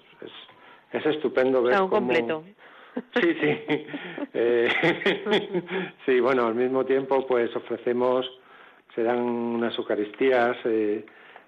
es 0.95 1.05
estupendo 1.07 1.63
ver 1.63 1.77
cómo... 1.79 1.91
completo. 1.91 2.45
Sí, 3.21 3.35
sí. 3.41 3.59
Eh, 4.37 4.69
sí, 6.07 6.19
bueno, 6.19 6.47
al 6.47 6.57
mismo 6.57 6.85
tiempo 6.85 7.25
pues 7.25 7.55
ofrecemos, 7.55 8.29
se 8.95 9.05
dan 9.05 9.21
unas 9.21 9.77
Eucaristías 9.79 10.57
eh, 10.65 11.07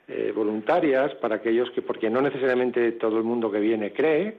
eh, 0.08 0.32
voluntarias 0.34 1.14
para 1.16 1.36
aquellos 1.36 1.70
que, 1.70 1.82
porque 1.82 2.10
no 2.10 2.20
necesariamente 2.20 2.92
todo 2.92 3.18
el 3.18 3.24
mundo 3.24 3.50
que 3.50 3.60
viene 3.60 3.92
cree, 3.92 4.38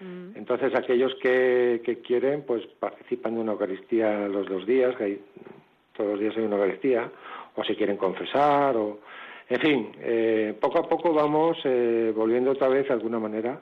mm. 0.00 0.36
entonces 0.36 0.74
aquellos 0.74 1.14
que, 1.16 1.82
que 1.84 2.00
quieren 2.00 2.42
pues 2.42 2.66
participan 2.78 3.34
de 3.34 3.40
una 3.40 3.52
Eucaristía 3.52 4.28
los 4.28 4.48
dos 4.48 4.66
días, 4.66 4.96
que 4.96 5.04
hay, 5.04 5.20
todos 5.96 6.12
los 6.12 6.20
días 6.20 6.36
hay 6.36 6.44
una 6.44 6.56
Eucaristía, 6.56 7.10
o 7.54 7.64
si 7.64 7.74
quieren 7.74 7.96
confesar, 7.96 8.76
o... 8.76 9.00
En 9.50 9.60
fin, 9.60 10.56
poco 10.60 10.78
a 10.78 10.86
poco 10.86 11.14
vamos 11.14 11.56
volviendo 12.14 12.50
otra 12.50 12.68
vez 12.68 12.86
de 12.86 12.92
alguna 12.92 13.18
manera 13.18 13.58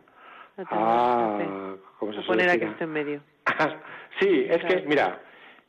Ah, 0.70 1.74
¿cómo 1.98 2.12
se 2.12 2.22
poner 2.22 2.48
aquí 2.48 2.66
en 2.80 2.90
medio. 2.90 3.20
sí, 4.20 4.46
es 4.48 4.64
que, 4.64 4.84
mira, 4.86 5.20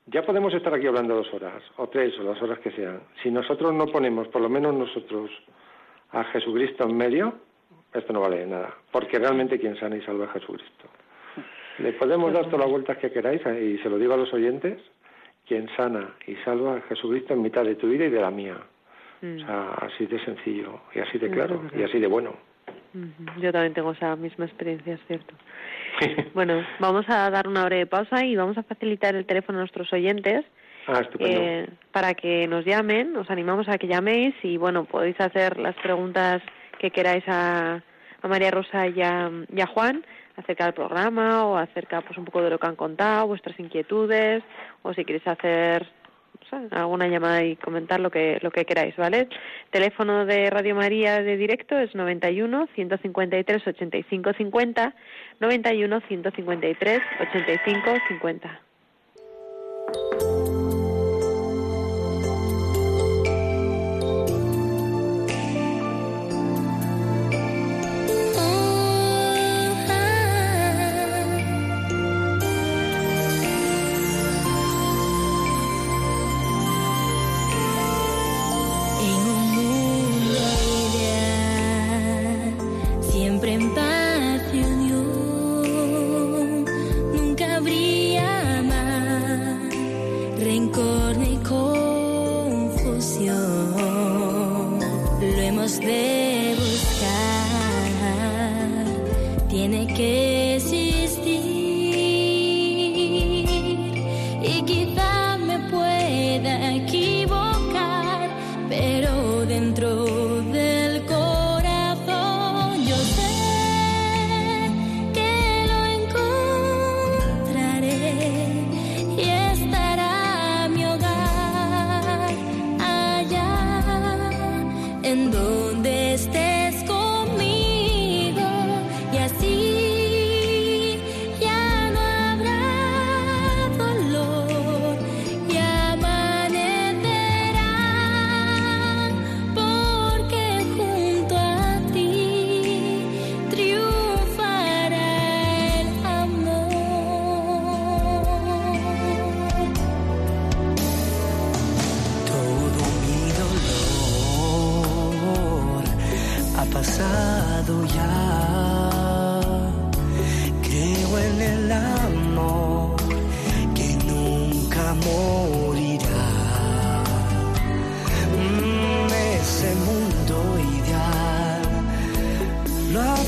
ya 0.06 0.22
podemos 0.26 0.54
estar 0.54 0.74
aquí 0.74 0.88
hablando 0.88 1.16
dos 1.16 1.34
horas, 1.34 1.62
o 1.76 1.88
tres, 1.88 2.18
o 2.20 2.24
las 2.24 2.42
horas 2.42 2.60
que 2.60 2.72
sean. 2.72 3.02
Si 3.22 3.30
nosotros 3.30 3.74
no 3.74 3.88
ponemos, 3.88 4.30
por 4.30 4.42
lo 4.42 4.50
menos 4.50 4.74
nosotros, 4.74 5.30
a 6.12 6.24
Jesucristo 6.26 6.86
en 6.86 6.98
medio, 6.98 7.34
esto 7.94 8.14
no 8.14 8.22
vale 8.22 8.40
de 8.40 8.48
nada. 8.48 8.76
Porque 8.92 9.20
realmente 9.20 9.60
quien 9.60 9.78
sana 9.80 9.98
y 9.98 10.02
salva 10.02 10.26
es 10.26 10.32
Jesucristo. 10.32 10.90
Le 11.80 11.94
podemos 11.94 12.34
dar 12.34 12.46
todas 12.46 12.62
las 12.62 12.70
vueltas 12.70 12.98
que 12.98 13.12
queráis, 13.12 13.42
eh, 13.46 13.76
y 13.76 13.84
se 13.84 13.90
lo 13.90 13.98
digo 13.98 14.14
a 14.14 14.18
los 14.18 14.34
oyentes, 14.34 14.82
quien 15.48 15.70
sana 15.76 16.16
y 16.26 16.36
salva 16.38 16.78
es 16.78 16.84
Jesucristo 16.86 17.34
en 17.34 17.42
mitad 17.42 17.64
de 17.64 17.76
tu 17.76 17.88
vida 17.88 18.06
y 18.06 18.10
de 18.10 18.22
la 18.22 18.32
mía. 18.32 18.58
Mm. 19.22 19.36
O 19.36 19.40
sea, 19.46 19.72
así 19.82 20.06
de 20.06 20.24
sencillo, 20.24 20.82
y 20.94 21.00
así 21.00 21.18
de 21.18 21.30
claro, 21.30 21.64
y 21.76 21.84
así 21.84 22.00
de 22.00 22.08
bueno. 22.08 22.36
Yo 23.40 23.52
también 23.52 23.74
tengo 23.74 23.92
esa 23.92 24.16
misma 24.16 24.46
experiencia, 24.46 24.96
es 24.96 25.02
cierto. 25.08 25.34
bueno, 26.34 26.66
vamos 26.80 27.06
a 27.10 27.30
dar 27.30 27.48
una 27.48 27.66
breve 27.66 27.86
pausa 27.86 28.26
y 28.26 28.36
vamos 28.36 28.58
a 28.58 28.64
facilitar 28.64 29.16
el 29.16 29.26
teléfono 29.26 29.60
a 29.60 29.62
nuestros 29.62 29.92
oyentes. 29.94 30.46
Ah, 30.88 31.02
eh, 31.20 31.68
para 31.92 32.14
que 32.14 32.48
nos 32.48 32.64
llamen, 32.64 33.16
os 33.18 33.30
animamos 33.30 33.68
a 33.68 33.78
que 33.78 33.88
llaméis 33.88 34.34
y 34.42 34.56
bueno, 34.56 34.86
podéis 34.86 35.20
hacer 35.20 35.58
las 35.58 35.76
preguntas 35.76 36.42
que 36.80 36.92
queráis 36.92 37.26
a, 37.28 37.82
a 38.22 38.28
María 38.28 38.52
Rosa 38.52 38.88
y 38.88 39.02
a, 39.02 39.26
a 39.26 39.68
Juan 39.68 40.06
acerca 40.38 40.64
del 40.66 40.74
programa 40.74 41.46
o 41.46 41.58
acerca 41.58 42.02
pues 42.02 42.18
un 42.18 42.24
poco 42.24 42.42
de 42.42 42.52
lo 42.52 42.58
que 42.58 42.68
han 42.68 42.78
contado, 42.78 43.28
vuestras 43.28 43.60
inquietudes 43.60 44.44
o 44.84 44.94
si 44.94 45.04
queréis 45.04 45.28
hacer 45.28 45.86
alguna 46.72 47.08
llamada 47.08 47.44
y 47.44 47.58
comentar 47.58 48.00
lo 48.00 48.10
que 48.10 48.40
lo 48.42 48.52
que 48.52 48.64
queráis, 48.64 48.96
¿vale? 48.96 49.28
Teléfono 49.72 50.26
de 50.26 50.50
Radio 50.50 50.76
María 50.76 51.22
de 51.22 51.36
directo 51.36 51.78
es 51.78 51.94
91 51.94 52.70
153 52.74 53.68
85 53.68 54.34
50 54.38 54.94
91 55.42 56.02
153 56.08 57.02
85 57.20 57.92
50. 58.08 58.62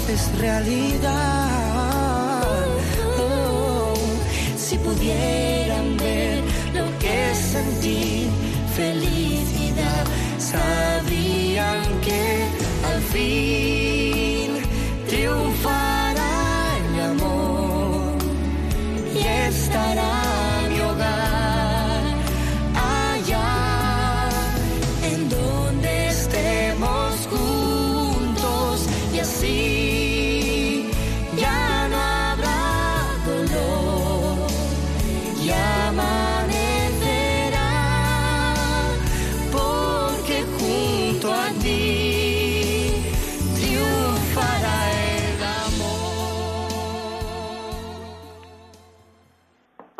Haces 0.10 0.39
realidad. 0.39 1.51
Oh, 3.20 3.93
si 4.57 4.78
pudieran 4.78 5.97
ver 5.97 6.43
lo 6.74 6.86
que 6.99 7.32
es 7.32 7.38
sentir 7.38 8.30
felicidad, 8.76 10.05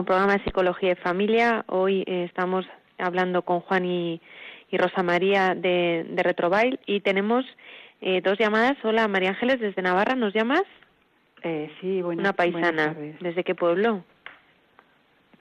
programa 0.10 0.38
de 0.38 0.44
psicología 0.44 0.94
y 0.94 0.96
familia. 0.96 1.64
Hoy 1.68 2.04
eh, 2.08 2.24
estamos 2.24 2.66
hablando 2.98 3.44
con 3.44 3.60
Juan 3.60 3.86
y, 3.86 4.20
y 4.72 4.78
Rosa 4.80 5.04
María 5.04 5.54
de, 5.54 6.04
de 6.10 6.24
Retrobail 6.24 6.80
y 6.88 7.02
tenemos 7.02 7.46
eh, 8.02 8.20
dos 8.22 8.36
llamadas. 8.40 8.76
Hola, 8.84 9.08
María 9.08 9.30
Ángeles, 9.30 9.60
desde 9.60 9.84
Navarra, 9.84 10.16
¿nos 10.16 10.34
llamas? 10.34 10.64
Eh, 11.44 11.72
sí, 11.80 12.02
buenas, 12.02 12.24
Una 12.24 12.34
paisana. 12.34 12.94
buenas. 12.94 13.20
¿Desde 13.20 13.44
qué 13.44 13.54
pueblo? 13.54 14.04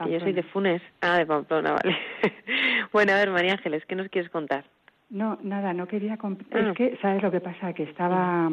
Que 0.05 0.11
yo 0.11 0.21
soy 0.21 0.35
de 0.35 0.43
Funes. 0.43 0.83
Ah, 1.01 1.17
de 1.17 1.25
Pamplona, 1.25 1.73
vale. 1.73 1.97
bueno, 2.93 3.13
a 3.13 3.17
ver, 3.17 3.31
María 3.31 3.55
Ángeles, 3.55 3.87
¿qué 3.87 3.95
nos 3.95 4.11
quieres 4.11 4.31
contar? 4.31 4.67
No, 5.09 5.39
nada, 5.43 5.73
no 5.73 5.89
quería... 5.89 6.19
Ah. 6.23 6.37
Es 6.53 6.77
que, 6.77 6.99
¿sabes 7.01 7.23
lo 7.23 7.31
que 7.31 7.41
pasa? 7.41 7.73
Que 7.73 7.85
estaba, 7.85 8.51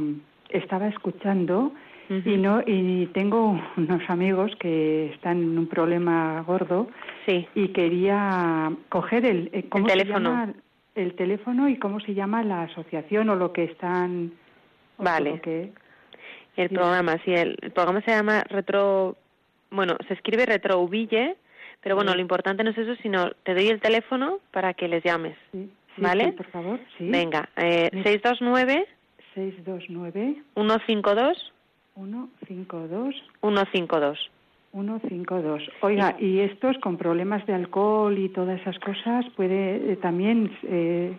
estaba 0.48 0.88
escuchando 0.88 1.74
Y 2.10 2.38
no 2.38 2.62
y 2.66 3.08
tengo 3.14 3.60
unos 3.78 4.10
amigos 4.10 4.52
que 4.60 5.08
están 5.14 5.38
en 5.42 5.58
un 5.58 5.68
problema 5.68 6.42
gordo 6.46 6.88
Sí. 7.26 7.48
y 7.56 7.70
quería 7.70 8.72
coger 8.90 9.26
el... 9.26 9.50
eh, 9.54 9.66
¿cómo 9.70 9.86
El 9.88 9.92
se 9.94 9.98
teléfono. 10.00 10.30
llama? 10.30 10.54
El 10.94 11.16
teléfono 11.16 11.68
y 11.68 11.78
cómo 11.80 12.00
se 12.00 12.14
llama 12.14 12.44
la 12.44 12.64
asociación 12.64 13.30
o 13.30 13.36
lo 13.36 13.52
que 13.54 13.64
están... 13.66 14.34
Vale. 14.98 15.32
lo 15.32 15.42
que- 15.42 15.74
El 16.56 16.70
Sí. 16.70 16.76
programa, 16.76 17.18
sí, 17.26 17.34
el, 17.34 17.58
el 17.62 17.72
programa 17.72 18.02
se 18.02 18.12
llama 18.12 18.44
Retro, 18.50 19.18
bueno, 19.72 19.98
se 20.08 20.14
escribe 20.14 20.46
Retrouville, 20.46 21.36
pero 21.82 21.96
bueno, 21.96 22.12
Sí. 22.12 22.18
lo 22.18 22.22
importante 22.22 22.64
no 22.64 22.70
es 22.70 22.78
eso, 22.78 22.96
sino 23.02 23.32
te 23.44 23.54
doy 23.56 23.68
el 23.68 23.82
teléfono 23.82 24.40
para 24.52 24.74
que 24.74 24.88
les 24.88 25.04
llames. 25.04 25.36
sí, 25.52 25.70
¿Vale? 25.98 26.26
sí, 26.26 26.32
por 26.32 26.46
favor, 26.52 26.80
sí. 26.98 27.10
Venga, 27.10 27.50
eh, 27.58 27.90
Sí. 27.92 28.04
629 28.04 28.86
629 29.34 30.36
152 30.54 31.52
152 31.96 33.16
152. 33.42 34.30
152. 34.72 35.64
Oiga, 35.82 36.16
y 36.20 36.40
estos 36.42 36.78
con 36.80 36.98
problemas 36.98 37.46
de 37.46 37.54
alcohol 37.54 38.18
y 38.18 38.30
todas 38.30 38.60
esas 38.60 38.78
cosas, 38.80 39.26
puede 39.38 39.94
eh, 39.94 39.96
también 39.96 40.52
eh, 40.64 41.14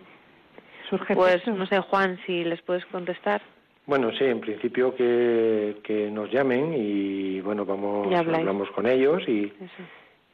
surge 0.89 1.15
Pues 1.15 1.37
esto? 1.37 1.51
no 1.53 1.65
sé, 1.65 1.79
Juan, 1.79 2.19
si 2.25 2.43
les 2.43 2.61
puedes 2.61 2.85
contestar. 2.85 3.41
Bueno, 3.87 4.11
sí, 4.11 4.25
en 4.25 4.41
principio 4.41 4.93
que, 4.95 5.77
que 5.83 6.11
nos 6.11 6.29
llamen 6.31 6.73
y 6.77 7.39
bueno, 7.41 7.65
vamos, 7.65 8.13
hablamos 8.13 8.69
con 8.71 8.85
ellos 8.85 9.23
y, 9.27 9.45
Eso. 9.45 9.83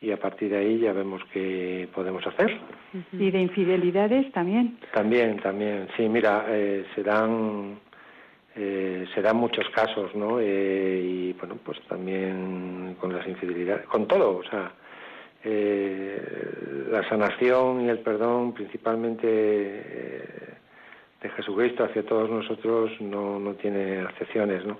y 0.01 0.11
a 0.11 0.17
partir 0.19 0.49
de 0.49 0.57
ahí 0.57 0.79
ya 0.79 0.91
vemos 0.91 1.21
qué 1.31 1.87
podemos 1.93 2.25
hacer. 2.27 2.59
Y 3.13 3.31
de 3.31 3.39
infidelidades 3.41 4.31
también. 4.33 4.79
También, 4.91 5.37
también, 5.39 5.87
sí, 5.95 6.09
mira, 6.09 6.45
eh, 6.49 6.83
se 6.95 7.03
dan 7.03 7.77
eh, 8.55 9.05
se 9.13 9.21
dan 9.21 9.37
muchos 9.37 9.67
casos, 9.69 10.13
¿no? 10.15 10.39
Eh, 10.39 11.01
y 11.03 11.33
bueno, 11.33 11.57
pues 11.63 11.81
también 11.87 12.95
con 12.99 13.13
las 13.15 13.27
infidelidades, 13.27 13.85
con 13.87 14.07
todo, 14.07 14.37
o 14.37 14.43
sea, 14.43 14.71
eh, 15.43 16.21
la 16.89 17.07
sanación 17.09 17.81
y 17.85 17.89
el 17.89 17.99
perdón, 17.99 18.53
principalmente 18.53 19.27
eh, 19.27 20.23
de 21.21 21.29
Jesucristo 21.29 21.83
hacia 21.83 22.05
todos 22.05 22.29
nosotros, 22.29 22.91
no, 23.01 23.39
no 23.39 23.53
tiene 23.55 24.03
excepciones, 24.03 24.65
¿no? 24.65 24.77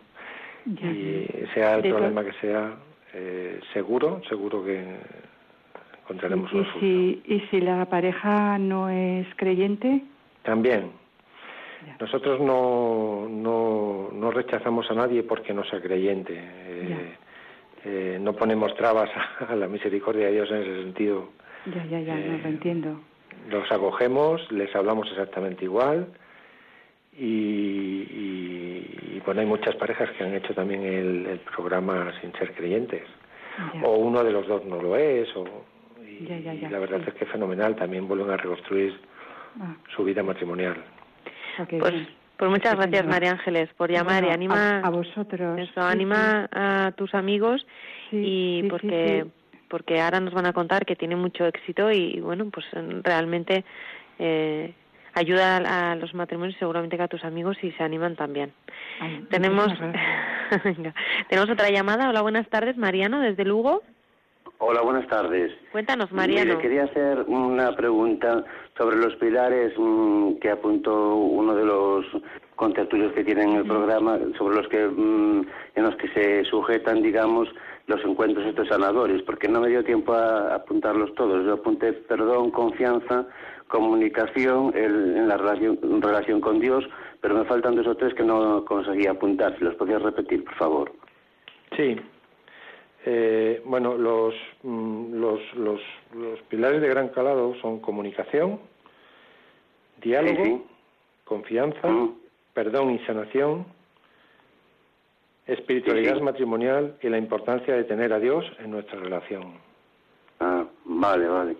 Ya. 0.65 0.87
Y 0.87 1.45
sea 1.53 1.75
el 1.75 1.81
De 1.81 1.89
problema 1.89 2.23
que 2.23 2.33
sea, 2.39 2.75
eh, 3.13 3.59
seguro, 3.73 4.21
seguro 4.29 4.63
que 4.63 4.85
encontraremos 6.03 6.51
y, 6.53 6.55
una 6.57 6.65
solución. 6.71 6.79
si, 6.79 7.21
y 7.25 7.39
si 7.49 7.59
la 7.59 7.85
pareja 7.85 8.57
no 8.57 8.89
es 8.89 9.27
creyente, 9.35 10.01
También. 10.43 10.91
Ya. 11.85 11.97
Nosotros 11.99 12.39
no, 12.39 13.27
no, 13.29 14.09
no 14.13 14.31
rechazamos 14.31 14.89
a 14.89 14.93
nadie 14.93 15.23
porque 15.23 15.53
no 15.53 15.63
sea 15.65 15.81
creyente. 15.81 16.33
Eh, 16.35 17.15
eh, 17.85 18.17
no 18.21 18.33
ponemos 18.33 18.73
trabas 18.75 19.09
a, 19.49 19.55
la 19.55 19.67
misericordia 19.67 20.27
de 20.27 20.31
Dios 20.33 20.49
en 20.51 20.57
ese 20.57 20.83
sentido. 20.83 21.29
ya, 21.65 21.85
ya, 21.85 21.99
ya, 21.99 22.15
no 22.15 22.21
Eh, 22.35 22.39
lo 22.43 22.49
entiendo. 22.49 22.99
Los 23.49 23.69
acogemos, 23.71 24.49
les 24.51 24.73
hablamos 24.75 25.09
exactamente 25.11 25.65
igual. 25.65 26.07
Y, 27.17 27.25
y, 27.25 29.15
y, 29.15 29.21
bueno, 29.25 29.41
hay 29.41 29.47
muchas 29.47 29.75
parejas 29.75 30.09
que 30.11 30.23
han 30.23 30.33
hecho 30.33 30.53
también 30.53 30.83
el, 30.83 31.25
el 31.27 31.39
programa 31.39 32.11
sin 32.21 32.31
ser 32.33 32.53
creyentes. 32.55 33.03
Ya. 33.73 33.83
O 33.85 33.97
uno 33.97 34.23
de 34.23 34.31
los 34.31 34.47
dos 34.47 34.65
no 34.65 34.81
lo 34.81 34.95
es. 34.95 35.27
O, 35.35 35.45
y, 36.01 36.25
Ya, 36.25 36.39
ya, 36.39 36.53
ya, 36.53 36.67
y 36.69 36.71
la 36.71 36.79
verdad 36.79 36.99
sí. 37.03 37.09
es 37.09 37.13
que 37.15 37.25
es 37.25 37.31
fenomenal. 37.31 37.75
También 37.75 38.07
vuelven 38.07 38.31
a 38.31 38.37
reconstruir 38.37 38.99
Ah, 39.61 39.75
su 39.95 40.03
vida 40.03 40.23
matrimonial. 40.23 40.75
Pues, 41.57 41.93
pues 42.37 42.51
muchas 42.51 42.75
gracias, 42.75 43.05
María 43.05 43.31
Ángeles, 43.31 43.69
por 43.77 43.91
llamar 43.91 44.23
y 44.25 44.29
anima 44.29 44.79
a, 44.79 44.87
a 44.87 44.89
vosotros. 44.89 45.59
eso, 45.59 45.71
Sí, 45.73 45.79
anima 45.79 46.49
a 46.51 46.91
tus 46.95 47.13
amigos 47.13 47.65
sí, 48.09 48.17
y 48.63 48.69
porque 48.69 49.25
porque 49.69 49.99
ahora 50.01 50.19
nos 50.19 50.33
van 50.33 50.45
a 50.45 50.53
contar 50.53 50.85
que 50.85 50.95
tiene 50.95 51.15
mucho 51.15 51.45
éxito 51.45 51.91
y 51.91 52.19
bueno 52.19 52.49
pues 52.51 52.65
realmente 53.03 53.63
eh, 54.19 54.73
ayuda 55.15 55.57
a, 55.57 55.91
a 55.91 55.95
los 55.95 56.13
matrimonios 56.13 56.55
seguramente 56.59 56.95
que 56.97 57.03
a 57.03 57.07
tus 57.07 57.23
amigos 57.23 57.57
y 57.63 57.71
se 57.71 57.83
animan 57.83 58.15
también. 58.15 58.53
Ay, 58.99 59.25
tenemos 59.29 59.67
tenemos 61.29 61.49
otra 61.49 61.69
llamada. 61.69 62.09
Hola 62.09 62.21
buenas 62.21 62.47
tardes 62.49 62.77
Mariano 62.77 63.19
desde 63.19 63.45
Lugo 63.45 63.81
Hola, 64.59 64.81
buenas 64.81 65.07
tardes. 65.07 65.51
Cuéntanos, 65.71 66.11
Mariano. 66.11 66.51
Mire, 66.51 66.61
quería 66.61 66.83
hacer 66.85 67.25
una 67.27 67.75
pregunta 67.75 68.43
sobre 68.77 68.97
los 68.97 69.15
pilares 69.15 69.73
mm, 69.77 70.35
que 70.35 70.49
apuntó 70.51 71.15
uno 71.15 71.53
de 71.55 71.65
los 71.65 72.05
contertulios 72.55 73.11
que 73.13 73.23
tienen 73.25 73.55
el 73.55 73.65
programa, 73.65 74.17
sobre 74.37 74.55
los 74.55 74.67
que 74.69 74.85
mm, 74.87 75.45
en 75.75 75.83
los 75.83 75.95
que 75.97 76.07
se 76.09 76.45
sujetan, 76.45 77.01
digamos, 77.01 77.49
los 77.87 78.01
encuentros 78.05 78.45
estos 78.45 78.69
sanadores, 78.69 79.21
porque 79.23 79.49
no 79.49 79.59
me 79.59 79.67
dio 79.67 79.83
tiempo 79.83 80.13
a 80.13 80.55
apuntarlos 80.55 81.13
todos. 81.15 81.45
Yo 81.45 81.53
apunté 81.55 81.91
perdón, 81.91 82.51
confianza, 82.51 83.25
comunicación 83.67 84.71
el- 84.75 85.17
en 85.17 85.27
la 85.27 85.35
relación, 85.35 85.77
relación 86.01 86.39
con 86.39 86.59
Dios, 86.61 86.85
pero 87.19 87.35
me 87.35 87.43
faltan 87.45 87.75
dos 87.75 87.87
o 87.87 87.95
tres 87.95 88.13
que 88.13 88.23
no 88.23 88.63
conseguí 88.63 89.07
apuntar. 89.07 89.57
Si 89.57 89.63
los 89.65 89.75
podías 89.75 90.01
repetir, 90.01 90.45
por 90.45 90.55
favor. 90.55 90.91
Sí. 91.75 91.99
Eh, 93.05 93.61
bueno, 93.65 93.97
los, 93.97 94.33
mm, 94.63 95.15
los, 95.15 95.39
los, 95.55 95.81
los 96.13 96.39
pilares 96.43 96.81
de 96.81 96.87
gran 96.87 97.09
calado 97.09 97.53
son 97.61 97.79
comunicación, 97.79 98.59
diálogo, 100.01 100.43
Sí, 100.43 100.51
sí. 100.51 100.61
confianza, 101.25 101.87
Mm. 101.87 102.15
perdón 102.53 102.91
y 102.91 102.99
sanación, 102.99 103.65
espiritualidad 105.47 106.13
Sí, 106.13 106.19
sí. 106.19 106.23
matrimonial 106.23 106.95
y 107.01 107.09
la 107.09 107.17
importancia 107.17 107.75
de 107.75 107.83
tener 107.83 108.13
a 108.13 108.19
Dios 108.19 108.45
en 108.59 108.71
nuestra 108.71 108.99
relación. 108.99 109.53
Ah, 110.39 110.63
vale, 110.85 111.27
vale. 111.27 111.57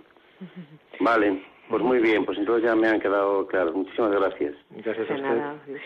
Vale, 1.00 1.44
pues 1.70 1.82
muy 1.84 2.00
bien, 2.00 2.26
pues 2.26 2.38
entonces 2.38 2.64
ya 2.66 2.76
me 2.76 2.88
han 2.88 3.00
quedado 3.00 3.46
claros. 3.48 3.74
Muchísimas 3.76 4.12
gracias. 4.12 4.56
Gracias 4.70 5.10
a 5.10 5.14
usted. 5.14 5.78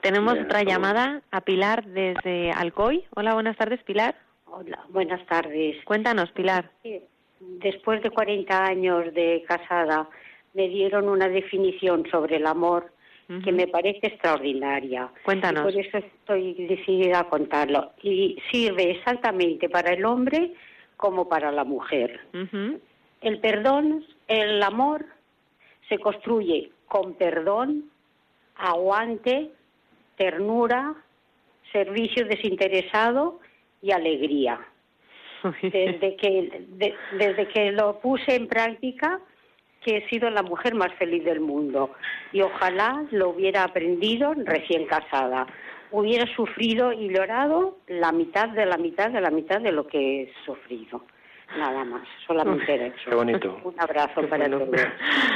Tenemos 0.00 0.34
Bien, 0.34 0.46
otra 0.46 0.62
llamada 0.62 1.22
a 1.30 1.40
Pilar 1.42 1.84
desde 1.86 2.52
Alcoy. 2.52 3.04
Hola, 3.14 3.34
buenas 3.34 3.56
tardes, 3.56 3.82
Pilar. 3.82 4.14
Hola, 4.52 4.84
buenas 4.88 5.24
tardes. 5.26 5.76
Cuéntanos, 5.84 6.30
Pilar. 6.32 6.70
Después 7.38 8.02
de 8.02 8.10
40 8.10 8.64
años 8.64 9.14
de 9.14 9.44
casada, 9.46 10.08
me 10.54 10.68
dieron 10.68 11.08
una 11.08 11.28
definición 11.28 12.04
sobre 12.10 12.36
el 12.36 12.46
amor 12.46 12.92
que 13.44 13.52
me 13.52 13.68
parece 13.68 14.08
extraordinaria. 14.08 15.08
Cuéntanos. 15.24 15.62
Y 15.62 15.72
por 15.72 15.86
eso 15.86 15.98
estoy 15.98 16.54
decidida 16.66 17.20
a 17.20 17.28
contarlo. 17.28 17.92
Y 18.02 18.36
sirve 18.50 18.90
exactamente 18.90 19.68
para 19.68 19.92
el 19.92 20.04
hombre 20.04 20.52
como 20.96 21.28
para 21.28 21.52
la 21.52 21.62
mujer. 21.62 22.20
El 23.20 23.38
perdón, 23.38 24.04
el 24.26 24.60
amor, 24.64 25.06
se 25.88 25.98
construye 25.98 26.72
con 26.88 27.14
perdón, 27.14 27.84
aguante, 28.56 29.52
ternura, 30.16 30.96
servicio 31.72 32.26
desinteresado 32.26 33.38
y 33.82 33.92
alegría. 33.92 34.58
Desde 35.62 36.16
que, 36.16 36.66
de- 36.68 36.94
desde 37.12 37.48
que 37.48 37.72
lo 37.72 37.98
puse 38.00 38.34
en 38.34 38.46
práctica, 38.46 39.20
que 39.82 39.96
he 39.96 40.08
sido 40.10 40.28
la 40.28 40.42
mujer 40.42 40.74
más 40.74 40.92
feliz 40.94 41.24
del 41.24 41.40
mundo. 41.40 41.92
Y 42.32 42.42
ojalá 42.42 43.04
lo 43.10 43.30
hubiera 43.30 43.64
aprendido 43.64 44.34
recién 44.36 44.84
casada. 44.86 45.46
Hubiera 45.92 46.26
sufrido 46.36 46.92
y 46.92 47.08
llorado 47.08 47.78
la 47.88 48.12
mitad 48.12 48.50
de 48.50 48.66
la 48.66 48.76
mitad 48.76 49.10
de 49.10 49.20
la 49.22 49.30
mitad 49.30 49.60
de 49.60 49.72
lo 49.72 49.86
que 49.86 50.22
he 50.22 50.32
sufrido. 50.44 51.02
Nada 51.56 51.84
más, 51.84 52.06
solamente 52.26 52.72
era 52.74 52.86
eso. 52.86 53.08
Qué 53.10 53.16
bonito. 53.16 53.60
Un 53.64 53.74
abrazo 53.80 54.20
para 54.28 54.46
bueno. 54.46 54.58
todos. 54.66 54.86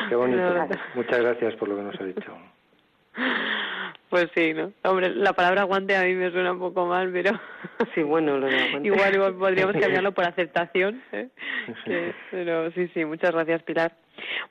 Qué 0.09 0.15
bonito. 0.15 0.69
Muchas 0.95 1.21
gracias 1.21 1.57
por 1.57 1.69
lo 1.69 1.77
que 1.77 1.83
nos 1.83 2.01
ha 2.01 2.05
dicho. 2.05 2.39
Pues 4.15 4.31
sí, 4.33 4.55
¿no? 4.55 4.71
Hombre, 4.85 5.13
la 5.13 5.33
palabra 5.33 5.63
aguante 5.63 5.97
a 5.97 6.05
mí 6.05 6.15
me 6.15 6.31
suena 6.31 6.53
un 6.53 6.61
poco 6.61 6.87
mal, 6.87 7.11
pero 7.13 7.33
Sí, 7.97 8.03
bueno, 8.05 8.39
lo 8.39 8.47
de 8.47 8.57
aguante. 8.63 8.87
igual, 8.87 9.13
igual 9.13 9.35
podríamos 9.35 9.75
cambiarlo 9.81 10.13
por 10.13 10.25
aceptación. 10.25 11.03
¿eh? 11.11 11.31
Que- 11.85 12.15
pero 12.31 12.71
sí, 12.71 12.89
sí, 12.95 13.05
muchas 13.05 13.33
gracias, 13.33 13.65
Pilar. 13.65 13.91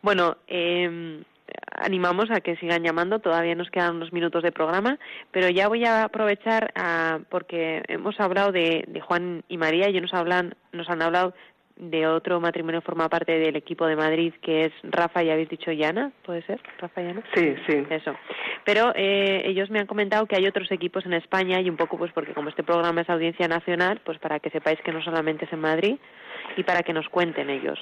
Bueno, 0.02 0.36
eh, 0.48 1.24
animamos 1.80 2.30
a 2.30 2.42
que 2.42 2.58
sigan 2.58 2.84
llamando, 2.84 3.20
todavía 3.20 3.56
nos 3.56 3.70
quedan 3.70 3.96
unos 3.96 4.12
minutos 4.12 4.44
de 4.44 4.52
programa, 4.52 5.00
pero 5.32 5.48
ya 5.48 5.70
voy 5.70 5.86
a 5.86 6.04
aprovechar 6.04 6.74
ah, 6.76 7.20
porque 7.30 7.84
hemos 7.88 8.20
hablado 8.20 8.52
de, 8.52 8.84
de 8.88 9.00
Juan 9.00 9.46
y 9.48 9.56
María 9.58 9.90
y 9.90 10.02
nos, 10.02 10.14
hablan, 10.14 10.56
nos 10.74 10.90
han 10.90 11.02
hablado 11.02 11.34
de 11.76 12.08
otro 12.08 12.40
matrimonio 12.40 12.82
forma 12.82 13.10
parte 13.10 13.40
del 13.40 13.56
equipo 13.56 13.86
de 13.88 13.96
Madrid, 13.96 14.34
que 14.42 14.66
es 14.66 14.74
Rafa 14.84 15.24
y 15.24 15.30
habéis 15.30 15.50
dicho 15.50 15.72
Yana, 15.72 16.12
¿puede 16.24 16.44
ser? 16.44 16.62
Rafa 16.80 17.02
y 17.02 17.06
Yana. 17.08 17.24
Sí, 17.34 17.56
sí. 17.68 17.84
Eso. 17.90 18.16
Pero 18.64 18.94
eh, 18.96 19.42
ellos 19.46 19.70
me 19.70 19.80
han 19.80 19.88
comentado 19.88 20.26
que 20.26 20.36
hay 20.36 20.46
otros 20.46 20.72
equipos 20.72 21.06
en 21.06 21.14
España 21.14 21.60
y 21.62 21.70
un 21.70 21.78
poco 21.78 21.98
pues 21.98 22.12
porque 22.12 22.34
como 22.34 22.50
este 22.50 22.64
programa 22.64 23.02
es 23.02 23.10
audiencia 23.10 23.48
nacional, 23.48 24.02
pues 24.04 24.20
para 24.20 24.40
que 24.40 24.50
sepáis 24.50 24.80
que 24.82 24.92
no 24.92 25.02
solamente 25.02 25.46
es 25.46 25.54
en 25.54 25.60
Madrid 25.60 25.96
y 26.58 26.64
para 26.64 26.84
que 26.84 26.94
nos 26.94 27.10
cuenten 27.10 27.50
ellos. 27.50 27.80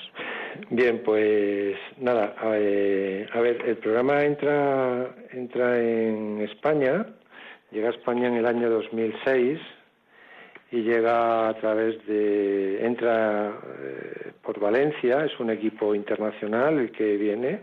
Bien, 0.70 1.02
pues 1.04 1.78
nada, 1.98 2.36
a, 2.38 2.52
eh, 2.58 3.28
a 3.34 3.40
ver, 3.40 3.62
el 3.66 3.78
programa 3.78 4.24
entra, 4.24 5.16
entra 5.32 5.80
en 5.80 6.42
España, 6.42 7.06
llega 7.72 7.90
a 7.90 7.92
España 7.92 8.28
en 8.28 8.36
el 8.36 8.46
año 8.46 8.70
2006 8.70 9.60
y 10.72 10.82
llega 10.84 11.50
a 11.50 11.54
través 11.56 12.06
de, 12.08 12.86
entra 12.86 13.50
eh, 13.80 14.32
por 14.42 14.60
Valencia, 14.60 15.26
es 15.26 15.38
un 15.40 15.50
equipo 15.50 15.94
internacional 15.94 16.80
el 16.80 16.92
que 16.92 17.18
viene 17.18 17.62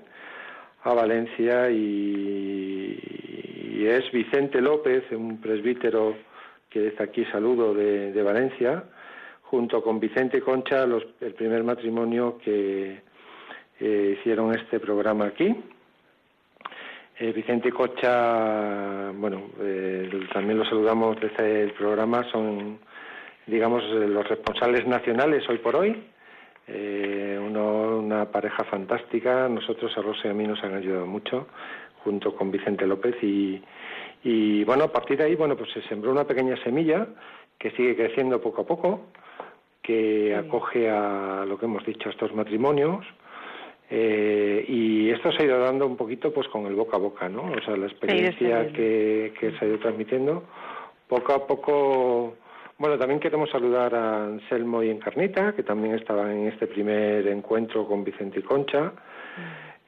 a 0.84 0.92
Valencia 0.94 1.70
y, 1.70 2.98
es 3.88 4.10
Vicente 4.12 4.60
López, 4.60 5.04
un 5.12 5.40
presbítero 5.40 6.14
que 6.68 6.80
desde 6.80 7.02
aquí 7.04 7.24
saludo 7.26 7.72
de, 7.72 8.12
de 8.12 8.22
Valencia, 8.22 8.84
junto 9.42 9.82
con 9.82 9.98
Vicente 9.98 10.42
Concha, 10.42 10.86
los- 10.86 11.06
el 11.22 11.32
primer 11.32 11.64
matrimonio 11.64 12.36
que 12.44 13.00
eh, 13.80 14.16
hicieron 14.18 14.54
este 14.54 14.78
programa 14.78 15.26
aquí. 15.26 15.56
Eh, 17.18 17.32
Vicente 17.32 17.72
Concha, 17.72 19.10
bueno, 19.12 19.44
eh, 19.60 20.10
también 20.34 20.58
lo 20.58 20.64
saludamos 20.66 21.18
desde 21.20 21.62
el 21.62 21.70
programa, 21.72 22.24
son, 22.30 22.78
digamos, 23.48 23.82
eh, 23.84 24.06
los 24.06 24.28
responsables 24.28 24.86
nacionales 24.86 25.48
hoy 25.48 25.58
por 25.58 25.74
hoy. 25.76 26.04
Eh, 26.70 27.38
uno- 27.42 27.98
una 27.98 28.26
pareja 28.30 28.62
fantástica, 28.64 29.48
nosotros 29.48 29.90
a 29.96 30.02
Rosa 30.02 30.28
y 30.28 30.30
a 30.30 30.34
mí 30.34 30.46
nos 30.46 30.62
han 30.62 30.74
ayudado 30.74 31.06
mucho, 31.06 31.46
junto 32.04 32.34
con 32.36 32.50
Vicente 32.50 32.86
López 32.86 33.16
y, 33.22 33.62
y 34.22 34.64
bueno, 34.64 34.84
a 34.84 34.92
partir 34.92 35.16
de 35.16 35.24
ahí, 35.24 35.34
bueno, 35.34 35.56
pues 35.56 35.70
se 35.72 35.80
sembró 35.82 36.10
una 36.12 36.24
pequeña 36.24 36.56
semilla 36.62 37.06
que 37.58 37.70
sigue 37.72 37.96
creciendo 37.96 38.40
poco 38.40 38.62
a 38.62 38.66
poco, 38.66 39.00
que 39.82 40.34
acoge 40.36 40.90
a 40.90 41.44
lo 41.48 41.58
que 41.58 41.64
hemos 41.64 41.84
dicho, 41.86 42.10
a 42.10 42.12
estos 42.12 42.34
matrimonios, 42.34 43.06
eh, 43.90 44.64
y 44.68 45.08
esto 45.10 45.32
se 45.32 45.42
ha 45.42 45.46
ido 45.46 45.58
dando 45.60 45.86
un 45.86 45.96
poquito 45.96 46.32
pues 46.34 46.46
con 46.48 46.66
el 46.66 46.74
boca 46.74 46.98
a 46.98 47.00
boca, 47.00 47.28
¿no? 47.30 47.44
O 47.50 47.60
sea, 47.64 47.74
la 47.76 47.86
experiencia 47.86 48.60
que 49.40 49.52
se 49.58 49.64
ha 49.64 49.68
ido 49.68 49.78
transmitiendo, 49.78 50.44
poco 51.08 51.32
a 51.32 51.46
poco... 51.46 52.34
Bueno, 52.78 52.96
también 52.96 53.18
queremos 53.18 53.50
saludar 53.50 53.92
a 53.94 54.24
Anselmo 54.24 54.82
y 54.84 54.90
Encarnita, 54.90 55.52
que 55.52 55.64
también 55.64 55.96
estaban 55.96 56.30
en 56.30 56.46
este 56.48 56.68
primer 56.68 57.26
encuentro 57.26 57.86
con 57.86 58.04
Vicente 58.04 58.38
y 58.38 58.42
Concha, 58.42 58.92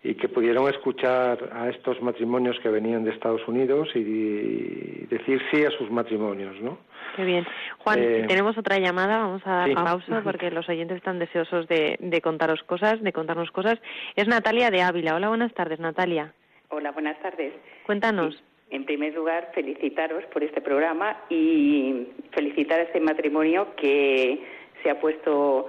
y 0.03 0.15
que 0.15 0.29
pudieron 0.29 0.69
escuchar 0.69 1.51
a 1.53 1.69
estos 1.69 2.03
matrimonios 2.03 2.59
que 2.61 2.69
venían 2.69 3.05
de 3.05 3.11
Estados 3.13 3.47
Unidos 3.47 3.91
y 3.95 5.07
decir 5.07 5.41
sí 5.53 5.65
a 5.65 5.71
sus 5.71 5.89
matrimonios, 5.91 6.61
¿no? 6.61 6.79
Qué 7.15 7.25
bien. 7.25 7.47
Juan, 7.79 7.99
Eh, 8.01 8.25
tenemos 8.27 8.59
otra 8.59 8.79
llamada, 8.79 9.19
vamos 9.19 9.43
a 9.47 9.51
dar 9.51 9.69
sí. 9.69 9.75
pausa 9.75 10.23
porque 10.25 10.51
los 10.51 10.69
oyentes 10.69 10.97
están 10.97 11.19
deseosos 11.21 11.69
de, 11.69 11.97
de 12.01 12.21
contaros 12.21 12.63
cosas, 12.65 13.01
de 13.03 13.13
contarnos 13.13 13.51
cosas. 13.53 13.79
Es 14.17 14.27
Natalia 14.27 14.71
de 14.71 14.83
Ávila. 14.83 15.15
Hola, 15.15 15.29
buenas 15.29 15.53
tardes, 15.55 15.79
Natalia. 15.79 16.33
Hola, 16.71 16.91
buenas 16.93 17.21
tardes. 17.21 17.53
Cuéntanos. 17.85 18.43
En 18.71 18.85
primer 18.85 19.15
lugar, 19.15 19.51
felicitaros 19.55 20.25
por 20.27 20.45
este 20.45 20.61
programa 20.61 21.25
y 21.29 22.07
felicitar 22.31 22.81
a 22.81 22.85
este 22.85 23.01
matrimonio 23.01 23.75
que 23.77 24.41
se 24.83 24.91
ha 24.91 25.01
puesto 25.01 25.67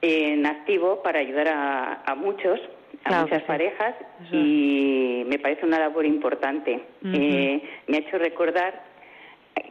en 0.00 0.46
activo 0.46 1.02
para 1.02 1.18
ayudar 1.20 1.48
a, 1.48 2.02
a 2.04 2.14
muchos, 2.14 2.60
a 3.04 3.08
Claro 3.08 3.22
muchas 3.24 3.40
sí. 3.42 3.46
parejas 3.46 3.94
Eso. 4.26 4.36
y 4.36 5.24
me 5.26 5.38
parece 5.38 5.66
una 5.66 5.78
labor 5.78 6.06
importante. 6.06 6.80
Eh, 7.04 7.62
me 7.88 7.96
ha 7.96 8.00
hecho 8.00 8.16
recordar 8.18 8.82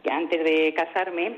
que 0.02 0.10
antes 0.10 0.44
de 0.44 0.72
casarme 0.74 1.36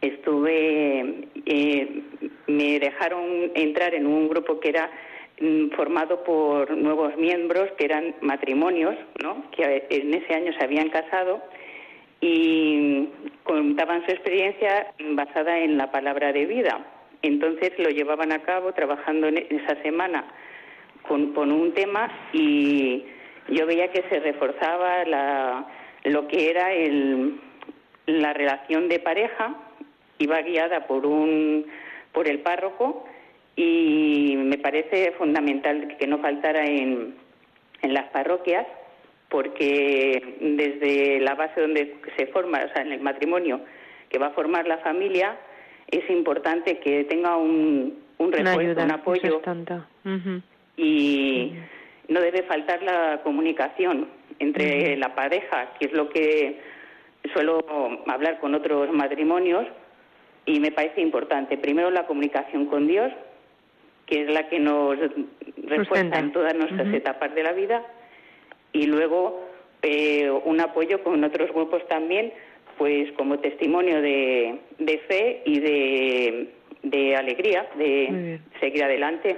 estuve, 0.00 1.28
eh, 1.44 2.02
me 2.46 2.78
dejaron 2.80 3.52
entrar 3.54 3.94
en 3.94 4.06
un 4.06 4.28
grupo 4.28 4.58
que 4.60 4.70
era 4.70 4.90
formado 5.74 6.22
por 6.22 6.76
nuevos 6.76 7.16
miembros 7.16 7.70
que 7.78 7.86
eran 7.86 8.14
matrimonios, 8.20 8.94
¿no? 9.22 9.50
que 9.52 9.86
en 9.88 10.12
ese 10.14 10.34
año 10.34 10.52
se 10.52 10.64
habían 10.64 10.90
casado 10.90 11.40
y 12.20 13.08
contaban 13.44 14.04
su 14.04 14.10
experiencia 14.10 14.92
basada 15.12 15.58
en 15.58 15.78
la 15.78 15.90
palabra 15.90 16.32
de 16.32 16.44
vida. 16.44 16.84
Entonces 17.22 17.72
lo 17.78 17.88
llevaban 17.88 18.32
a 18.32 18.40
cabo 18.40 18.72
trabajando 18.72 19.28
en 19.28 19.38
esa 19.38 19.80
semana 19.82 20.24
con, 21.08 21.32
con 21.32 21.50
un 21.50 21.72
tema 21.72 22.10
y 22.34 23.04
yo 23.48 23.66
veía 23.66 23.90
que 23.90 24.04
se 24.10 24.20
reforzaba 24.20 25.04
la, 25.06 25.66
lo 26.04 26.28
que 26.28 26.50
era 26.50 26.72
el, 26.74 27.40
la 28.06 28.34
relación 28.34 28.88
de 28.90 28.98
pareja, 28.98 29.54
iba 30.18 30.42
guiada 30.42 30.86
por 30.86 31.06
un 31.06 31.66
por 32.12 32.26
el 32.26 32.40
párroco 32.40 33.04
y 33.62 34.36
me 34.36 34.56
parece 34.56 35.12
fundamental 35.18 35.96
que 35.98 36.06
no 36.06 36.18
faltara 36.18 36.64
en, 36.64 37.14
en 37.82 37.94
las 37.94 38.08
parroquias 38.10 38.66
porque 39.28 40.36
desde 40.40 41.20
la 41.20 41.34
base 41.34 41.60
donde 41.60 41.96
se 42.16 42.26
forma, 42.28 42.58
o 42.64 42.72
sea, 42.72 42.82
en 42.82 42.92
el 42.92 43.00
matrimonio 43.00 43.60
que 44.08 44.18
va 44.18 44.28
a 44.28 44.30
formar 44.30 44.66
la 44.66 44.78
familia, 44.78 45.36
es 45.88 46.08
importante 46.08 46.78
que 46.78 47.04
tenga 47.04 47.36
un, 47.36 47.98
un 48.18 48.26
Una 48.26 48.36
refuerzo, 48.36 48.60
ayuda, 48.60 48.84
un 48.84 48.90
apoyo. 48.92 49.40
Ujú. 50.04 50.42
y 50.76 51.52
no 52.08 52.20
debe 52.20 52.42
faltar 52.44 52.82
la 52.82 53.20
comunicación 53.22 54.08
entre 54.38 54.96
la 54.96 55.14
pareja, 55.14 55.74
que 55.78 55.86
es 55.86 55.92
lo 55.92 56.08
que 56.08 56.58
suelo 57.34 57.60
hablar 58.06 58.40
con 58.40 58.54
otros 58.54 58.90
matrimonios 58.90 59.66
y 60.46 60.58
me 60.60 60.72
parece 60.72 61.02
importante. 61.02 61.58
Primero 61.58 61.90
la 61.90 62.06
comunicación 62.06 62.66
con 62.66 62.86
Dios, 62.88 63.12
que 64.10 64.22
es 64.22 64.30
la 64.30 64.48
que 64.48 64.58
nos 64.58 64.98
refuerza 65.64 66.18
en 66.18 66.32
todas 66.32 66.54
nuestras 66.54 66.92
etapas 66.92 67.34
de 67.34 67.42
la 67.44 67.52
vida 67.52 67.82
y 68.72 68.86
luego 68.86 69.48
eh, 69.82 70.28
un 70.44 70.60
apoyo 70.60 71.02
con 71.02 71.22
otros 71.24 71.50
grupos 71.52 71.86
también, 71.88 72.32
pues 72.76 73.10
como 73.12 73.38
testimonio 73.38 74.02
de, 74.02 74.58
de 74.78 74.98
fe 75.08 75.42
y 75.46 75.60
de, 75.60 76.50
de 76.82 77.16
alegría, 77.16 77.66
de 77.76 78.40
seguir 78.58 78.84
adelante. 78.84 79.36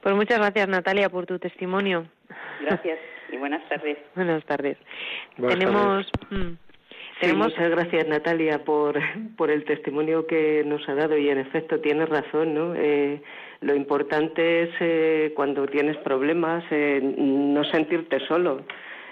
Pues 0.00 0.14
muchas 0.14 0.38
gracias, 0.38 0.68
Natalia, 0.68 1.08
por 1.10 1.26
tu 1.26 1.38
testimonio. 1.38 2.06
Gracias 2.62 2.98
y 3.32 3.36
buenas 3.36 3.66
tardes. 3.68 3.98
Buenas 4.14 4.44
tardes. 4.44 4.78
Buenas 5.36 5.58
Tenemos. 5.58 6.10
mm, 6.30 6.56
Sí, 7.14 7.20
tenemos 7.20 7.52
muchas 7.52 7.70
gracias 7.70 8.08
Natalia 8.08 8.64
por, 8.64 8.98
por 9.36 9.48
el 9.48 9.64
testimonio 9.64 10.26
que 10.26 10.64
nos 10.66 10.86
ha 10.88 10.94
dado 10.94 11.16
y 11.16 11.28
en 11.30 11.38
efecto 11.38 11.80
tienes 11.80 12.08
razón, 12.08 12.54
¿no? 12.54 12.74
Eh, 12.74 13.22
lo 13.64 13.74
importante 13.74 14.64
es 14.64 14.70
eh, 14.80 15.32
cuando 15.34 15.66
tienes 15.66 15.96
problemas 15.98 16.62
eh, 16.70 17.00
no 17.02 17.64
sentirte 17.64 18.20
solo, 18.28 18.60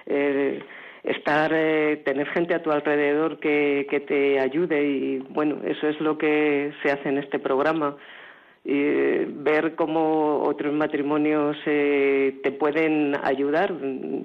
eh, 0.06 0.60
estar, 1.02 1.50
eh, 1.54 2.02
tener 2.04 2.28
gente 2.28 2.54
a 2.54 2.62
tu 2.62 2.70
alrededor 2.70 3.38
que, 3.38 3.86
que 3.88 4.00
te 4.00 4.38
ayude 4.38 4.84
y 4.84 5.18
bueno, 5.30 5.56
eso 5.64 5.88
es 5.88 6.00
lo 6.00 6.18
que 6.18 6.72
se 6.82 6.92
hace 6.92 7.08
en 7.08 7.18
este 7.18 7.38
programa. 7.38 7.96
Y 8.64 8.74
eh, 8.74 9.26
ver 9.28 9.74
cómo 9.74 10.42
otros 10.44 10.72
matrimonios 10.72 11.56
eh, 11.66 12.38
te 12.44 12.52
pueden 12.52 13.16
ayudar 13.24 13.72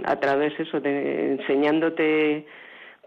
a 0.06 0.20
través 0.20 0.60
eso 0.60 0.80
de 0.80 1.32
enseñándote 1.32 2.46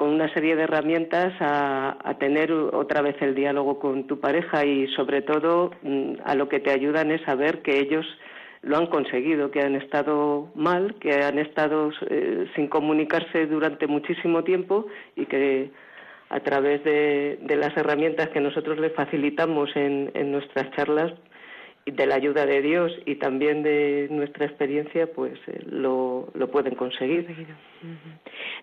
con 0.00 0.08
una 0.08 0.32
serie 0.32 0.56
de 0.56 0.62
herramientas 0.62 1.34
a, 1.40 2.16
tener 2.18 2.50
otra 2.52 3.02
vez 3.02 3.20
el 3.20 3.34
diálogo 3.34 3.78
con 3.78 4.06
tu 4.06 4.18
pareja 4.18 4.64
y 4.64 4.86
sobre 4.94 5.20
todo 5.20 5.72
mm, 5.82 6.12
a 6.24 6.34
lo 6.36 6.48
que 6.48 6.58
te 6.58 6.70
ayudan 6.70 7.10
es 7.10 7.20
saber 7.26 7.60
que 7.60 7.78
ellos 7.78 8.06
lo 8.62 8.78
han 8.78 8.86
conseguido, 8.86 9.50
que 9.50 9.60
han 9.60 9.74
estado 9.74 10.48
mal, 10.54 10.94
que 11.00 11.22
han 11.22 11.38
estado 11.38 11.90
eh, 12.08 12.46
sin 12.56 12.68
comunicarse 12.68 13.44
durante 13.44 13.86
muchísimo 13.86 14.42
tiempo 14.42 14.86
y 15.16 15.26
que 15.26 15.70
a 16.30 16.40
través 16.40 16.82
de, 16.82 17.38
de 17.42 17.56
las 17.56 17.76
herramientas 17.76 18.30
que 18.30 18.40
nosotros 18.40 18.78
les 18.78 18.94
facilitamos 18.94 19.68
en, 19.76 20.10
nuestras 20.32 20.70
charlas 20.76 21.12
de 21.86 22.06
la 22.06 22.14
ayuda 22.14 22.46
de 22.46 22.60
Dios 22.62 22.92
y 23.06 23.16
también 23.16 23.62
de 23.62 24.06
nuestra 24.10 24.46
experiencia, 24.46 25.06
pues 25.12 25.32
eh, 25.48 25.60
lo, 25.66 26.28
lo 26.34 26.50
pueden 26.50 26.74
conseguir. 26.74 27.26
Ujú. 27.30 27.96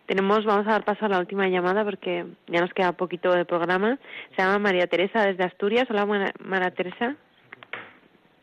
Tenemos, 0.06 0.46
vamos 0.46 0.68
a 0.68 0.72
dar 0.72 0.86
paso 0.86 1.06
a 1.06 1.10
la 1.10 1.20
última 1.20 1.48
llamada 1.50 1.84
porque 1.84 2.26
ya 2.48 2.62
nos 2.62 2.74
queda 2.74 2.92
poquito 2.94 3.34
de 3.34 3.44
programa. 3.46 3.98
Se 4.36 4.42
llama 4.42 4.60
María 4.60 4.88
Teresa 4.88 5.26
desde 5.26 5.44
Asturias. 5.44 5.88
Hola, 5.90 6.06
Mara- 6.06 6.34
María 6.44 6.72
Teresa. 6.72 7.16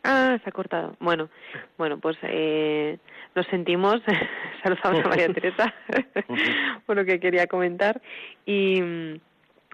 Ah, 0.02 0.36
se 0.42 0.50
ha 0.50 0.52
cortado. 0.52 0.96
Bueno, 1.00 1.30
bueno, 1.78 1.98
pues 1.98 2.18
eh, 2.22 2.98
lo 3.34 3.42
sentimos. 3.44 4.02
Saludamos 4.62 5.04
a 5.04 5.08
María 5.08 5.28
Teresa 5.32 5.72
por 6.86 6.96
lo 6.96 7.04
que 7.06 7.18
quería 7.20 7.46
comentar. 7.46 8.02
Y, 8.44 8.82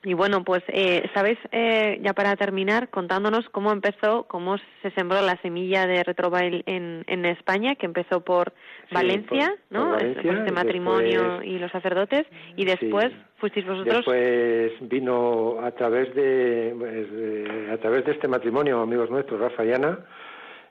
y 0.03 0.15
bueno, 0.15 0.43
pues, 0.45 0.63
eh, 0.69 1.09
¿sabéis, 1.13 1.39
eh, 1.53 1.99
ya 2.03 2.15
para 2.15 2.35
terminar, 2.37 2.89
contándonos 2.89 3.49
cómo 3.51 3.71
empezó, 3.73 4.25
cómo 4.29 4.57
se 4.83 4.91
sembró 4.93 5.21
la 5.21 5.37
semilla 5.43 5.87
de 5.87 6.03
Retrobail 6.03 6.63
en, 6.67 7.05
en 7.07 7.25
España, 7.27 7.75
que 7.75 7.87
empezó 7.87 8.21
por 8.23 8.53
Sí, 8.89 8.95
Valencia, 8.95 9.55
por- 9.69 9.79
¿no? 9.79 9.91
por 9.91 10.03
Es- 10.03 10.17
Valencia, 10.17 10.33
este 10.41 10.53
matrimonio 10.53 11.23
después- 11.23 11.47
y 11.49 11.59
los 11.59 11.71
sacerdotes, 11.73 12.27
y 12.57 12.65
después 12.65 13.09
Sí. 13.11 13.17
fuisteis 13.37 13.67
vosotros. 13.67 13.97
Después 13.97 14.73
vino 14.89 15.59
a 15.63 15.71
través 15.73 16.15
de, 16.15 16.75
pues, 16.79 17.07
eh, 17.13 17.71
a 17.73 17.77
través 17.77 18.05
de 18.07 18.13
este 18.13 18.27
matrimonio, 18.29 18.81
amigos 18.81 19.11
nuestros, 19.11 19.39
Rafa 19.39 19.65
y 19.67 19.73
Ana, 19.73 19.99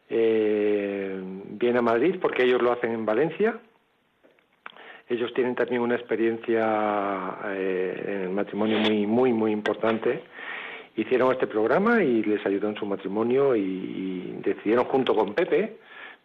eh, 0.09 1.19
viene 1.51 1.79
a 1.79 1.81
Madrid 1.83 2.15
porque 2.21 2.43
ellos 2.43 2.61
lo 2.61 2.71
hacen 2.71 2.91
en 2.93 3.05
Valencia. 3.05 3.59
Ellos 5.09 5.33
tienen 5.33 5.55
también 5.55 5.81
una 5.81 5.95
experiencia 5.95 7.37
eh, 7.47 8.03
en 8.05 8.21
el 8.21 8.29
matrimonio 8.29 8.77
muy, 8.77 9.07
muy, 9.07 9.33
muy 9.33 9.51
importante. 9.51 10.21
Hicieron 10.95 11.31
este 11.31 11.47
programa 11.47 12.03
y 12.03 12.21
les 12.23 12.45
ayudó 12.45 12.69
en 12.69 12.75
su 12.75 12.85
matrimonio 12.85 13.55
y, 13.55 14.37
decidieron 14.43 14.85
junto 14.85 15.15
con 15.15 15.33
Pepe, 15.33 15.77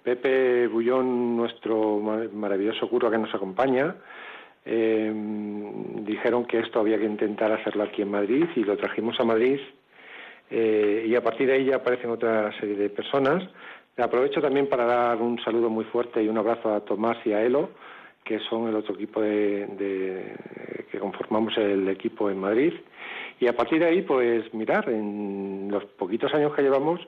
Pepe 0.02 0.66
Bullón, 0.68 1.36
nuestro 1.36 1.98
ma- 1.98 2.28
maravilloso 2.32 2.88
cura 2.88 3.10
que 3.10 3.18
nos 3.18 3.34
acompaña, 3.34 3.96
eh, 4.66 5.12
dijeron 6.00 6.44
que 6.46 6.58
esto 6.60 6.80
había 6.80 6.98
que 6.98 7.04
intentar 7.04 7.52
hacerlo 7.52 7.82
aquí 7.84 8.02
en 8.02 8.10
Madrid 8.10 8.46
y 8.56 8.64
lo 8.64 8.76
trajimos 8.76 9.18
a 9.20 9.24
Madrid 9.24 9.60
eh, 10.50 11.04
y 11.06 11.14
a 11.14 11.22
partir 11.22 11.46
de 11.48 11.54
ahí 11.54 11.64
ya 11.66 11.76
aparecen 11.76 12.10
otra 12.10 12.52
serie 12.60 12.76
de 12.76 12.88
personas. 12.90 13.42
Aprovecho 13.96 14.40
también 14.40 14.68
para 14.68 14.84
dar 14.84 15.22
un 15.22 15.38
saludo 15.42 15.70
muy 15.70 15.84
fuerte 15.86 16.22
y 16.22 16.28
un 16.28 16.38
abrazo 16.38 16.74
a 16.74 16.80
Tomás 16.80 17.16
y 17.24 17.32
a 17.32 17.42
Elo, 17.42 17.70
que 18.24 18.38
son 18.40 18.68
el 18.68 18.74
otro 18.76 18.94
equipo 18.94 19.20
de, 19.20 19.66
de- 19.66 20.36
que 20.90 20.98
conformamos 20.98 21.56
el 21.58 21.88
equipo 21.88 22.30
en 22.30 22.38
Madrid. 22.38 22.72
Y 23.40 23.46
a 23.48 23.52
partir 23.56 23.80
de 23.80 23.86
ahí, 23.86 24.02
pues 24.02 24.52
mirar, 24.54 24.88
en 24.88 25.68
los 25.70 25.84
poquitos 25.84 26.32
años 26.34 26.54
que 26.54 26.62
llevamos 26.62 27.00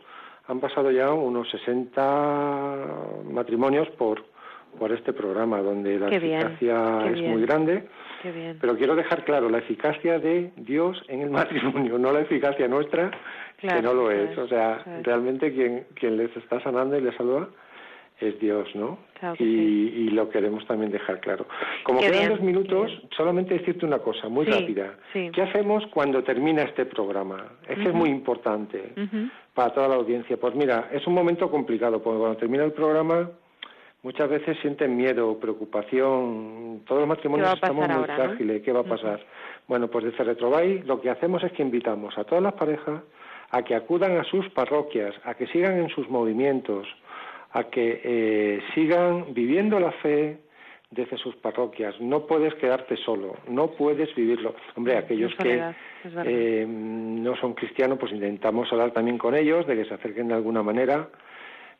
han 0.48 0.60
pasado 0.60 0.90
ya 0.90 1.12
unos 1.12 1.48
60 1.50 2.86
matrimonios 3.30 3.88
por, 3.90 4.24
por 4.78 4.92
este 4.92 5.12
programa, 5.12 5.60
donde 5.60 5.98
la 5.98 6.10
Qué 6.10 6.16
eficacia 6.16 7.06
es 7.10 7.20
muy 7.22 7.42
grande. 7.42 7.88
Qué 8.22 8.32
bien. 8.32 8.58
Pero 8.60 8.76
quiero 8.76 8.94
dejar 8.94 9.24
claro 9.24 9.48
la 9.48 9.58
eficacia 9.58 10.18
de 10.18 10.52
Dios 10.56 11.02
en 11.08 11.20
el 11.22 11.30
matrimonio, 11.40 11.98
no 11.98 12.12
la 12.12 12.20
eficacia 12.20 12.68
nuestra, 12.68 13.10
Claro, 13.58 13.76
que 13.76 13.82
no 13.86 13.94
lo 13.94 14.10
es. 14.10 14.30
es, 14.32 14.38
O 14.38 14.48
sea, 14.48 14.82
es. 14.98 15.02
realmente 15.04 15.52
quien, 15.52 15.86
quien 15.94 16.16
les 16.16 16.34
está 16.36 16.60
sanando 16.60 16.96
y 16.98 17.00
les 17.00 17.14
salva 17.16 17.48
es 18.20 18.38
Dios, 18.40 18.68
¿no? 18.74 18.98
Claro 19.18 19.34
y, 19.38 19.44
sí. 19.44 19.94
y 19.96 20.08
lo 20.10 20.28
queremos 20.28 20.66
también 20.66 20.92
dejar 20.92 21.20
claro. 21.20 21.46
Como 21.84 22.00
Qué 22.00 22.06
quedan 22.06 22.18
bien, 22.18 22.30
dos 22.30 22.40
minutos, 22.42 22.92
solamente 23.16 23.54
decirte 23.58 23.86
una 23.86 23.98
cosa 24.00 24.28
muy 24.28 24.44
Sí, 24.46 24.52
rápida. 24.52 24.94
sí. 25.12 25.30
¿Qué 25.32 25.42
hacemos 25.42 25.84
cuando 25.86 26.22
termina 26.22 26.62
este 26.62 26.84
programa? 26.86 27.44
Es 27.68 27.76
que 27.78 27.88
es 27.88 27.94
muy 27.94 28.10
importante 28.10 28.92
para 29.54 29.72
toda 29.72 29.88
la 29.88 29.94
audiencia. 29.94 30.36
Pues 30.36 30.54
mira, 30.54 30.88
es 30.92 31.06
un 31.06 31.14
momento 31.14 31.50
complicado, 31.50 32.02
porque 32.02 32.18
cuando 32.18 32.36
termina 32.38 32.64
el 32.64 32.72
programa 32.72 33.30
muchas 34.02 34.28
veces 34.28 34.56
sienten 34.60 34.96
miedo, 34.96 35.38
preocupación. 35.40 36.82
Todos 36.86 37.00
los 37.00 37.08
matrimonios 37.08 37.48
¿Qué 37.48 37.54
va 37.54 37.56
a 37.56 37.60
pasar 37.60 37.70
estamos 37.70 37.88
muy 37.88 37.96
ahora, 37.96 38.18
no? 38.18 38.24
frágiles. 38.30 38.62
¿Qué 38.62 38.72
va 38.72 38.80
a 38.80 38.84
pasar? 38.84 39.20
Bueno, 39.66 39.88
pues 39.88 40.04
desde 40.04 40.24
Retrobay 40.24 40.82
lo 40.82 41.00
que 41.00 41.10
hacemos 41.10 41.42
es 41.42 41.52
que 41.52 41.62
invitamos 41.62 42.16
a 42.18 42.24
todas 42.24 42.42
las 42.44 42.52
parejas 42.52 43.02
a 43.50 43.62
que 43.62 43.74
acudan 43.74 44.18
a 44.18 44.24
sus 44.24 44.48
parroquias, 44.50 45.14
a 45.24 45.34
que 45.34 45.46
sigan 45.48 45.78
en 45.78 45.88
sus 45.88 46.08
movimientos, 46.10 46.86
a 47.52 47.64
que 47.64 48.00
eh, 48.04 48.60
sigan 48.74 49.32
viviendo 49.32 49.78
la 49.80 49.92
fe 49.92 50.38
desde 50.90 51.16
sus 51.18 51.36
parroquias. 51.36 52.00
No 52.00 52.26
puedes 52.26 52.54
quedarte 52.54 52.96
solo, 52.96 53.36
no 53.48 53.72
puedes 53.72 54.14
vivirlo. 54.14 54.54
Hombre, 54.76 54.96
aquellos 54.96 55.34
que 55.36 55.62
eh, 56.24 56.66
no 56.68 57.36
son 57.36 57.54
cristianos, 57.54 57.98
pues 57.98 58.12
intentamos 58.12 58.72
hablar 58.72 58.92
también 58.92 59.18
con 59.18 59.34
ellos, 59.34 59.66
de 59.66 59.76
que 59.76 59.84
se 59.84 59.94
acerquen 59.94 60.28
de 60.28 60.34
alguna 60.34 60.62
manera. 60.62 61.08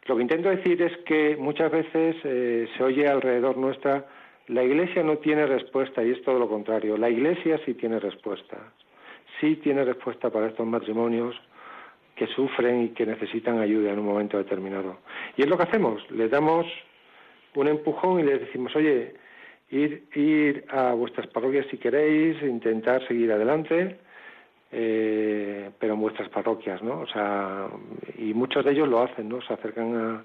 Lo 0.07 0.17
que 0.17 0.23
intento 0.23 0.51
decir 0.51 0.81
es 0.83 0.97
que 0.99 1.37
muchas 1.37 1.71
veces 1.71 2.17
eh, 2.25 2.69
se 2.77 2.83
oye 2.83 3.09
alrededor 3.09 3.57
nuestra, 3.57 4.07
la 4.49 4.63
Iglesia 4.63 5.03
no 5.03 5.19
tiene 5.19 5.47
respuesta 5.47 6.05
y 6.05 6.13
es 6.13 6.23
todo 6.23 6.39
lo 6.39 6.49
contrario. 6.49 6.97
La 6.97 7.11
Iglesia 7.11 7.61
sí 7.65 7.75
tiene 7.75 7.99
respuesta. 7.99 8.73
Sí 9.41 9.57
tiene 9.57 9.85
respuesta 9.85 10.31
para 10.31 10.47
estos 10.47 10.67
matrimonios 10.67 11.35
que 12.17 12.27
sufren 12.29 12.83
y 12.85 12.89
que 12.89 13.07
necesitan 13.07 13.61
ayuda 13.61 13.93
en 13.93 13.99
un 14.01 14.07
momento 14.07 14.39
determinado. 14.39 14.99
Y 15.37 15.43
es 15.43 15.49
lo 15.49 15.57
que 15.57 15.65
hacemos, 15.65 16.03
les 16.11 16.31
damos 16.31 16.67
un 17.55 17.69
empujón 17.69 18.21
y 18.21 18.23
les 18.25 18.41
decimos, 18.41 18.75
oye, 18.75 19.15
ir, 19.71 20.05
ir 20.15 20.65
a 20.71 20.93
vuestras 20.95 21.27
parroquias 21.29 21.67
si 21.71 21.77
queréis, 21.79 22.43
intentar 22.43 23.07
seguir 23.07 23.31
adelante, 23.33 23.99
eh, 24.73 25.71
pero 25.79 25.95
en 25.95 26.01
vuestras 26.01 26.29
parroquias, 26.29 26.83
¿no? 26.83 27.01
O 27.01 27.07
sea, 27.07 27.69
y 28.19 28.35
muchos 28.35 28.65
de 28.65 28.73
ellos 28.73 28.89
lo 28.89 29.01
hacen, 29.03 29.29
¿no? 29.29 29.41
Se 29.43 29.53
acercan 29.53 29.95
a, 29.97 30.25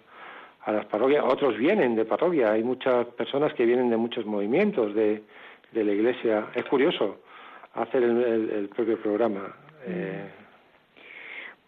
a 0.66 0.72
las 0.72 0.86
parroquias, 0.86 1.24
otros 1.28 1.58
vienen 1.58 1.96
de 1.96 2.06
parroquia, 2.06 2.52
hay 2.54 2.64
muchas 2.64 3.06
personas 3.08 3.54
que 3.54 3.66
vienen 3.66 3.90
de 3.90 3.98
muchos 3.98 4.26
movimientos 4.26 4.94
de, 4.96 5.24
de 5.72 5.84
la 5.84 5.92
iglesia. 5.92 6.48
Es 6.56 6.66
curioso 6.66 7.20
hacer 7.76 8.04
el, 8.04 8.22
el- 8.24 8.50
el 8.50 8.70
propio 8.70 8.98
programa. 9.00 9.56
Eh, 9.86 10.30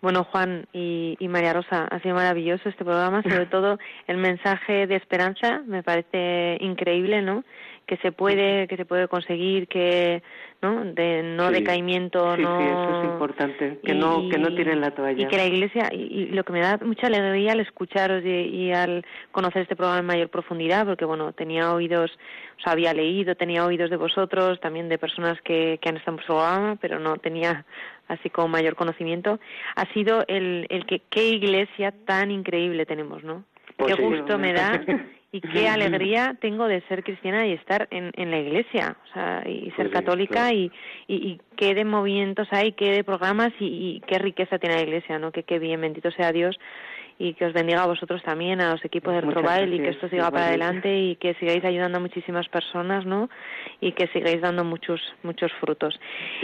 Bueno, 0.04 0.26
Juan 0.26 0.68
y, 0.74 1.16
y, 1.18 1.28
María 1.30 1.54
Rosa, 1.54 1.86
ha 1.90 2.00
sido 2.02 2.14
maravilloso 2.14 2.68
este 2.68 2.84
programa, 2.84 3.24
sobre 3.24 3.46
todo 3.56 3.80
el 4.06 4.18
mensaje 4.18 4.86
de 4.86 4.96
esperanza, 4.98 5.62
me 5.66 5.82
parece 5.82 6.58
increíble, 6.60 7.22
¿no? 7.22 7.46
Que 7.86 7.96
se 7.98 8.12
puede, 8.12 8.68
que 8.68 8.76
se 8.78 8.86
puede 8.86 9.08
conseguir, 9.08 9.68
que 9.70 10.22
¿no? 10.62 10.84
De 10.86 11.22
no 11.24 11.48
Sí. 11.50 11.56
decaimiento, 11.56 12.36
Sí, 12.38 12.42
no... 12.42 12.58
sí, 12.58 12.64
eso 12.64 12.98
es 13.00 13.04
importante, 13.06 13.80
que 13.84 13.94
no- 13.94 14.30
que 14.30 14.38
no 14.38 14.54
tiren 14.56 14.80
la 14.82 14.92
toalla. 14.92 15.22
Y 15.22 15.28
que 15.28 15.36
la 15.38 15.46
Iglesia, 15.46 15.90
y, 15.92 15.98
y 16.02 16.26
lo 16.28 16.44
que 16.46 16.54
me 16.54 16.62
da 16.62 16.78
mucha 16.82 17.08
alegría 17.08 17.52
al 17.54 17.60
escucharos 17.62 18.24
y, 18.26 18.30
y 18.30 18.72
al 18.74 19.06
conocer 19.32 19.64
este 19.64 19.76
programa 19.76 20.00
en 20.00 20.06
mayor 20.06 20.30
profundidad, 20.30 20.86
porque 20.86 21.04
bueno, 21.04 21.34
tenía 21.34 21.74
oídos, 21.74 22.12
o 22.58 22.62
sea, 22.62 22.72
había 22.74 22.94
leído, 22.94 23.36
tenía 23.36 23.66
oídos 23.66 23.90
de 23.90 23.98
vosotros, 23.98 24.60
también 24.62 24.88
de 24.88 24.98
personas 24.98 25.40
que, 25.42 25.80
que 25.82 25.90
han 25.90 25.98
estado 25.98 26.12
en 26.14 26.16
vuestro 26.18 26.36
programa, 26.36 26.78
pero 26.80 27.00
no 27.00 27.18
tenía 27.18 27.66
así 28.08 28.30
como 28.30 28.48
mayor 28.48 28.76
conocimiento, 28.76 29.40
ha 29.76 29.86
sido 29.94 30.24
el, 30.28 30.68
el 30.70 30.86
que 30.86 31.02
qué 31.10 31.30
iglesia 31.30 31.94
tan 32.06 32.32
increíble 32.32 32.86
tenemos, 32.86 33.24
¿no? 33.24 33.44
Pues 33.78 33.96
qué 33.96 34.02
sí. 34.02 34.08
gusto 34.08 34.38
me 34.38 34.54
da 34.54 34.82
y 35.32 35.42
qué 35.42 35.68
alegría 35.70 36.38
tengo 36.40 36.68
de 36.68 36.82
ser 36.88 37.04
cristiana 37.04 37.48
y 37.48 37.54
estar 37.54 37.88
en, 37.92 38.12
en 38.16 38.32
la 38.32 38.40
iglesia, 38.40 38.98
o 39.10 39.14
sea, 39.14 39.44
y 39.48 39.72
ser 39.72 39.90
Pues 39.90 39.90
sí, 39.90 39.94
católica 39.94 40.50
claro. 40.50 40.56
y, 40.56 40.72
y, 41.08 41.16
y 41.16 41.42
qué 41.56 41.74
de 41.74 41.86
movimientos 41.86 42.48
hay, 42.52 42.74
qué 42.74 42.92
de 42.92 43.04
programas 43.04 43.52
y, 43.60 43.66
y 43.66 44.00
qué 44.08 44.20
riqueza 44.20 44.60
tiene 44.60 44.76
la 44.76 44.84
iglesia, 44.84 45.18
¿no? 45.20 45.32
Que 45.32 45.44
qué 45.44 45.60
bien, 45.60 45.82
bendito 45.82 46.12
sea 46.12 46.32
Dios 46.32 46.58
y 47.20 47.34
que 47.34 47.46
os 47.46 47.54
bendiga 47.54 47.84
a 47.84 47.88
vosotros 47.88 48.22
también, 48.24 48.62
a 48.62 48.72
los 48.72 48.84
equipos 48.84 49.14
del 49.14 49.28
Probail 49.28 49.74
y 49.74 49.80
que 49.80 49.90
esto 49.90 50.10
siga 50.10 50.32
para 50.32 50.48
adelante 50.48 50.98
y 50.98 51.16
que 51.18 51.36
sigáis 51.36 51.64
ayudando 51.64 51.98
a 51.98 52.02
muchísimas 52.02 52.48
personas, 52.50 53.06
¿no? 53.06 53.30
Y 53.80 53.92
que 53.94 54.08
sigáis 54.08 54.42
dando 54.42 54.64
muchos 54.64 55.02
muchos 55.24 55.52
frutos. 55.60 56.00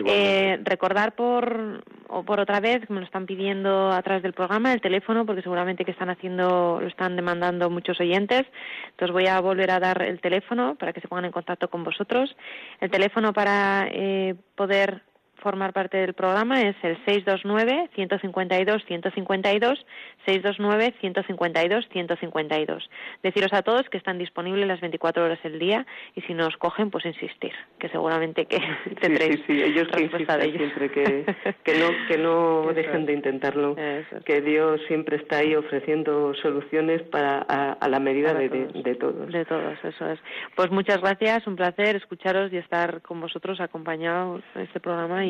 Eh, 0.05 0.59
recordar 0.63 1.15
por 1.15 1.83
o 2.07 2.23
por 2.23 2.39
otra 2.39 2.59
vez, 2.59 2.89
me 2.89 2.99
lo 2.99 3.05
están 3.05 3.25
pidiendo 3.25 3.91
a 3.91 4.01
través 4.01 4.23
del 4.23 4.33
programa, 4.33 4.73
el 4.73 4.81
teléfono, 4.81 5.25
porque 5.25 5.41
seguramente 5.41 5.85
que 5.85 5.91
están 5.91 6.09
haciendo, 6.09 6.79
lo 6.81 6.87
están 6.87 7.15
demandando 7.15 7.69
muchos 7.69 7.99
oyentes. 7.99 8.45
Entonces 8.91 9.13
voy 9.13 9.27
a 9.27 9.39
volver 9.39 9.71
a 9.71 9.79
dar 9.79 10.01
el 10.01 10.19
teléfono 10.19 10.75
para 10.75 10.93
que 10.93 11.01
se 11.01 11.07
pongan 11.07 11.25
en 11.25 11.31
contacto 11.31 11.69
con 11.69 11.83
vosotros. 11.83 12.35
El 12.81 12.89
teléfono 12.89 13.33
para 13.33 13.87
eh, 13.91 14.35
poder 14.55 15.03
formar 15.39 15.73
parte 15.73 15.97
del 15.97 16.13
programa 16.13 16.61
es 16.61 16.75
el 16.83 16.97
629-152-152, 17.05 19.85
629-152-152. 20.25 22.89
Deciros 23.23 23.53
a 23.53 23.61
todos 23.61 23.87
que 23.89 23.97
están 23.97 24.17
disponibles 24.17 24.67
las 24.67 24.81
24 24.81 25.23
horas 25.23 25.41
del 25.43 25.59
día 25.59 25.85
y 26.15 26.21
si 26.21 26.33
no 26.33 26.47
os 26.47 26.57
cogen, 26.57 26.89
pues 26.91 27.05
insistir, 27.05 27.53
que 27.79 27.87
seguramente 27.89 28.45
que 28.45 28.59
tendréis 29.01 29.39
sí, 29.47 29.47
sí, 29.47 29.63
ellos 29.63 29.87
que 29.89 29.99
respuesta 29.99 30.37
de 30.37 30.47
insistan 30.47 30.49
ellos. 30.49 30.57
siempre 30.57 30.91
que, 30.91 31.25
que 31.63 31.79
no, 31.79 31.87
que 32.07 32.17
no 32.17 32.73
dejen 32.79 33.05
de 33.05 33.13
intentarlo, 33.13 33.75
Eso 33.77 34.17
que 34.25 34.41
Dios 34.41 34.81
siempre 34.87 35.17
está 35.17 35.37
ahí 35.37 35.53
ofreciendo 35.55 36.33
soluciones 36.35 37.01
para 37.03 37.45
a, 37.47 37.73
a 37.73 37.87
la 37.87 37.99
medida 37.99 38.33
Para 38.33 38.39
de, 38.39 38.49
de, 38.49 38.65
de 38.83 38.95
todos. 38.95 39.31
De 39.31 39.45
todos, 39.45 39.77
eso 39.83 40.09
es. 40.11 40.19
Pues 40.55 40.71
muchas 40.71 40.99
gracias, 41.01 41.45
un 41.47 41.55
placer 41.55 41.95
escucharos 41.95 42.51
y 42.51 42.57
estar 42.57 43.01
con 43.01 43.21
vosotros 43.21 43.61
acompañados 43.61 44.41
en 44.55 44.61
este 44.61 44.79
programa 44.79 45.25
y 45.25 45.28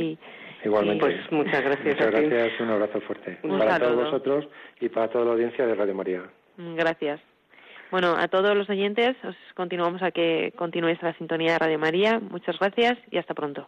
Igualmente. 0.65 1.05
Pues 1.05 1.31
muchas 1.31 1.61
gracias 1.63 1.95
Muchas 1.95 2.07
a 2.07 2.19
ti. 2.19 2.25
gracias, 2.27 2.59
un 2.59 2.69
abrazo 2.69 2.99
fuerte. 3.01 3.37
Un 3.43 3.57
para 3.59 3.71
saludo. 3.77 3.89
todos 3.91 4.05
vosotros 4.05 4.47
y 4.81 4.89
para 4.89 5.07
toda 5.09 5.25
la 5.25 5.31
audiencia 5.31 5.65
de 5.65 5.75
Radio 5.75 5.95
María. 5.95 6.23
gracias. 6.57 7.19
Bueno, 7.91 8.15
a 8.17 8.27
todos 8.27 8.55
los 8.55 8.69
oyentes 8.69 9.15
os 9.23 9.35
continuamos 9.55 10.03
a 10.03 10.11
que 10.11 10.53
continuéis 10.55 11.01
la 11.01 11.13
sintonía 11.13 11.53
de 11.53 11.59
Radio 11.59 11.79
María. 11.79 12.19
Muchas 12.19 12.59
gracias 12.59 12.97
y 13.09 13.17
hasta 13.17 13.33
pronto. 13.33 13.67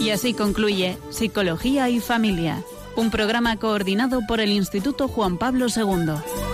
Y 0.00 0.10
así 0.10 0.34
concluye 0.34 0.96
Psicología 1.10 1.88
y 1.88 2.00
Familia, 2.00 2.62
un 2.96 3.10
programa 3.10 3.58
coordinado 3.58 4.20
por 4.26 4.40
el 4.40 4.50
Instituto 4.50 5.08
Juan 5.08 5.38
Pablo 5.38 5.66
II. 5.74 6.51